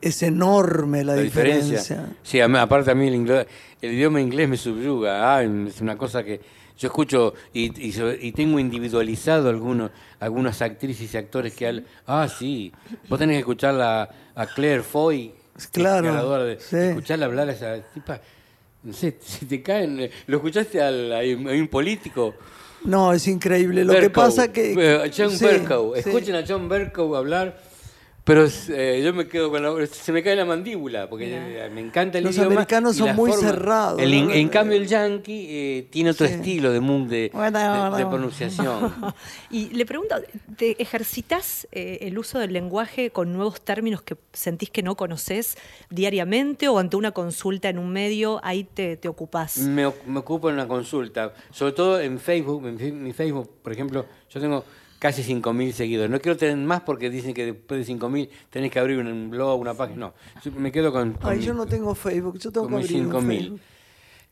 es 0.01 0.22
enorme 0.22 1.05
la, 1.05 1.16
La 1.16 1.22
diferencia. 1.22 1.78
diferencia. 1.78 2.16
Sí, 2.22 2.40
aparte 2.40 2.90
a 2.90 2.94
mí 2.94 3.09
el, 3.09 3.14
inglés- 3.14 3.46
el 3.82 3.92
idioma 3.92 4.20
inglés 4.20 4.49
me 4.49 4.57
subyuga. 4.57 5.36
Ah, 5.36 5.42
es 5.42 5.80
una 5.80 5.96
cosa 5.96 6.22
que 6.24 6.40
yo 6.78 6.86
escucho 6.88 7.34
y, 7.53 7.72
y, 7.88 8.32
tengo 8.32 8.59
individualizado 8.59 9.49
algunos, 9.49 9.90
algunas 10.20 10.62
actrices 10.62 11.12
y 11.12 11.16
actores 11.16 11.53
que 11.55 11.66
hablan. 11.66 11.84
Ah, 12.07 12.28
sí. 12.28 12.72
Vos 13.09 13.18
tenés 13.18 13.34
que 13.36 13.40
escucharla 13.40 14.09
a 14.34 14.46
Claire 14.46 14.82
Foy. 14.82 15.32
Claro, 15.72 16.44
de- 16.44 16.61
sí. 16.61 16.76
Escucharla 16.76 17.26
hablar 17.26 17.49
a 17.49 17.53
esa 17.53 17.76
tipa. 17.92 18.20
No 18.84 18.92
sé, 18.92 19.16
si 19.20 19.46
te 19.46 19.61
caen. 19.62 20.09
¿Lo 20.28 20.36
escuchaste 20.36 20.80
al, 20.80 21.12
a 21.12 21.18
un 21.20 21.66
político? 21.68 22.34
No, 22.84 23.12
es 23.12 23.26
increíble. 23.26 23.84
Lo 23.84 23.92
que 23.99 24.09
pasa 24.09 24.53
que... 24.53 24.74
eh, 24.78 25.11
John 25.16 25.32
sí, 25.32 25.44
Bercow. 25.44 25.94
sí. 25.94 26.01
Escuchen 26.09 26.36
a 26.36 26.44
John 26.46 26.68
Bercow 26.68 27.16
hablar, 27.16 27.61
pero 28.28 28.46
eh, 28.68 29.00
yo 29.02 29.12
me 29.14 29.26
quedo 29.26 29.50
con 29.50 29.62
la, 29.62 29.86
se 29.86 30.12
me 30.12 30.22
cae 30.22 30.36
la 30.36 30.44
mandíbula 30.44 31.08
porque 31.08 31.26
eh, 31.34 31.70
me 31.74 31.80
encanta 31.80 32.18
el 32.18 32.24
Los 32.24 32.34
idioma. 32.36 32.52
americanos 32.52 32.94
y 32.94 32.98
son 32.98 33.16
muy 33.16 33.30
forma. 33.32 33.48
cerrados, 33.48 34.00
El 34.02 34.12
in- 34.14 34.26
¿no? 34.28 34.32
en 34.34 34.48
cambio 34.50 34.76
el 34.76 34.86
yankee 34.86 35.46
eh, 35.48 35.86
tiene 35.90 36.10
otro 36.10 36.26
Sí. 36.26 36.34
estilo 36.34 36.70
de, 36.70 36.78
de, 36.80 37.30
Bueno, 37.32 37.96
de- 37.96 38.06
pronunciación. 38.06 38.94
Y 39.50 39.70
le 39.70 39.86
pregunto, 39.86 40.14
¿te 40.56 40.80
ejercitas 40.80 41.66
eh, 41.72 42.00
el 42.02 42.18
uso 42.18 42.38
del 42.38 42.52
lenguaje 42.52 43.10
con 43.10 43.32
nuevos 43.32 43.62
términos 43.62 44.02
que 44.02 44.16
sentís 44.34 44.68
que 44.70 44.82
no 44.82 44.94
conoces 44.94 45.56
diariamente 45.88 46.68
o 46.68 46.78
ante 46.78 46.96
una 46.96 47.12
consulta 47.12 47.70
en 47.70 47.78
un 47.78 47.90
medio, 47.90 48.40
ahí 48.44 48.64
te, 48.64 48.96
te 48.98 49.08
ocupás? 49.08 49.56
me, 49.58 49.90
me 50.06 50.18
ocupo 50.18 50.48
en 50.50 50.54
una 50.56 50.68
consulta, 50.68 51.32
sobre 51.50 51.72
todo 51.72 51.98
en 52.00 52.18
Facebook. 52.20 52.66
En 52.66 53.02
mi 53.02 53.12
Facebook, 53.14 53.50
por 53.62 53.72
ejemplo, 53.72 54.04
yo 54.28 54.40
tengo 54.40 54.64
casi 54.99 55.22
5.000 55.22 55.72
seguidores. 55.72 56.11
No 56.11 56.20
quiero 56.20 56.36
tener 56.36 56.57
más 56.57 56.80
porque 56.82 57.09
dicen 57.11 57.34
que 57.34 57.46
después 57.46 57.86
de 57.86 57.94
5.000 57.94 58.28
tenés 58.51 58.70
que 58.70 58.78
abrir 58.78 58.99
un 58.99 59.30
blog, 59.30 59.61
una 59.61 59.74
página. 59.74 59.99
No, 59.99 60.14
me 60.57 60.72
quedo 60.72 60.92
con... 60.92 61.12
con 61.14 61.30
Ay, 61.30 61.38
mi- 61.38 61.44
yo 61.44 61.55
no 61.55 61.66
tengo 61.66 61.94
Facebook, 61.94 62.38
yo 62.38 62.51
tengo 62.51 62.68
que 62.68 62.74
abrir 62.76 63.07
un 63.07 63.12
5.000. 63.12 63.26
Facebook. 63.38 63.61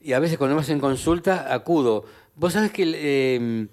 Y 0.01 0.12
a 0.12 0.19
veces 0.19 0.39
cuando 0.39 0.57
me 0.57 0.62
hacen 0.62 0.79
consulta, 0.81 1.53
acudo. 1.53 2.05
Vos 2.35 2.53
sabés 2.53 2.71
que 2.71 2.85
eh, 2.95 3.67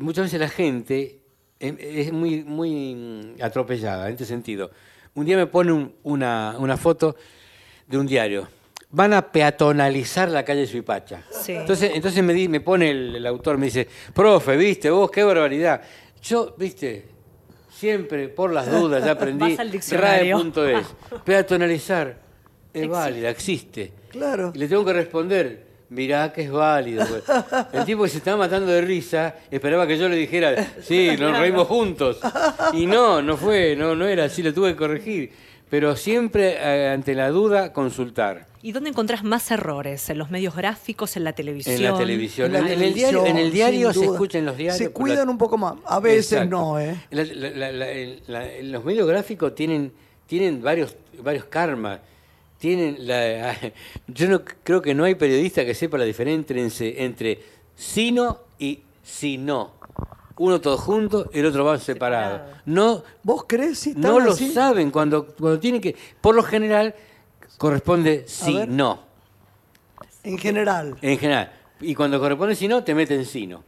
muchas 0.00 0.24
veces 0.24 0.40
la 0.40 0.48
gente 0.48 1.20
eh, 1.60 1.76
es 2.06 2.12
muy, 2.12 2.44
muy 2.44 3.34
atropellada 3.40 4.06
en 4.08 4.12
este 4.12 4.24
sentido. 4.26 4.70
Un 5.14 5.24
día 5.26 5.36
me 5.36 5.46
pone 5.46 5.72
un- 5.72 5.92
una, 6.02 6.56
una 6.58 6.76
foto 6.76 7.16
de 7.86 7.98
un 7.98 8.06
diario. 8.06 8.48
Van 8.92 9.12
a 9.12 9.22
peatonalizar 9.30 10.28
la 10.30 10.44
calle 10.44 10.66
Suipacha. 10.66 11.22
Sí. 11.30 11.52
Entonces, 11.52 11.92
entonces 11.94 12.24
me, 12.24 12.32
di- 12.32 12.48
me 12.48 12.60
pone 12.60 12.90
el, 12.90 13.16
el 13.16 13.26
autor, 13.26 13.56
me 13.56 13.66
dice, 13.66 13.86
profe, 14.12 14.56
viste, 14.56 14.90
vos, 14.90 15.10
qué 15.10 15.22
barbaridad. 15.22 15.80
Yo, 16.22 16.54
viste, 16.58 17.06
siempre, 17.72 18.28
por 18.28 18.52
las 18.52 18.70
dudas, 18.70 19.04
ya 19.04 19.12
aprendí. 19.12 19.56
RAE.es. 19.92 20.86
Peatonalizar 21.24 22.16
es 22.74 22.88
válida, 22.88 23.30
existe. 23.30 23.92
Claro. 24.10 24.50
Y 24.54 24.58
le 24.58 24.66
tengo 24.66 24.84
que 24.84 24.92
responder, 24.92 25.66
mirá 25.90 26.32
que 26.32 26.42
es 26.42 26.50
válido. 26.50 27.06
pues. 27.06 27.22
El 27.72 27.84
tipo 27.84 28.02
que 28.02 28.08
se 28.08 28.18
estaba 28.18 28.38
matando 28.38 28.72
de 28.72 28.80
risa 28.80 29.36
esperaba 29.52 29.86
que 29.86 29.96
yo 29.98 30.08
le 30.08 30.16
dijera, 30.16 30.72
sí, 30.82 31.10
nos 31.16 31.38
reímos 31.38 31.68
juntos. 31.68 32.18
Y 32.72 32.86
no, 32.86 33.22
no 33.22 33.36
fue, 33.36 33.76
no, 33.76 33.94
no 33.94 34.06
era 34.08 34.24
así, 34.24 34.42
lo 34.42 34.52
tuve 34.52 34.70
que 34.72 34.76
corregir. 34.76 35.30
Pero 35.70 35.94
siempre 35.94 36.56
eh, 36.60 36.88
ante 36.88 37.14
la 37.14 37.30
duda, 37.30 37.72
consultar. 37.72 38.49
¿Y 38.62 38.72
dónde 38.72 38.90
encontrás 38.90 39.24
más 39.24 39.50
errores? 39.50 40.10
¿En 40.10 40.18
los 40.18 40.30
medios 40.30 40.54
gráficos, 40.54 41.16
en 41.16 41.24
la 41.24 41.32
televisión? 41.32 41.76
En 41.76 41.82
la 41.82 41.96
televisión. 41.96 42.46
En 42.46 42.52
la 42.64 42.72
En, 42.72 42.82
el 42.82 42.92
diario, 42.94 43.24
en 43.24 43.36
el 43.38 43.50
diario 43.52 43.92
se 43.92 44.00
duda. 44.00 44.12
escucha 44.12 44.38
en 44.38 44.44
los 44.46 44.56
diarios. 44.56 44.76
Se 44.76 44.84
la- 44.84 44.90
cuidan 44.90 45.28
un 45.30 45.38
poco 45.38 45.56
más. 45.56 45.74
A 45.86 45.98
veces 45.98 46.32
Exacto. 46.32 46.50
no, 46.50 46.78
¿eh? 46.78 46.94
La- 47.10 47.24
la- 47.24 47.50
la- 47.50 47.72
la- 47.72 47.90
el- 47.90 48.22
la- 48.26 48.48
los 48.62 48.84
medios 48.84 49.08
gráficos 49.08 49.54
tienen, 49.54 49.92
tienen 50.26 50.62
varios, 50.62 50.94
varios 51.22 51.46
karmas. 51.46 52.00
Tienen 52.58 52.96
la, 53.06 53.56
yo 54.08 54.28
no 54.28 54.42
creo 54.62 54.82
que 54.82 54.94
no 54.94 55.04
hay 55.04 55.14
periodista 55.14 55.64
que 55.64 55.74
sepa 55.74 55.96
la 55.96 56.04
diferencia 56.04 56.54
entre, 56.54 57.02
entre 57.04 57.38
sino 57.74 58.40
y 58.58 58.80
sino. 59.02 59.72
Uno 60.36 60.60
todo 60.60 60.76
junto, 60.76 61.30
el 61.32 61.46
otro 61.46 61.64
va 61.64 61.78
separado. 61.78 62.36
Separado. 62.38 62.62
No, 62.66 63.02
¿Vos 63.22 63.44
crees 63.46 63.78
si 63.78 63.94
no 63.94 64.20
lo 64.20 64.34
saben 64.36 64.90
cuando, 64.90 65.26
cuando 65.26 65.58
tienen 65.58 65.80
que. 65.80 65.96
Por 66.20 66.34
lo 66.34 66.42
general, 66.42 66.94
corresponde 67.60 68.24
sí, 68.26 68.54
ver. 68.54 68.68
no. 68.70 69.00
En 70.24 70.38
general. 70.38 70.96
En 71.02 71.18
general. 71.18 71.52
Y 71.82 71.94
cuando 71.94 72.18
corresponde 72.18 72.54
sino, 72.54 72.82
te 72.82 72.94
meten 72.94 73.26
sino. 73.26 73.62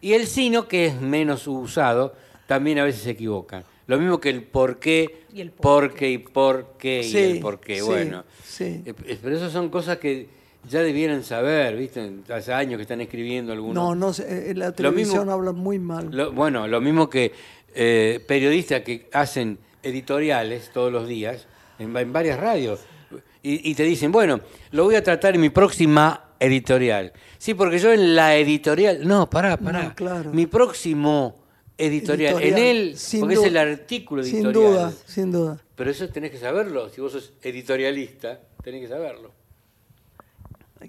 Y 0.00 0.12
el 0.12 0.28
sino, 0.28 0.68
que 0.68 0.86
es 0.86 1.00
menos 1.00 1.48
usado, 1.48 2.14
también 2.46 2.78
a 2.78 2.84
veces 2.84 3.02
se 3.02 3.10
equivocan. 3.10 3.64
Lo 3.88 3.98
mismo 3.98 4.20
que 4.20 4.30
el 4.30 4.44
por 4.44 4.78
qué, 4.78 5.24
Y 5.34 5.40
el 5.40 5.50
por 5.50 5.88
porque 5.88 6.08
y 6.10 6.18
por 6.18 6.74
qué 6.78 7.00
y 7.00 7.04
Sí, 7.10 7.18
el 7.18 7.40
por 7.40 7.58
qué. 7.58 7.76
sí, 7.76 7.80
bueno, 7.82 8.24
sí. 8.44 8.82
Eh, 8.86 8.94
eh, 9.06 9.18
pero 9.20 9.36
eso 9.36 9.50
son 9.50 9.70
cosas 9.70 9.98
que 9.98 10.28
ya 10.68 10.80
debieran 10.82 11.24
saber, 11.24 11.76
¿viste? 11.76 12.12
Hace 12.32 12.52
años 12.52 12.76
que 12.76 12.82
están 12.82 13.00
escribiendo 13.00 13.52
algunos. 13.52 13.74
No, 13.74 13.94
no 13.96 14.12
sé, 14.12 14.50
en 14.52 14.58
la 14.60 14.70
televisión 14.72 15.18
mismo- 15.18 15.32
hablan 15.32 15.56
muy 15.56 15.80
mal. 15.80 16.08
Lo- 16.12 16.30
bueno, 16.32 16.68
lo 16.68 16.80
mismo 16.80 17.10
que 17.10 17.32
eh, 17.74 18.24
periodistas 18.26 18.82
que 18.82 19.08
hacen 19.12 19.58
editoriales 19.82 20.70
todos 20.72 20.92
los 20.92 21.08
días 21.08 21.46
en 21.80 21.92
varias 22.12 22.38
radios 22.38 22.80
y, 23.54 23.70
y 23.70 23.74
te 23.74 23.82
dicen, 23.84 24.10
bueno, 24.12 24.40
lo 24.72 24.84
voy 24.84 24.94
a 24.94 25.02
tratar 25.02 25.34
en 25.34 25.40
mi 25.40 25.50
próxima 25.50 26.30
editorial. 26.40 27.12
Sí, 27.38 27.54
porque 27.54 27.78
yo 27.78 27.92
en 27.92 28.14
la 28.14 28.36
editorial, 28.36 29.06
no, 29.06 29.28
pará, 29.30 29.56
pará. 29.56 29.82
No, 29.84 29.94
claro. 29.94 30.32
Mi 30.32 30.46
próximo 30.46 31.36
editorial, 31.78 32.34
Editorial, 32.34 32.58
en 32.58 32.64
él, 32.64 32.98
sin 32.98 33.20
porque 33.20 33.34
es 33.34 33.42
el 33.44 33.56
artículo 33.56 34.22
Sin 34.22 34.46
editorial. 34.46 34.72
duda, 34.72 34.92
sin 35.06 35.30
duda. 35.30 35.58
Pero 35.74 35.90
eso 35.90 36.08
tenés 36.08 36.30
que 36.30 36.38
saberlo, 36.38 36.88
si 36.88 37.00
vos 37.00 37.12
sos 37.12 37.34
editorialista, 37.42 38.40
tenés 38.62 38.80
que 38.82 38.88
saberlo. 38.88 39.32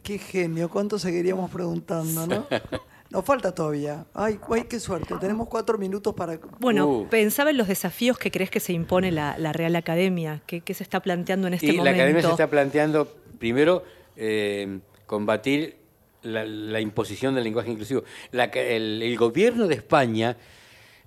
Qué 0.03 0.17
genio, 0.17 0.69
¿cuánto 0.69 0.99
seguiríamos 0.99 1.49
preguntando, 1.51 2.27
no? 2.27 2.47
Nos 3.09 3.23
falta 3.23 3.53
todavía. 3.55 4.05
Ay, 4.13 4.37
ay, 4.51 4.63
qué 4.69 4.79
suerte. 4.79 5.15
Tenemos 5.19 5.47
cuatro 5.47 5.77
minutos 5.77 6.13
para. 6.13 6.39
Bueno, 6.59 6.87
Uh. 6.87 7.07
pensaba 7.07 7.49
en 7.51 7.57
los 7.57 7.67
desafíos 7.67 8.17
que 8.17 8.31
crees 8.31 8.49
que 8.49 8.59
se 8.59 8.73
impone 8.73 9.11
la, 9.11 9.37
la 9.37 9.53
Real 9.53 9.75
Academia, 9.77 10.41
que, 10.45 10.61
que 10.61 10.73
se 10.73 10.83
está 10.83 10.99
planteando 10.99 11.47
en 11.47 11.53
este 11.53 11.67
y 11.67 11.71
la 11.71 11.77
momento. 11.77 11.95
academia 12.01 12.21
se 12.21 12.29
está 12.31 12.49
planteando, 12.49 13.07
primero, 13.39 13.83
eh, 14.17 14.79
combatir 15.05 15.77
la, 16.23 16.45
la 16.45 16.81
imposición 16.81 17.33
del 17.35 17.45
lenguaje 17.45 17.71
inclusivo. 17.71 18.03
La 18.31 18.45
el, 18.45 19.01
el 19.01 19.17
gobierno 19.17 19.67
de 19.67 19.75
España 19.75 20.35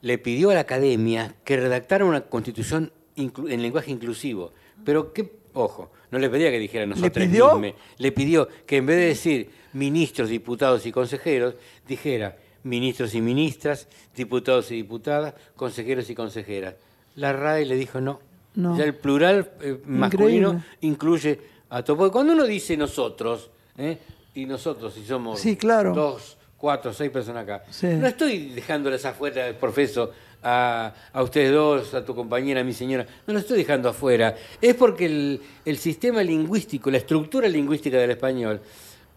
le 0.01 0.17
pidió 0.17 0.51
a 0.51 0.55
la 0.55 0.61
academia 0.61 1.35
que 1.45 1.59
redactara 1.59 2.07
una 2.07 2.23
constitución 2.23 2.93
inclu- 3.17 3.53
en 3.53 3.61
lenguaje 3.61 3.91
inclusivo. 3.91 4.53
Pero 4.87 5.13
qué, 5.13 5.31
ojo, 5.53 5.93
no 6.11 6.19
le 6.19 6.31
pedía 6.31 6.51
que 6.51 6.59
dijera 6.59 6.87
nosotros 6.87 7.13
pidió? 7.27 7.59
mismos. 7.59 7.79
Le 7.99 8.13
pidió 8.13 8.49
que 8.65 8.79
en 8.79 8.87
vez 8.87 8.97
de 8.97 9.05
decir 9.07 9.51
ministros, 9.73 10.29
diputados 10.29 10.85
y 10.87 10.93
consejeros, 10.93 11.55
dijera 11.87 12.37
ministros 12.63 13.15
y 13.15 13.21
ministras, 13.21 13.89
diputados 14.15 14.71
y 14.71 14.77
diputadas, 14.77 15.35
consejeros 15.57 16.09
y 16.11 16.15
consejeras. 16.15 16.75
La 17.17 17.33
RAE 17.33 17.65
le 17.65 17.75
dijo 17.77 18.01
no. 18.01 18.21
No. 18.55 18.77
Ya 18.77 18.85
el 18.85 18.95
plural 18.95 19.51
eh, 19.63 19.79
masculino 19.87 20.63
incluye 20.81 21.39
a 21.71 21.83
todo. 21.85 22.11
Cuando 22.11 22.33
uno 22.33 22.45
dice 22.45 22.77
nosotros, 22.77 23.49
¿eh? 23.79 23.97
y 24.35 24.45
nosotros, 24.45 24.93
si 24.95 25.05
somos 25.05 25.39
Sí, 25.41 25.57
claro. 25.57 25.93
dos, 25.95 26.37
cuatro, 26.59 26.93
seis 26.93 27.11
personas 27.11 27.45
acá, 27.45 27.65
Sí. 27.71 27.87
no 27.87 28.07
estoy 28.09 28.51
dejándoles 28.51 29.05
afuera, 29.05 29.53
profeso, 29.59 30.11
a, 30.43 30.93
a 31.13 31.23
ustedes 31.23 31.53
dos, 31.53 31.95
a 31.95 32.05
tu 32.05 32.15
compañera, 32.15 32.61
a 32.63 32.65
mi 32.65 32.73
señora, 32.73 33.07
no 33.27 33.35
lo 33.35 33.39
estoy 33.41 33.59
dejando 33.59 33.89
afuera. 33.89 34.35
Es 34.61 34.75
porque 34.75 35.07
el, 35.07 35.41
el 35.65 35.79
sistema 35.79 36.23
lingüístico, 36.23 36.91
la 36.91 36.97
estructura 36.99 37.47
lingüística 37.49 37.99
del 37.99 38.11
español, 38.13 38.61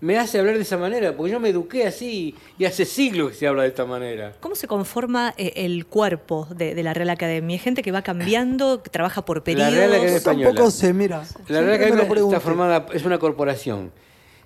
me 0.04 0.18
hace 0.18 0.38
hablar 0.38 0.56
de 0.56 0.64
esa 0.64 0.76
manera, 0.76 1.16
porque 1.16 1.32
yo 1.32 1.40
me 1.40 1.48
eduqué 1.48 1.88
así 1.88 2.36
y 2.58 2.66
hace 2.66 2.84
siglos 2.84 3.32
que 3.32 3.38
se 3.38 3.48
habla 3.48 3.62
de 3.62 3.70
esta 3.70 3.86
manera. 3.86 4.34
¿Cómo 4.42 4.54
se 4.54 4.68
conforma 4.68 5.34
eh, 5.38 5.54
el 5.56 5.86
cuerpo 5.86 6.46
de, 6.54 6.76
de 6.76 6.84
la 6.84 6.94
Real 6.94 7.10
Academia? 7.10 7.56
Hay 7.56 7.60
gente 7.60 7.82
que 7.82 7.94
va 7.94 8.02
cambiando, 8.02 8.84
que 8.84 8.90
trabaja 8.90 9.24
por 9.24 9.38
La 9.38 9.44
periodos. 9.46 9.74
Real 9.74 9.94
Academia 9.94 10.18
Española. 10.18 10.48
tampoco 10.50 10.72
sé, 10.72 10.94
mira. 10.94 11.24
La 11.48 11.62
Real 11.62 11.76
Academia 11.76 12.04
está 12.04 12.42
formada, 12.42 12.86
es 12.94 13.06
una 13.06 13.18
corporación 13.18 13.94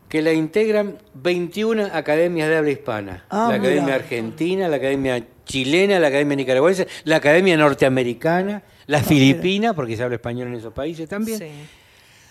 que 0.07 0.21
la 0.21 0.31
integran 0.31 0.99
21 1.15 1.87
academias 1.91 2.49
de 2.49 2.57
habla 2.57 2.69
hispana. 2.69 3.25
Ah, 3.31 3.47
la 3.49 3.55
Academia 3.55 3.81
mira. 3.81 3.95
Argentina, 3.95 4.67
la 4.67 4.75
Academia 4.75 5.27
Chilena, 5.43 5.99
la 5.99 6.09
Academia 6.09 6.35
Nicaragüense, 6.35 6.87
la 7.03 7.15
Academia 7.15 7.57
Norteamericana, 7.57 8.61
la 8.85 9.01
Filipina, 9.01 9.73
porque 9.73 9.97
se 9.97 10.03
habla 10.03 10.17
español 10.17 10.49
en 10.49 10.53
esos 10.53 10.71
países 10.71 11.09
también. 11.09 11.39
Sí. 11.39 11.49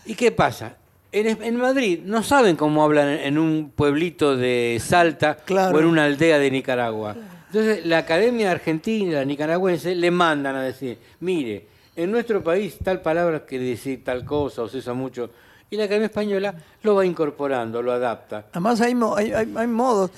¿Y 0.07 0.15
qué 0.15 0.31
pasa? 0.31 0.77
En, 1.19 1.57
Madrid 1.57 2.01
no 2.05 2.23
saben 2.23 2.57
cómo 2.57 2.85
hablan 2.85 3.09
en, 3.09 3.39
un 3.39 3.73
pueblito 3.75 4.37
de 4.37 4.79
Salta 4.85 5.37
Claro. 5.37 5.75
o 5.75 5.81
en 5.81 5.87
una 5.87 6.05
aldea 6.05 6.39
de 6.39 6.51
Nicaragua. 6.51 7.17
Entonces, 7.47 7.87
la 7.87 7.99
Academia 7.99 8.51
Argentina, 8.51 9.19
la 9.21 9.25
Nicaragüense, 9.25 9.95
le 9.95 10.11
mandan 10.11 10.57
a 10.57 10.63
decir, 10.63 10.99
mire, 11.21 11.69
en 11.97 12.11
nuestro 12.11 12.43
país 12.45 12.77
tal 12.85 13.01
palabra 13.01 13.47
quiere 13.47 13.65
decir 13.65 14.05
tal 14.05 14.27
cosa 14.27 14.63
o 14.63 14.69
se 14.69 14.77
usa 14.79 14.93
mucho. 14.93 15.31
Y 15.71 15.77
la 15.79 15.85
Academia 15.85 16.07
Española 16.07 16.55
lo 16.83 16.95
va 16.97 17.07
incorporando, 17.07 17.81
lo 17.81 17.93
adapta. 17.93 18.45
Además 18.53 18.81
hay, 18.83 18.95
mo- 18.95 19.17
hay, 19.17 19.33
hay- 19.33 19.55
hay 19.57 19.67
modos. 19.67 20.11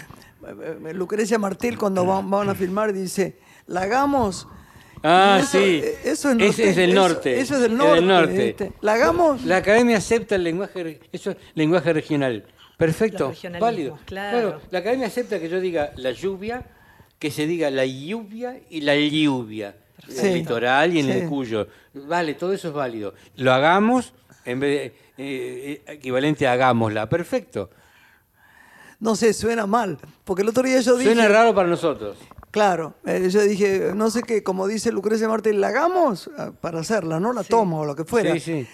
Lucrecia 0.94 1.38
Martel 1.38 1.78
cuando 1.78 2.04
van, 2.04 2.28
van 2.30 2.48
a 2.48 2.54
filmar 2.56 2.92
dice, 2.92 3.38
la 3.68 3.82
hagamos. 3.82 4.48
Ah, 5.02 5.38
eso- 5.40 5.50
sí. 5.58 5.80
eh, 5.84 5.98
Eso 6.04 6.30
es, 6.30 6.34
Ese 6.34 6.34
norte- 6.34 6.68
es 6.70 6.76
del 6.76 6.90
eso- 6.90 7.00
norte. 7.00 7.40
Eso, 7.40 7.54
es 7.54 7.60
del 7.60 7.72
Es 7.72 7.78
norte. 7.78 7.94
del 7.94 8.06
norte. 8.08 8.44
¿viste? 8.46 8.72
La 8.80 8.92
hagamos. 8.94 9.44
La 9.44 9.56
academia 9.58 9.96
acepta 9.98 10.34
el 10.36 10.44
lenguaje, 10.44 11.00
eso 11.12 11.30
es 11.32 11.36
lenguaje 11.54 11.92
regional. 11.92 12.44
Perfecto, 12.76 13.32
válido. 13.58 13.98
claro. 14.04 14.60
la 14.70 14.78
academia 14.78 15.08
acepta 15.08 15.40
que 15.40 15.48
yo 15.48 15.60
diga 15.60 15.90
la 15.96 16.12
lluvia, 16.12 16.64
que 17.18 17.30
se 17.32 17.44
diga 17.46 17.70
la 17.70 17.84
lluvia 17.84 18.60
y 18.70 18.82
la 18.82 18.94
lluvia. 18.96 19.74
En 20.08 20.26
el 20.26 20.34
litoral 20.34 20.94
y 20.94 21.00
en 21.00 21.06
Sí. 21.06 21.12
el 21.12 21.28
cuyo. 21.28 21.66
Vale, 21.94 22.34
todo 22.34 22.52
eso 22.52 22.68
es 22.68 22.74
válido. 22.74 23.14
Lo 23.36 23.52
hagamos 23.52 24.12
en 24.44 24.60
vez 24.60 24.70
de 24.70 24.86
eh, 25.20 25.82
eh, 25.86 25.92
equivalente 25.94 26.46
a 26.46 26.52
hagámosla. 26.52 27.08
Perfecto. 27.08 27.68
No 29.00 29.16
sé, 29.16 29.32
suena 29.32 29.66
mal. 29.66 29.98
Porque 30.24 30.42
el 30.42 30.48
otro 30.48 30.62
día 30.62 30.80
yo 30.80 30.96
dije... 30.96 31.12
Suena 31.12 31.28
raro 31.28 31.52
para 31.54 31.68
nosotros. 31.68 32.16
Claro, 32.50 32.94
eh, 33.04 33.28
yo 33.30 33.42
dije, 33.42 33.92
no 33.94 34.10
sé 34.10 34.22
qué, 34.22 34.42
como 34.42 34.66
dice 34.66 34.90
Lucrecia 34.90 35.28
Martel, 35.28 35.60
la 35.60 35.68
hagamos 35.68 36.30
ah, 36.38 36.50
para 36.60 36.80
hacerla, 36.80 37.20
no 37.20 37.32
la 37.32 37.44
tomo 37.44 37.80
o 37.80 37.84
lo 37.84 37.94
que 37.94 38.04
fuera. 38.04 38.32
Sí, 38.34 38.40
sí. 38.40 38.66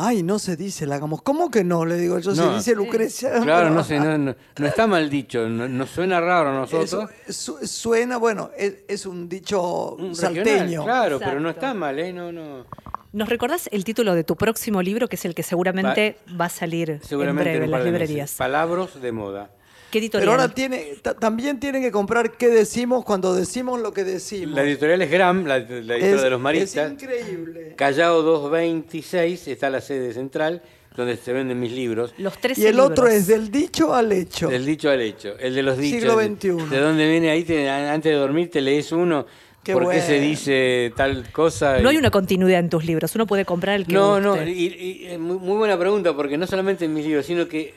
Ay, 0.00 0.22
no 0.22 0.38
se 0.38 0.54
dice 0.56 0.86
la 0.86 0.94
hagamos. 0.94 1.22
¿Cómo 1.22 1.50
que 1.50 1.64
no? 1.64 1.84
Le 1.84 1.96
digo 1.96 2.20
yo, 2.20 2.32
No. 2.32 2.50
se 2.50 2.54
dice 2.56 2.74
Lucrecia. 2.76 3.40
Claro, 3.40 3.70
no 3.70 3.82
sé, 3.84 3.98
no, 3.98 4.16
no- 4.16 4.36
no 4.58 4.66
está 4.66 4.86
mal 4.86 5.10
dicho, 5.10 5.48
no, 5.48 5.66
no 5.68 5.86
suena 5.86 6.20
raro 6.20 6.50
a 6.50 6.52
nosotros. 6.52 7.10
Eso 7.26 7.56
su- 7.58 7.66
suena, 7.66 8.16
bueno, 8.18 8.50
es, 8.56 8.74
es 8.86 9.06
un 9.06 9.28
dicho 9.28 9.96
Un 9.96 10.14
salteño. 10.14 10.44
regional, 10.44 10.84
claro, 10.84 11.18
pero 11.18 11.40
no 11.40 11.50
está 11.50 11.74
mal, 11.74 11.98
¿eh? 11.98 12.12
No, 12.12 12.30
no. 12.30 12.64
¿Nos 13.12 13.28
recordás 13.28 13.68
el 13.72 13.82
título 13.82 14.14
de 14.14 14.22
tu 14.22 14.36
próximo 14.36 14.82
libro, 14.82 15.08
que 15.08 15.16
es 15.16 15.24
el 15.24 15.34
que 15.34 15.42
seguramente 15.42 16.18
va, 16.40 16.44
a 16.44 16.48
salir 16.50 17.00
Seguramente 17.02 17.50
en 17.50 17.54
breve 17.54 17.64
en 17.64 17.64
un 17.64 17.70
las 17.78 17.84
librerías? 17.84 18.34
Palabras 18.34 19.00
de 19.02 19.10
moda. 19.10 19.50
¿Qué 19.90 19.98
editorial? 19.98 20.28
Pero 20.28 20.40
ahora 20.42 20.54
tiene, 20.54 20.94
ta- 21.02 21.14
también 21.14 21.58
tienen 21.60 21.82
que 21.82 21.90
comprar 21.90 22.32
qué 22.32 22.48
decimos 22.48 23.04
cuando 23.04 23.34
decimos 23.34 23.80
lo 23.80 23.92
que 23.92 24.04
decimos. 24.04 24.54
La 24.54 24.62
editorial 24.62 25.00
es 25.02 25.10
Gram, 25.10 25.44
la, 25.46 25.58
la 25.58 25.64
editorial 25.64 26.02
es, 26.02 26.22
de 26.22 26.30
los 26.30 26.38
es 26.38 26.42
maristas. 26.42 26.92
increíble. 26.92 27.74
Callao 27.76 28.22
226 28.22 29.48
está 29.48 29.70
la 29.70 29.80
sede 29.80 30.12
central, 30.12 30.62
donde 30.96 31.16
se 31.16 31.32
venden 31.32 31.58
mis 31.60 31.72
libros. 31.72 32.12
Los 32.18 32.38
13 32.38 32.60
Y 32.60 32.66
el 32.66 32.80
otro 32.80 33.06
es 33.06 33.26
del 33.26 33.50
dicho 33.50 33.94
al 33.94 34.12
hecho. 34.12 34.48
Del 34.48 34.66
dicho 34.66 34.90
al 34.90 35.00
hecho, 35.00 35.38
el 35.38 35.54
de 35.54 35.62
los 35.62 35.78
dichos. 35.78 36.00
Siglo 36.00 36.20
XXI. 36.20 36.70
De, 36.70 36.80
dónde 36.80 37.08
viene 37.08 37.30
ahí, 37.30 37.44
te- 37.44 37.68
antes 37.70 38.12
de 38.12 38.18
dormir 38.18 38.50
te 38.50 38.60
lees 38.60 38.92
uno. 38.92 39.26
Qué 39.62 39.72
¿Por 39.74 39.90
qué 39.90 40.00
se 40.00 40.12
bueno. 40.14 40.26
dice 40.28 40.92
tal 40.96 41.30
cosa? 41.30 41.78
No 41.80 41.90
hay 41.90 41.96
una 41.98 42.10
continuidad 42.10 42.60
en 42.60 42.70
tus 42.70 42.84
libros, 42.86 43.14
uno 43.16 43.26
puede 43.26 43.44
comprar 43.44 43.76
el 43.76 43.86
que 43.86 43.92
No, 43.92 44.18
no, 44.20 44.30
guste. 44.30 44.50
y, 44.50 44.64
y- 44.66 45.06
eh, 45.08 45.18
muy, 45.18 45.36
muy 45.38 45.56
buena 45.58 45.78
pregunta, 45.78 46.14
porque 46.14 46.38
no 46.38 46.46
solamente 46.46 46.86
en 46.86 46.94
mis 46.94 47.04
libros, 47.04 47.26
sino 47.26 47.46
que 47.48 47.74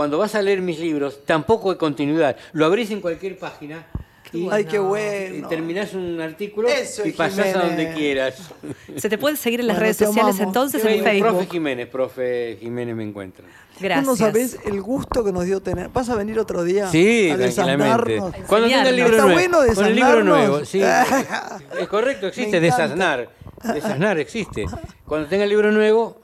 cuando 0.00 0.16
vas 0.16 0.34
a 0.34 0.40
leer 0.40 0.62
mis 0.62 0.78
libros, 0.78 1.26
tampoco 1.26 1.70
hay 1.72 1.76
continuidad. 1.76 2.34
Lo 2.54 2.64
abrís 2.64 2.90
en 2.90 3.02
cualquier 3.02 3.36
página 3.38 3.84
y, 4.32 4.48
Ay, 4.50 4.64
qué 4.64 4.76
y 4.76 4.78
bueno. 4.78 5.46
terminás 5.46 5.92
un 5.92 6.18
artículo 6.22 6.68
Eso 6.68 7.06
y 7.06 7.12
pasás 7.12 7.54
a 7.54 7.64
donde 7.66 7.92
quieras. 7.92 8.50
Se 8.96 9.10
te 9.10 9.18
puede 9.18 9.36
seguir 9.36 9.60
en 9.60 9.66
las 9.66 9.76
Bueno, 9.76 9.82
redes 9.84 9.98
sociales 9.98 10.36
amamos. 10.36 10.40
entonces 10.56 10.82
en 10.86 11.04
Facebook. 11.04 11.28
Profe 11.32 11.46
Jiménez, 11.50 11.86
profe 11.88 12.56
Jiménez 12.58 12.96
me 12.96 13.04
encuentran. 13.04 13.46
Gracias. 13.78 14.06
Tú 14.06 14.10
no 14.10 14.16
sabés 14.16 14.58
el 14.64 14.80
gusto 14.80 15.22
que 15.22 15.32
nos 15.32 15.44
dio 15.44 15.60
tener. 15.60 15.90
¿Vas 15.90 16.08
a 16.08 16.14
venir 16.14 16.38
otro 16.38 16.64
día? 16.64 16.88
Sí, 16.88 17.28
a 17.28 17.36
tranquilamente. 17.36 18.12
desasnarnos? 18.14 18.46
Cuando 18.46 18.68
tenga 18.68 18.88
el 18.88 18.96
libro 18.96 19.10
Está 19.10 19.22
nuevo. 19.26 19.38
bueno 19.38 19.74
con 19.74 19.84
el 19.84 19.94
libro 19.96 20.24
nuevo, 20.24 20.64
sí. 20.64 20.80
es 21.78 21.88
correcto, 21.88 22.26
existe, 22.28 22.58
desasnar. 22.58 23.28
Desasnar 23.74 24.18
existe. 24.18 24.64
Cuando 25.04 25.28
tenga 25.28 25.44
el 25.44 25.50
libro 25.50 25.70
nuevo, 25.70 26.18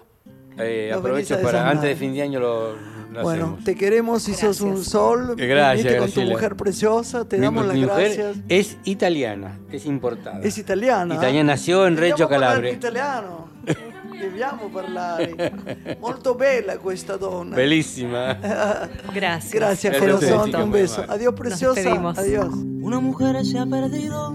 eh, 0.59 0.93
aprovecho 0.95 1.41
para 1.41 1.69
antes 1.69 1.83
de 1.91 1.97
fin 1.97 2.15
de 2.15 2.23
año 2.23 2.41
lo, 2.41 2.73
lo 3.13 3.23
Bueno, 3.23 3.45
hacemos. 3.45 3.65
te 3.65 3.75
queremos 3.75 4.29
y 4.29 4.35
sos 4.35 4.61
un 4.61 4.71
Gracias. 4.75 4.89
sol. 4.91 5.35
Gracias, 5.37 5.85
Viniste 5.85 5.99
con 5.99 6.11
tu 6.25 6.31
mujer 6.33 6.57
preciosa. 6.57 7.25
Te 7.27 7.37
Mi- 7.39 7.45
damos 7.45 7.67
las 7.67 7.75
mi 7.77 7.83
mujer 7.85 8.15
gracias. 8.17 8.37
es 8.49 8.77
italiana, 8.85 9.59
es 9.71 9.87
importada. 9.87 10.41
Es 10.43 10.59
italiana. 10.59 11.15
Italiana, 11.15 11.53
nació 11.53 11.87
en 11.87 11.97
Reggio 11.97 12.29
Calabria. 12.29 12.73
italiano. 12.73 13.49
Dobbiamo 14.17 14.69
parlare. 14.73 15.53
Molto 16.01 16.35
bella 16.37 16.79
questa 16.79 17.19
donna. 17.19 17.55
Belísima. 17.55 18.33
Gracias. 19.15 19.53
Gracias, 19.53 19.53
Gracias 19.53 19.97
corazón. 19.99 20.55
Un 20.63 20.73
beso. 20.73 21.05
Adiós, 21.07 21.35
preciosa. 21.35 22.11
Adiós. 22.17 22.49
Una 22.81 22.99
mujer 23.01 23.45
se 23.45 23.59
ha 23.59 23.67
perdido. 23.67 24.33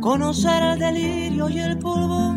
Conocer 0.00 0.62
el 0.62 0.78
delirio 0.78 1.48
y 1.48 1.58
el 1.58 1.78
polvo. 1.78 2.36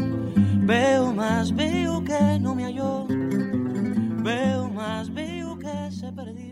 Veo 0.63 1.11
más, 1.11 1.55
veo 1.55 2.03
que 2.03 2.39
no 2.39 2.53
me 2.53 2.65
halló. 2.65 3.07
Veo 3.09 4.69
más, 4.69 5.11
veo 5.11 5.57
que 5.57 5.91
se 5.91 6.11
perdió. 6.11 6.50